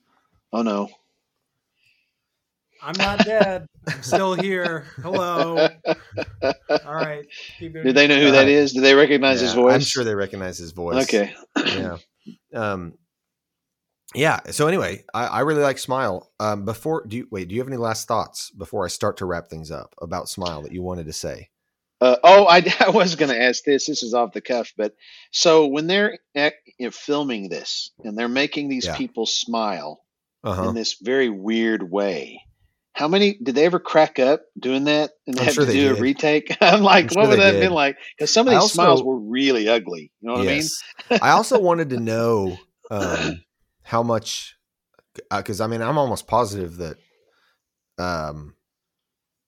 Oh 0.53 0.63
no. 0.63 0.89
I'm 2.85 2.97
not 2.99 3.25
dead. 3.25 3.67
I'm 3.87 4.03
still 4.03 4.35
here. 4.35 4.87
Hello. 5.03 5.69
All 6.43 6.95
right. 6.95 7.25
Keep 7.61 7.75
Do 7.75 7.93
they 7.93 8.09
know 8.09 8.19
who 8.21 8.33
that 8.33 8.49
is? 8.49 8.73
Do 8.73 8.81
they 8.81 8.95
recognize 8.95 9.41
his 9.41 9.55
voice? 9.55 9.75
I'm 9.75 9.81
sure 9.81 10.03
they 10.03 10.17
recognize 10.17 10.59
his 10.59 10.73
voice. 10.73 11.05
Okay. 11.05 11.33
yeah. 11.65 11.99
Um, 12.53 12.95
yeah. 14.17 14.41
So 14.51 14.67
anyway, 14.67 15.05
I, 15.15 15.27
I 15.27 15.41
really 15.41 15.63
like 15.63 15.79
Smile. 15.79 16.33
Um, 16.41 16.65
before 16.65 17.05
do 17.07 17.17
you 17.19 17.29
wait? 17.31 17.49
Do 17.49 17.55
you 17.55 17.61
have 17.61 17.69
any 17.69 17.77
last 17.77 18.09
thoughts 18.09 18.51
before 18.51 18.85
I 18.85 18.89
start 18.89 19.17
to 19.19 19.27
wrap 19.27 19.49
things 19.49 19.71
up 19.71 19.95
about 20.03 20.29
Smile 20.29 20.63
that 20.63 20.73
you 20.73 20.83
wanted 20.83 21.07
to 21.07 21.13
say? 21.13 21.51
Uh, 22.01 22.17
oh, 22.25 22.47
I, 22.47 22.65
I 22.81 22.91
was 22.91 23.15
going 23.15 23.31
to 23.31 23.41
ask 23.41 23.63
this. 23.63 23.87
This 23.87 24.03
is 24.03 24.13
off 24.13 24.33
the 24.33 24.41
cuff, 24.41 24.73
but 24.77 24.93
so 25.31 25.69
when 25.69 25.87
they're 25.87 26.19
at, 26.35 26.55
you 26.79 26.87
know, 26.89 26.91
filming 26.91 27.49
this 27.49 27.93
and 28.03 28.19
they're 28.19 28.29
making 28.29 28.69
these 28.69 28.87
Yeah. 28.87 28.97
people 28.97 29.25
smile 29.25 30.02
Uh 30.45 30.55
huh. 30.55 30.69
in 30.69 30.75
this 30.75 30.97
very 31.01 31.29
weird 31.29 31.89
way, 31.91 32.43
how 32.95 33.09
many 33.09 33.39
did 33.43 33.55
they 33.55 33.65
ever 33.65 33.79
crack 33.79 34.19
up 34.19 34.43
doing 34.59 34.85
that 34.85 35.13
and 35.27 35.39
I'm 35.39 35.47
have 35.47 35.55
sure 35.55 35.67
to 35.67 35.73
do 35.73 35.95
a 35.97 36.01
retake? 36.01 36.57
I'm 36.61 36.83
like, 36.83 37.05
I'm 37.05 37.09
sure 37.11 37.23
what 37.23 37.31
would 37.31 37.39
that 37.39 37.55
have 37.55 37.63
been 37.63 37.73
like? 37.73 37.97
Because 38.17 38.33
some 38.33 38.47
of 38.47 38.55
these 38.55 38.73
smiles 38.73 39.03
were 39.03 39.19
really 39.19 39.69
ugly. 39.69 40.13
You 40.21 40.29
know 40.29 40.35
what 40.35 40.45
yes. 40.45 40.83
I 41.09 41.15
mean? 41.15 41.21
I 41.23 41.31
also 41.31 41.59
wanted 41.59 41.91
to 41.91 42.01
know 42.01 42.59
um, 42.91 43.43
how 43.83 44.03
much, 44.03 44.57
because 45.31 45.61
I 45.61 45.67
mean, 45.67 45.81
I'm 45.81 45.97
almost 45.97 46.27
positive 46.27 46.77
that 46.79 46.97
um, 47.99 48.55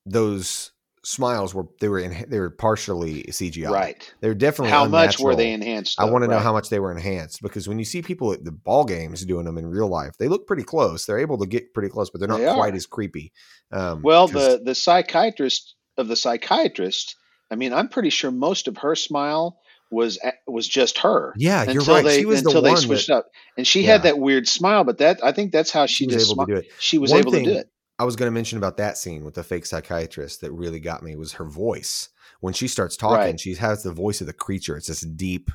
those 0.06 0.70
smiles 1.04 1.54
were 1.54 1.66
they 1.80 1.88
were 1.88 1.98
in, 2.00 2.24
they 2.28 2.40
were 2.40 2.50
partially 2.50 3.24
CGI. 3.24 3.70
Right. 3.70 4.14
They 4.20 4.28
were 4.28 4.34
definitely 4.34 4.70
How 4.72 4.86
much 4.86 5.18
were 5.18 5.34
they 5.36 5.52
unnatural. 5.52 5.68
enhanced? 5.68 6.00
I 6.00 6.04
want 6.06 6.22
to 6.24 6.28
know 6.28 6.36
Right. 6.36 6.42
how 6.42 6.52
much 6.52 6.68
they 6.70 6.80
were 6.80 6.90
enhanced 6.90 7.42
because 7.42 7.68
when 7.68 7.78
you 7.78 7.84
see 7.84 8.02
people 8.02 8.32
at 8.32 8.44
the 8.44 8.52
ball 8.52 8.84
games 8.84 9.24
doing 9.24 9.44
them 9.44 9.58
in 9.58 9.66
real 9.66 9.88
life, 9.88 10.12
they 10.18 10.28
look 10.28 10.46
pretty 10.46 10.62
close. 10.64 11.04
They're 11.06 11.18
able 11.18 11.38
to 11.38 11.46
get 11.46 11.72
pretty 11.74 11.88
close, 11.90 12.10
but 12.10 12.18
they're 12.20 12.28
not 12.28 12.38
They 12.40 12.52
quite 12.52 12.74
as 12.74 12.86
creepy. 12.86 13.32
Um, 13.72 14.02
Well, 14.02 14.28
the 14.28 14.60
the 14.64 14.74
psychiatrist 14.74 15.74
of 15.96 16.08
the 16.08 16.16
psychiatrist, 16.16 17.16
I 17.50 17.56
mean, 17.56 17.72
I'm 17.72 17.88
pretty 17.88 18.10
sure 18.10 18.30
most 18.30 18.68
of 18.68 18.78
her 18.78 18.94
smile 18.94 19.58
was 19.90 20.18
was 20.46 20.66
just 20.66 20.98
her. 20.98 21.34
yeah, 21.36 21.62
you're 21.70 21.80
until 21.82 21.94
right. 21.94 22.04
They, 22.04 22.18
she 22.18 22.24
was 22.26 22.42
the 22.42 22.48
until 22.48 22.62
they 22.62 22.70
one 22.70 22.78
switched 22.78 23.08
that 23.08 23.16
up, 23.18 23.26
and 23.56 23.66
she 23.66 23.82
Yeah. 23.82 23.92
had 23.92 24.02
that 24.04 24.18
weird 24.18 24.48
smile. 24.48 24.82
But 24.82 24.98
that 24.98 25.20
I 25.22 25.30
think 25.32 25.52
that's 25.52 25.70
how 25.70 25.86
she, 25.86 26.04
she 26.04 26.06
was 26.06 26.14
just 26.16 26.32
able 26.32 26.46
to 26.46 26.52
do 26.52 26.58
it. 26.58 26.66
she 26.80 26.98
was 26.98 27.10
One 27.12 27.20
able 27.20 27.30
thing 27.32 27.44
to 27.44 27.52
do 27.52 27.58
it. 27.58 27.70
I 27.98 28.04
was 28.04 28.16
going 28.16 28.26
to 28.26 28.34
mention 28.34 28.58
about 28.58 28.76
that 28.78 28.98
scene 28.98 29.24
with 29.24 29.34
the 29.34 29.44
fake 29.44 29.66
psychiatrist 29.66 30.40
that 30.40 30.52
really 30.52 30.80
got 30.80 31.02
me 31.02 31.16
was 31.16 31.34
her 31.34 31.44
voice. 31.44 32.08
When 32.40 32.52
she 32.54 32.68
starts 32.68 32.96
talking, 32.96 33.36
Right. 33.36 33.40
she 33.40 33.54
has 33.54 33.82
the 33.82 33.92
voice 33.92 34.20
of 34.20 34.26
the 34.26 34.32
creature. 34.32 34.76
It's 34.76 34.88
this 34.88 35.00
deep 35.02 35.50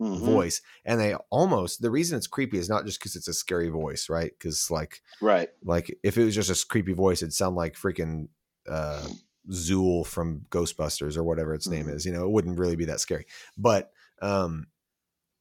Mhm. 0.00 0.20
voice, 0.20 0.62
and 0.84 1.00
they 1.00 1.14
almost 1.30 1.82
the 1.82 1.90
reason 1.90 2.18
it's 2.18 2.26
creepy 2.26 2.58
is 2.58 2.68
not 2.68 2.84
just 2.86 2.98
because 3.00 3.16
it's 3.16 3.28
a 3.28 3.34
scary 3.34 3.68
voice, 3.70 4.08
right? 4.10 4.32
Because 4.38 4.70
like 4.70 5.02
Right. 5.20 5.50
like 5.64 5.96
if 6.02 6.18
it 6.18 6.24
was 6.24 6.34
just 6.34 6.50
a 6.50 6.66
creepy 6.68 6.92
voice, 6.94 7.22
it'd 7.22 7.34
sound 7.34 7.56
like 7.56 7.74
freaking 7.74 8.28
uh, 8.68 9.08
Zuul 9.50 10.06
from 10.06 10.42
Ghostbusters 10.50 11.16
or 11.16 11.24
whatever 11.24 11.54
its 11.54 11.70
name 11.70 11.88
Mhm. 11.88 11.90
is. 11.90 12.06
You 12.06 12.12
know, 12.12 12.24
it 12.24 12.30
wouldn't 12.32 12.58
really 12.58 12.76
be 12.76 12.86
that 12.86 13.00
scary. 13.00 13.26
But 13.58 13.92
um, 14.22 14.68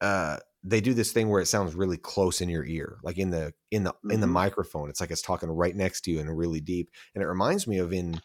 uh, 0.01 0.39
they 0.63 0.81
do 0.81 0.93
this 0.93 1.11
thing 1.11 1.29
where 1.29 1.41
it 1.41 1.47
sounds 1.47 1.73
really 1.75 1.97
close 1.97 2.41
in 2.41 2.49
your 2.49 2.65
ear, 2.65 2.97
like 3.03 3.17
in 3.17 3.31
the 3.31 3.53
in 3.71 3.83
the 3.83 3.93
in 4.09 4.21
the 4.21 4.27
Mhm. 4.27 4.31
microphone. 4.31 4.89
It's 4.89 5.01
like 5.01 5.11
it's 5.11 5.21
talking 5.21 5.49
right 5.49 5.75
next 5.75 6.01
to 6.01 6.11
you 6.11 6.19
and 6.19 6.37
really 6.37 6.61
deep. 6.61 6.91
And 7.15 7.23
it 7.23 7.27
reminds 7.27 7.67
me 7.67 7.79
of 7.79 7.91
in 7.91 8.21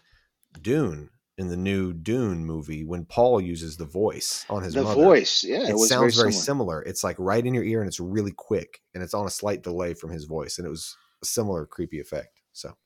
Dune, 0.61 1.11
in 1.39 1.49
the 1.49 1.57
new 1.57 1.93
Dune 1.93 2.45
movie, 2.45 2.85
when 2.85 3.05
Paul 3.05 3.41
uses 3.41 3.77
the 3.77 3.85
voice 3.87 4.45
on 4.51 4.63
his 4.63 4.75
The 4.75 4.83
mother. 4.83 5.03
voice, 5.03 5.45
yeah, 5.45 5.63
It, 5.69 5.75
it, 5.75 5.79
sounds 5.79 6.15
very 6.15 6.31
very 6.31 6.33
similar. 6.33 6.81
similar. 6.81 6.83
It's 6.83 7.05
like 7.05 7.17
right 7.19 7.45
in 7.45 7.55
your 7.55 7.65
ear 7.65 7.81
and 7.81 7.89
it's 7.89 8.01
really 8.01 8.33
quick 8.33 8.81
and 8.95 9.03
it's 9.03 9.15
on 9.15 9.27
a 9.27 9.31
slight 9.31 9.63
delay 9.63 9.95
from 9.95 10.11
his 10.11 10.25
voice. 10.25 10.59
And 10.59 10.67
it 10.67 10.71
was 10.71 10.97
a 11.23 11.27
similar 11.27 11.67
creepy 11.67 12.01
effect. 12.01 12.41
So 12.53 12.77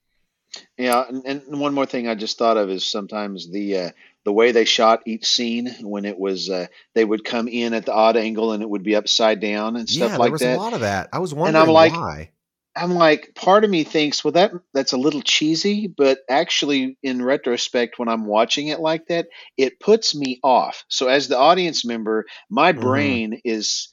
Yeah, 0.79 1.05
and, 1.09 1.25
and 1.27 1.61
one 1.61 1.75
more 1.75 1.87
thing 1.87 2.09
I 2.09 2.15
just 2.15 2.39
thought 2.39 2.57
of 2.57 2.71
is 2.71 2.85
sometimes 2.85 3.51
the 3.51 3.77
uh, 3.77 3.91
the 4.25 4.33
way 4.33 4.53
they 4.53 4.65
shot 4.65 5.03
each 5.07 5.27
scene 5.27 5.75
when 5.81 6.05
it 6.05 6.19
was 6.19 6.51
uh, 6.51 6.67
they 6.95 7.05
would 7.05 7.25
come 7.25 7.49
in 7.49 7.75
at 7.75 7.87
the 7.87 7.93
odd 7.93 8.17
angle 8.17 8.53
and 8.53 8.63
it 8.63 8.69
would 8.69 8.83
be 8.83 8.97
upside 8.97 9.41
down 9.41 9.77
and 9.77 9.89
stuff 9.89 10.13
yeah, 10.13 10.19
like 10.19 10.27
there 10.27 10.33
was 10.33 10.43
that. 10.43 10.57
a 10.57 10.59
lot 10.59 10.75
of 10.75 10.81
that. 10.81 11.09
I 11.13 11.19
was 11.19 11.35
wondering 11.35 11.57
and 11.57 11.69
I'm 11.69 11.73
like, 11.73 11.93
why. 11.93 12.31
I'm 12.77 12.95
like, 12.95 13.35
part 13.35 13.65
of 13.65 13.71
me 13.71 13.83
thinks, 13.83 14.23
well, 14.25 14.33
that 14.33 14.53
that's 14.73 14.93
a 14.93 14.97
little 14.99 15.23
cheesy, 15.23 15.89
but 15.89 16.21
actually, 16.29 16.97
in 17.03 17.23
retrospect, 17.23 17.99
when 17.99 18.09
I'm 18.09 18.27
watching 18.27 18.69
it 18.69 18.79
like 18.81 19.07
that, 19.09 19.27
it 19.57 19.81
puts 19.81 20.15
me 20.15 20.39
off. 20.45 20.85
So, 20.89 21.09
as 21.09 21.27
the 21.27 21.37
audience 21.37 21.85
member, 21.85 22.27
my 22.49 22.73
Mhm. 22.73 22.81
brain 22.81 23.41
is 23.45 23.93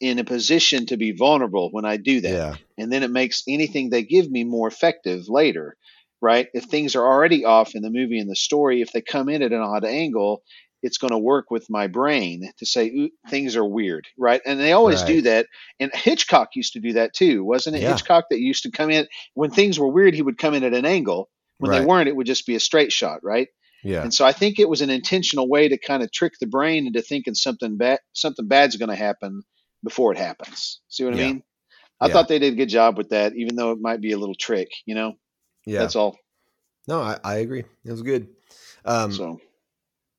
in 0.00 0.20
a 0.20 0.24
position 0.24 0.86
to 0.86 0.96
be 0.96 1.10
vulnerable 1.12 1.70
when 1.72 1.84
I 1.84 1.96
do 1.96 2.20
that, 2.20 2.32
Yeah. 2.32 2.56
and 2.78 2.92
then 2.92 3.02
it 3.02 3.10
makes 3.10 3.42
anything 3.48 3.90
they 3.90 4.04
give 4.04 4.30
me 4.30 4.44
more 4.44 4.68
effective 4.68 5.28
later, 5.28 5.76
right? 6.22 6.48
If 6.54 6.64
things 6.64 6.96
are 6.96 7.04
already 7.04 7.44
off 7.44 7.74
in 7.74 7.82
the 7.82 7.90
movie 7.90 8.18
and 8.18 8.30
the 8.30 8.36
story, 8.36 8.80
if 8.80 8.92
they 8.92 9.02
come 9.02 9.28
in 9.28 9.42
at 9.42 9.52
an 9.52 9.60
odd 9.60 9.84
angle, 9.84 10.42
it's 10.82 10.98
going 10.98 11.12
to 11.12 11.18
work 11.18 11.50
with 11.50 11.68
my 11.68 11.86
brain 11.86 12.50
to 12.58 12.66
say 12.66 13.10
things 13.28 13.56
are 13.56 13.64
weird, 13.64 14.06
right? 14.18 14.40
And 14.46 14.58
they 14.58 14.72
always 14.72 15.02
do 15.02 15.22
that. 15.22 15.46
And 15.78 15.92
Hitchcock 15.94 16.50
used 16.54 16.72
to 16.72 16.80
do 16.80 16.94
that 16.94 17.14
too, 17.14 17.44
wasn't 17.44 17.76
it? 17.76 17.82
Yeah. 17.82 17.90
Hitchcock 17.90 18.24
that 18.30 18.40
used 18.40 18.62
to 18.64 18.70
come 18.70 18.90
in 18.90 19.06
when 19.34 19.50
things 19.50 19.78
were 19.78 19.88
weird, 19.88 20.14
he 20.14 20.22
would 20.22 20.38
come 20.38 20.54
in 20.54 20.64
at 20.64 20.74
an 20.74 20.86
angle. 20.86 21.28
When 21.58 21.70
they 21.70 21.84
weren't, 21.84 22.08
it 22.08 22.16
would 22.16 22.26
just 22.26 22.46
be 22.46 22.56
a 22.56 22.60
straight 22.60 22.92
shot, 22.92 23.20
right? 23.22 23.46
Yeah. 23.84 24.02
And 24.02 24.12
so 24.12 24.24
I 24.24 24.32
think 24.32 24.58
it 24.58 24.68
was 24.68 24.80
an 24.80 24.90
intentional 24.90 25.48
way 25.48 25.68
to 25.68 25.78
kind 25.78 26.02
of 26.02 26.10
trick 26.10 26.32
the 26.40 26.46
brain 26.48 26.88
into 26.88 27.02
thinking 27.02 27.34
something 27.34 27.76
bad, 27.76 28.00
something 28.14 28.48
bad's 28.48 28.76
going 28.76 28.88
to 28.88 28.96
happen 28.96 29.42
before 29.84 30.10
it 30.10 30.18
happens. 30.18 30.80
See 30.88 31.04
what 31.04 31.14
I 31.14 31.16
Yeah. 31.16 31.26
mean? 31.26 31.42
I 32.00 32.08
Yeah. 32.08 32.12
thought 32.12 32.26
they 32.26 32.40
did 32.40 32.54
a 32.54 32.56
good 32.56 32.68
job 32.68 32.98
with 32.98 33.10
that, 33.10 33.34
even 33.36 33.54
though 33.54 33.70
it 33.70 33.78
might 33.80 34.00
be 34.00 34.10
a 34.12 34.18
little 34.18 34.34
trick. 34.34 34.70
You 34.86 34.96
know, 34.96 35.14
Yeah. 35.66 35.80
that's 35.80 35.96
all. 35.96 36.16
no, 36.88 37.00
I, 37.00 37.18
I 37.24 37.34
agree. 37.36 37.64
It 37.84 37.90
was 37.90 38.02
good. 38.02 38.28
Um, 38.84 39.12
so 39.12 39.40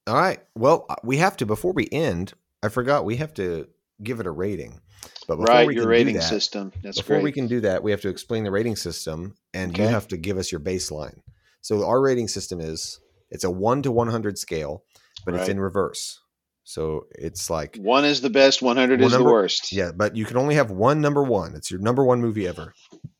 All 0.08 0.16
right. 0.16 0.40
Well, 0.56 0.86
uh, 0.90 0.96
we 1.04 1.18
have 1.18 1.38
to 1.38 1.46
before 1.46 1.74
we 1.74 1.88
end. 1.92 2.34
I 2.62 2.70
forgot 2.70 3.06
we 3.06 3.18
have 3.18 3.34
to 3.36 3.68
give 4.02 4.20
it 4.20 4.26
a 4.28 4.32
rating. 4.32 4.80
But 5.28 5.36
before 5.38 5.54
right, 5.56 5.68
we 5.68 5.76
your 5.76 5.84
can 5.84 5.90
rating 5.90 6.14
do 6.16 6.20
that, 6.22 6.30
system. 6.30 6.72
That's 6.82 6.98
before 6.98 7.18
great. 7.18 7.24
we 7.24 7.32
can 7.34 7.48
do 7.48 7.62
that, 7.62 7.84
we 7.84 7.92
have 7.92 8.02
to 8.02 8.10
explain 8.10 8.44
the 8.46 8.52
rating 8.52 8.76
system, 8.78 9.36
and 9.54 9.78
you 9.78 9.86
have 9.86 10.08
to 10.10 10.18
give 10.18 10.38
us 10.38 10.52
your 10.52 10.62
baseline. 10.62 11.20
So 11.62 11.86
our 11.86 12.00
rating 12.02 12.28
system 12.30 12.60
is 12.62 13.00
it's 13.30 13.44
a 13.44 13.52
one 13.52 13.82
to 13.84 13.92
one 13.92 14.08
hundred 14.08 14.38
scale, 14.38 14.84
but 15.26 15.36
it's 15.36 15.50
in 15.50 15.60
reverse. 15.60 16.20
So 16.66 17.08
it's 17.12 17.50
like 17.50 17.76
One 17.76 18.06
is 18.06 18.22
the 18.22 18.30
best, 18.30 18.62
100 18.62 19.00
Well, 19.02 19.08
is 19.08 19.14
number- 19.14 19.28
the 19.28 19.34
worst. 19.34 19.74
yeah, 19.74 19.92
but 19.94 20.16
you 20.16 20.24
can 20.24 20.38
only 20.38 20.56
have 20.56 20.72
one 20.72 21.02
number 21.02 21.22
one. 21.22 21.56
It's 21.56 21.70
your 21.70 21.82
number 21.82 22.06
one 22.06 22.22
movie 22.22 22.48
ever, 22.48 22.74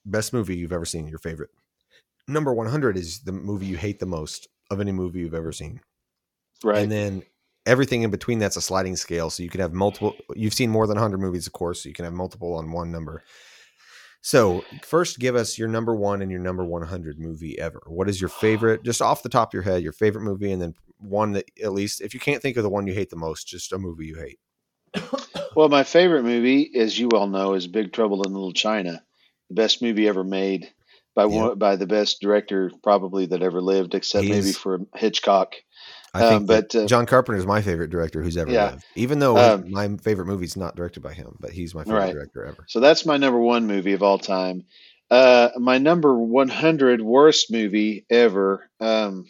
best 0.06 0.32
movie 0.32 0.56
you've 0.56 0.72
ever 0.72 0.86
seen, 0.86 1.08
your 1.10 1.20
favorite. 1.20 1.50
Number 2.28 2.54
one 2.54 2.68
hundred 2.68 2.98
is 2.98 3.22
the 3.22 3.32
movie 3.32 3.66
you 3.66 3.78
hate 3.78 4.00
the 4.00 4.06
most 4.06 4.48
of 4.72 4.80
any 4.80 4.92
movie 4.92 5.20
you've 5.20 5.34
ever 5.34 5.52
seen. 5.52 5.82
Right. 6.64 6.82
And 6.82 6.92
then 6.92 7.24
everything 7.66 8.04
in 8.04 8.12
between 8.12 8.40
that's 8.40 8.58
a 8.58 8.62
sliding 8.62 8.96
scale. 8.96 9.30
So 9.30 9.44
you 9.44 9.50
can 9.50 9.62
have 9.62 9.74
multiple. 9.74 10.16
You've 10.36 10.54
seen 10.54 10.70
more 10.70 10.88
than 10.88 10.96
100 10.96 11.18
movies, 11.20 11.48
of 11.48 11.54
course. 11.54 11.84
So 11.84 11.90
you 11.90 11.96
can 11.96 12.06
have 12.06 12.14
multiple 12.14 12.56
on 12.56 12.72
one 12.72 12.92
number. 12.92 13.24
So 14.22 14.64
first, 14.84 15.20
give 15.20 15.36
us 15.36 15.58
your 15.58 15.68
number 15.68 15.94
one 15.94 16.22
and 16.22 16.32
your 16.32 16.40
number 16.40 16.64
100 16.64 17.20
movie 17.20 17.60
ever. 17.60 17.82
What 17.88 18.10
is 18.10 18.22
your 18.22 18.30
favorite, 18.42 18.84
just 18.84 19.02
off 19.02 19.24
the 19.24 19.30
top 19.30 19.50
of 19.50 19.54
your 19.54 19.64
head, 19.64 19.84
your 19.84 19.92
favorite 19.92 20.24
movie, 20.24 20.52
and 20.52 20.62
then 20.62 20.74
one 21.00 21.34
that 21.34 21.46
at 21.62 21.74
least, 21.74 22.02
if 22.02 22.14
you 22.14 22.20
can't 22.20 22.42
think 22.42 22.56
of 22.56 22.64
the 22.64 22.70
one 22.70 22.88
you 22.88 22.94
hate 22.94 23.10
the 23.10 23.18
most, 23.18 23.48
just 23.48 23.74
a 23.74 23.78
movie 23.78 24.08
you 24.08 24.16
hate. 24.16 24.40
Well, 25.56 25.70
my 25.70 25.84
favorite 25.84 26.24
movie, 26.24 26.72
as 26.76 26.98
you 26.98 27.10
all 27.10 27.28
know, 27.28 27.54
is 27.54 27.68
Big 27.68 27.94
Trouble 27.94 28.24
in 28.24 28.34
Little 28.34 28.54
China, 28.54 29.04
the 29.50 29.54
best 29.54 29.84
movie 29.84 30.08
ever 30.08 30.24
made 30.24 30.74
by 31.16 31.26
Yeah. 31.26 31.48
one, 31.48 31.58
by 31.58 31.76
the 31.76 31.88
best 31.88 32.22
director 32.22 32.72
probably 32.84 33.26
that 33.28 33.42
ever 33.44 33.62
lived, 33.62 33.96
except 33.96 34.26
He 34.26 34.32
maybe 34.32 34.52
for 34.54 34.80
Hitchcock. 34.96 35.56
I 36.14 36.22
think 36.22 36.42
Um, 36.42 36.46
but, 36.46 36.76
uh, 36.76 36.86
John 36.88 37.06
Carpenter 37.06 37.40
is 37.40 37.46
my 37.48 37.62
favorite 37.62 37.90
director 37.90 38.22
who's 38.22 38.38
ever 38.38 38.52
Yeah. 38.52 38.72
lived. 38.72 38.84
Even 38.96 39.20
though 39.20 39.38
Um, 39.38 39.66
my 39.72 39.88
favorite 39.98 40.28
movie 40.28 40.46
is 40.46 40.56
not 40.58 40.76
directed 40.76 41.02
by 41.02 41.14
him, 41.14 41.36
but 41.40 41.52
he's 41.52 41.74
my 41.74 41.84
favorite 41.84 42.00
Right. 42.02 42.14
director 42.14 42.46
ever. 42.46 42.66
So 42.68 42.80
that's 42.80 43.06
my 43.06 43.18
number 43.18 43.40
one 43.40 43.66
movie 43.66 43.94
of 43.94 44.04
all 44.04 44.20
time. 44.20 44.64
Uh, 45.10 45.50
my 45.58 45.78
number 45.78 46.18
100 46.18 47.02
worst 47.02 47.52
movie 47.52 48.06
ever. 48.10 48.70
Um, 48.80 49.26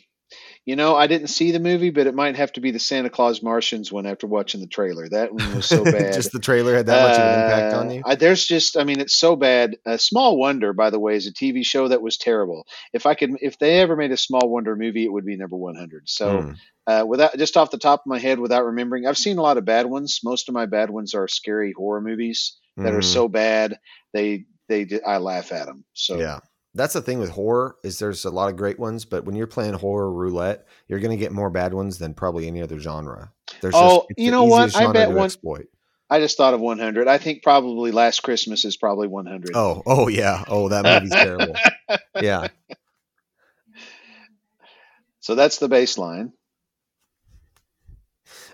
you 0.66 0.76
know, 0.76 0.96
I 0.96 1.08
didn't 1.08 1.28
see 1.28 1.52
the 1.52 1.60
movie, 1.60 1.90
but 1.90 2.08
it 2.08 2.16
might 2.16 2.38
have 2.38 2.54
to 2.54 2.62
be 2.62 2.72
the 2.72 2.80
Santa 2.80 3.10
Claus 3.10 3.42
Martians 3.44 3.92
one 3.92 4.06
after 4.06 4.28
watching 4.28 4.62
the 4.62 4.68
trailer. 4.68 5.10
That 5.10 5.34
one 5.34 5.56
was 5.56 5.66
so 5.68 5.84
bad. 5.92 6.14
just 6.14 6.32
the 6.32 6.40
trailer 6.40 6.76
had 6.76 6.86
that 6.86 7.02
much 7.02 7.18
of 7.18 7.26
an 7.26 7.42
impact 7.42 7.74
on 7.74 7.88
Uh, 7.88 7.94
you. 7.94 8.02
I, 8.06 8.16
there's 8.16 8.46
just, 8.46 8.78
I 8.78 8.84
mean, 8.86 9.00
it's 9.02 9.16
so 9.16 9.36
bad. 9.36 9.76
A 9.86 9.98
Small 9.98 10.38
Wonder, 10.38 10.72
by 10.74 10.90
the 10.90 11.00
way, 11.00 11.16
is 11.16 11.28
a 11.28 11.34
TV 11.34 11.66
show 11.66 11.88
that 11.90 12.02
was 12.02 12.18
terrible. 12.18 12.66
If 12.94 13.06
I 13.06 13.14
could, 13.16 13.32
if 13.42 13.60
they 13.60 13.80
ever 13.80 13.96
made 13.96 14.12
a 14.12 14.18
Small 14.18 14.50
Wonder 14.50 14.76
movie, 14.76 15.04
it 15.06 15.12
would 15.12 15.26
be 15.26 15.36
number 15.36 15.58
100. 15.58 16.08
So, 16.08 16.42
Hmm. 16.42 16.52
uh, 16.88 17.04
without 17.06 17.38
just 17.38 17.58
off 17.58 17.72
the 17.72 17.78
top 17.78 18.02
of 18.02 18.08
my 18.08 18.20
head, 18.20 18.40
without 18.40 18.66
remembering, 18.66 19.06
I've 19.06 19.18
seen 19.18 19.38
a 19.38 19.42
lot 19.42 19.58
of 19.58 19.66
bad 19.66 19.86
ones. 19.86 20.22
Most 20.24 20.48
of 20.50 20.54
my 20.56 20.66
bad 20.66 20.90
ones 20.90 21.14
are 21.14 21.28
scary 21.28 21.74
horror 21.76 22.02
movies 22.02 22.58
that 22.78 22.94
are 22.94 23.00
Mhm. 23.00 23.04
so 23.04 23.28
bad 23.28 23.78
they 24.14 24.46
they 24.70 24.88
I 25.06 25.18
laugh 25.18 25.52
at 25.52 25.66
them. 25.68 25.84
So 25.94 26.20
Yeah. 26.20 26.40
That's 26.76 26.94
the 26.94 27.02
thing 27.02 27.20
with 27.20 27.30
horror 27.30 27.76
is 27.84 28.00
there's 28.00 28.26
a 28.26 28.32
lot 28.32 28.50
of 28.50 28.58
great 28.58 28.80
ones, 28.80 29.06
but 29.06 29.26
when 29.26 29.36
you're 29.36 29.46
playing 29.48 29.74
horror 29.76 30.12
roulette, 30.12 30.66
you're 30.88 31.00
going 31.00 31.12
to 31.12 31.18
get 31.18 31.32
more 31.32 31.52
bad 31.52 31.74
ones 31.74 32.00
than 32.00 32.14
probably 32.16 32.48
any 32.48 32.62
other 32.64 32.80
genre. 32.80 33.32
There's 33.62 33.76
Oh, 33.78 34.08
it's 34.10 34.20
you 34.24 34.32
know 34.32 34.46
what? 34.46 34.76
I 34.76 34.92
bet 34.92 35.12
one- 35.12 35.26
exploit. 35.26 35.68
I 36.10 36.20
just 36.20 36.38
thought 36.38 36.54
of 36.54 36.62
100. 36.62 37.08
I 37.08 37.18
think 37.18 37.42
probably 37.44 37.92
Last 37.92 38.22
Christmas 38.22 38.66
is 38.66 38.78
probably 38.78 39.08
100. 39.08 39.52
Oh, 39.56 39.82
oh 39.86 40.08
yeah. 40.08 40.44
Oh, 40.48 40.70
that 40.70 40.84
movie's 40.86 41.12
terrible. 41.12 41.56
Yeah. 42.22 42.48
So 45.20 45.36
that's 45.36 45.58
the 45.58 45.68
baseline. 45.70 46.32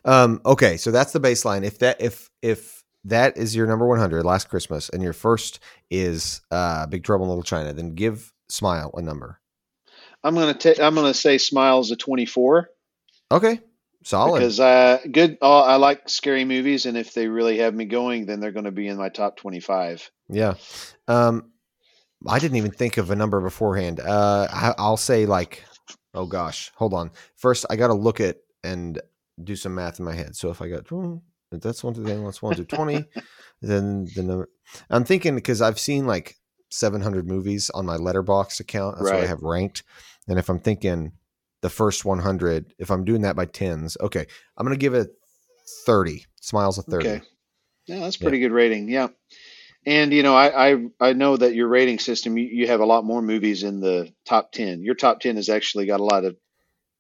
Um, 0.06 0.40
okay, 0.46 0.78
so 0.78 0.92
that's 0.92 1.12
the 1.12 1.20
baseline. 1.20 1.64
If 1.64 1.80
that 1.80 2.00
if 2.02 2.30
if 2.42 2.79
that 3.06 3.38
is 3.38 3.56
your 3.56 3.68
number 3.68 3.88
100 3.88 4.24
last 4.26 4.50
Christmas 4.50 4.90
and 4.90 5.02
your 5.02 5.14
first 5.14 5.60
is 5.90 6.42
uh 6.52 6.86
Big 6.88 7.04
Trouble 7.04 7.26
in 7.26 7.30
Little 7.30 7.44
China, 7.44 7.74
then 7.74 7.96
give 7.96 8.34
Smile 8.50 8.90
a 8.96 9.02
number. 9.02 9.40
I'm 10.24 10.34
gonna 10.36 10.54
take 10.54 10.80
I'm 10.80 10.96
gonna 10.96 11.14
say 11.14 11.38
Smiles 11.38 11.92
a 11.92 11.96
24 11.96 12.70
Okay. 13.32 13.62
Solid. 14.04 14.40
because 14.40 14.60
uh, 14.60 15.00
good. 15.12 15.38
Uh, 15.42 15.62
I 15.62 15.76
like 15.76 16.08
scary 16.08 16.46
movies, 16.46 16.86
and 16.86 16.98
if 16.98 17.14
they 17.14 17.28
really 17.28 17.58
have 17.58 17.76
me 17.76 17.84
going, 17.86 18.26
then 18.26 18.40
they're 18.40 18.54
going 18.54 18.64
to 18.64 18.72
be 18.72 18.88
in 18.88 18.96
my 18.98 19.10
top 19.10 19.36
25. 19.38 20.10
yeah. 20.30 20.54
Um 21.08 21.52
I 22.28 22.40
didn't 22.40 22.58
even 22.58 22.72
think 22.72 22.98
of 22.98 23.12
a 23.12 23.16
number 23.16 23.40
beforehand. 23.42 24.00
Uh 24.00 24.48
I, 24.52 24.74
I'll 24.78 24.98
say 24.98 25.26
like 25.26 25.64
oh 26.14 26.26
gosh, 26.26 26.72
hold 26.76 26.94
on. 26.94 27.12
First 27.36 27.66
I 27.70 27.76
got 27.76 27.88
to 27.88 27.94
look 27.94 28.20
at 28.20 28.38
and 28.64 29.00
do 29.44 29.56
some 29.56 29.76
math 29.76 30.00
in 30.00 30.06
my 30.06 30.14
head. 30.16 30.36
So 30.36 30.50
if 30.50 30.62
I 30.62 30.70
got 30.70 30.86
that's 31.52 31.84
one 31.84 31.94
to 31.96 32.02
then 32.02 32.24
that's 32.24 32.42
one 32.42 32.56
to 32.56 32.66
20, 32.66 33.06
then 33.62 34.08
the 34.16 34.24
number 34.24 34.50
I'm 34.90 35.04
thinking 35.04 35.36
because 35.36 35.62
I've 35.62 35.80
seen 35.80 36.06
like 36.06 36.36
700 36.72 37.28
movies 37.28 37.70
on 37.72 37.86
my 37.86 37.98
Letterboxd 37.98 38.60
account. 38.60 38.98
That's 38.98 39.12
what 39.12 39.24
I 39.24 39.28
have 39.28 39.42
ranked. 39.42 39.84
And 40.28 40.38
if 40.38 40.50
I'm 40.50 40.60
thinking 40.60 41.14
the 41.62 41.70
first 41.70 42.06
100, 42.06 42.74
if 42.78 42.92
I'm 42.92 43.04
doing 43.04 43.22
that 43.24 43.36
by 43.36 43.46
tens, 43.46 43.98
okay, 44.00 44.26
I'm 44.58 44.66
going 44.66 44.78
to 44.78 44.80
give 44.80 44.94
it 44.94 45.10
30. 45.86 46.26
Smiles 46.42 46.78
a 46.78 46.84
30. 46.84 47.08
Okay. 47.08 47.22
Yeah, 47.88 48.00
that's 48.00 48.18
pretty 48.18 48.40
good 48.40 48.52
rating. 48.52 48.88
Yeah. 48.88 49.08
And 49.86 50.14
you 50.14 50.24
know, 50.24 50.36
I, 50.36 50.72
I 50.72 50.86
I 51.00 51.14
know 51.14 51.38
that 51.38 51.56
your 51.56 51.68
rating 51.68 52.00
system 52.00 52.38
you, 52.38 52.46
you 52.46 52.68
have 52.68 52.82
a 52.82 52.86
lot 52.86 53.06
more 53.06 53.22
movies 53.22 53.64
in 53.64 53.80
the 53.80 54.14
top 54.26 54.52
ten. 54.52 54.84
Your 54.84 54.94
top 54.94 55.22
ten 55.22 55.38
has 55.38 55.50
actually 55.50 55.86
got 55.86 56.02
a 56.02 56.04
lot 56.04 56.26
of 56.26 56.36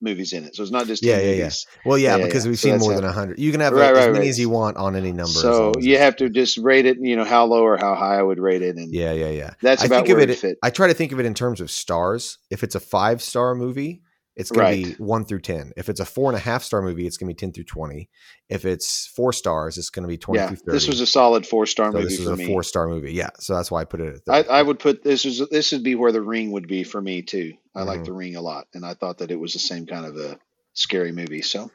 movies 0.02 0.34
in 0.34 0.44
it, 0.46 0.56
so 0.56 0.64
it's 0.64 0.72
not 0.72 0.88
just 0.88 1.04
10 1.04 1.10
Yeah, 1.10 1.18
yeah, 1.18 1.32
yeah. 1.32 1.38
movies. 1.44 1.66
Well, 1.86 1.98
yeah, 1.98 2.16
Yeah, 2.18 2.26
because 2.26 2.46
yeah. 2.46 2.50
we've 2.50 2.60
So 2.60 2.70
seen 2.70 2.80
more 2.80 2.92
how- 2.94 2.98
than 2.98 3.06
100. 3.06 3.40
You 3.40 3.52
can 3.52 3.62
have 3.62 3.74
Right, 3.74 3.92
as 3.92 3.98
right, 3.98 4.06
many 4.12 4.20
right. 4.26 4.30
as 4.30 4.40
you 4.40 4.50
want 4.50 4.78
on 4.78 4.96
any 4.96 5.12
number. 5.12 5.32
So 5.32 5.72
as 5.78 5.86
you 5.86 5.98
have 5.98 6.16
to 6.18 6.30
just 6.30 6.58
rate 6.58 6.86
it. 6.86 6.98
You 7.02 7.16
know 7.16 7.24
how 7.26 7.46
low 7.46 7.64
or 7.64 7.78
how 7.78 7.96
high 7.96 8.18
I 8.18 8.22
would 8.22 8.40
rate 8.40 8.62
it, 8.62 8.76
and 8.78 8.94
Yeah, 8.94 9.12
yeah, 9.14 9.30
yeah. 9.30 9.54
that's 9.62 9.82
I 9.84 9.86
about 9.86 9.96
think 10.06 10.10
of 10.10 10.16
where 10.18 10.24
it. 10.24 10.30
it 10.30 10.38
fit. 10.40 10.58
I 10.64 10.70
try 10.70 10.88
to 10.88 10.94
think 10.94 11.12
of 11.12 11.20
it 11.20 11.26
in 11.26 11.34
terms 11.34 11.62
of 11.62 11.70
stars. 11.72 12.38
If 12.50 12.64
it's 12.64 12.76
a 12.76 12.80
five 12.80 13.22
star 13.22 13.56
movie, 13.56 14.02
it's 14.40 14.50
going 14.52 14.64
Right. 14.64 14.84
to 14.86 14.92
be 14.98 15.04
one 15.04 15.26
through 15.26 15.42
ten. 15.42 15.74
If 15.78 15.90
it's 15.90 16.00
a 16.00 16.06
four 16.06 16.30
and 16.32 16.36
a 16.38 16.40
half 16.40 16.64
star 16.64 16.82
movie, 16.82 17.06
it's 17.06 17.18
going 17.18 17.28
to 17.28 17.34
be 17.36 17.38
ten 17.38 17.52
through 17.52 17.66
twenty. 17.66 18.10
If 18.48 18.66
it's 18.66 19.06
four 19.08 19.34
stars, 19.34 19.78
it's 19.78 19.90
going 19.90 20.04
to 20.04 20.08
be 20.08 20.18
twenty 20.18 20.40
yeah, 20.40 20.48
through 20.48 20.58
thirty. 20.58 20.72
this 20.72 20.88
was 20.88 21.02
a 21.02 21.06
solid 21.06 21.46
four 21.46 21.66
star 21.66 21.92
so 21.92 21.98
movie 21.98 22.06
this 22.10 22.20
is 22.20 22.26
for 22.26 22.34
a 22.34 22.38
me. 22.38 22.48
four 22.48 22.64
star 22.64 22.88
movie. 22.88 23.14
Yeah, 23.14 23.30
so 23.40 23.54
that's 23.56 23.70
why 23.70 23.82
I 23.82 23.86
put 23.86 24.02
it 24.02 24.22
at. 24.28 24.48
I, 24.48 24.60
I 24.60 24.62
would 24.64 24.80
put 24.80 25.04
this 25.04 25.26
is 25.26 25.48
this 25.50 25.72
would 25.74 25.84
be 25.84 25.96
where 25.96 26.12
the 26.12 26.22
ring 26.22 26.52
would 26.52 26.68
be 26.68 26.84
for 26.84 27.02
me 27.02 27.22
too. 27.22 27.54
I 27.76 27.84
like 27.84 28.00
Mhm. 28.02 28.06
the 28.06 28.14
ring 28.14 28.36
a 28.36 28.42
lot, 28.42 28.68
and 28.74 28.86
I 28.86 28.94
thought 28.96 29.18
that 29.20 29.30
it 29.30 29.40
was 29.40 29.54
the 29.54 29.60
same 29.60 29.86
kind 29.86 30.06
of 30.06 30.16
a 30.18 30.40
scary 30.74 31.12
movie. 31.12 31.42
So 31.42 31.70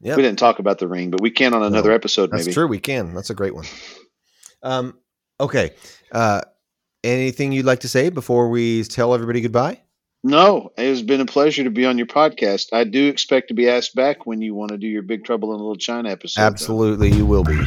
Yep. 0.00 0.16
we 0.16 0.22
didn't 0.22 0.38
talk 0.40 0.58
about 0.58 0.78
the 0.78 0.88
ring, 0.88 1.10
but 1.10 1.20
we 1.20 1.30
can 1.30 1.54
on 1.54 1.62
another 1.62 1.90
No, 1.90 1.94
episode 1.94 2.30
That's 2.32 2.46
maybe. 2.46 2.54
true. 2.54 2.66
We 2.66 2.80
can. 2.80 3.14
That's 3.14 3.30
a 3.30 3.34
great 3.34 3.54
one. 3.54 3.66
Um. 4.62 4.98
Okay. 5.38 5.72
Uh. 6.10 6.40
Anything 7.04 7.50
you'd 7.52 7.66
like 7.66 7.80
to 7.80 7.88
say 7.88 8.10
before 8.10 8.48
we 8.48 8.84
tell 8.84 9.12
everybody 9.12 9.40
goodbye? 9.40 9.80
No, 10.24 10.70
it 10.76 10.86
has 10.86 11.02
been 11.02 11.20
a 11.20 11.26
pleasure 11.26 11.64
to 11.64 11.70
be 11.70 11.84
on 11.84 11.98
your 11.98 12.06
podcast. 12.06 12.68
I 12.72 12.84
do 12.84 13.08
expect 13.08 13.48
to 13.48 13.54
be 13.54 13.68
asked 13.68 13.96
back 13.96 14.24
when 14.24 14.40
you 14.40 14.54
want 14.54 14.70
to 14.70 14.78
do 14.78 14.86
your 14.86 15.02
Big 15.02 15.24
Trouble 15.24 15.52
in 15.52 15.58
Little 15.58 15.74
China 15.74 16.10
episode. 16.10 16.40
Absolutely, 16.40 17.10
though. 17.10 17.16
you 17.16 17.26
will 17.26 17.42
be. 17.42 17.58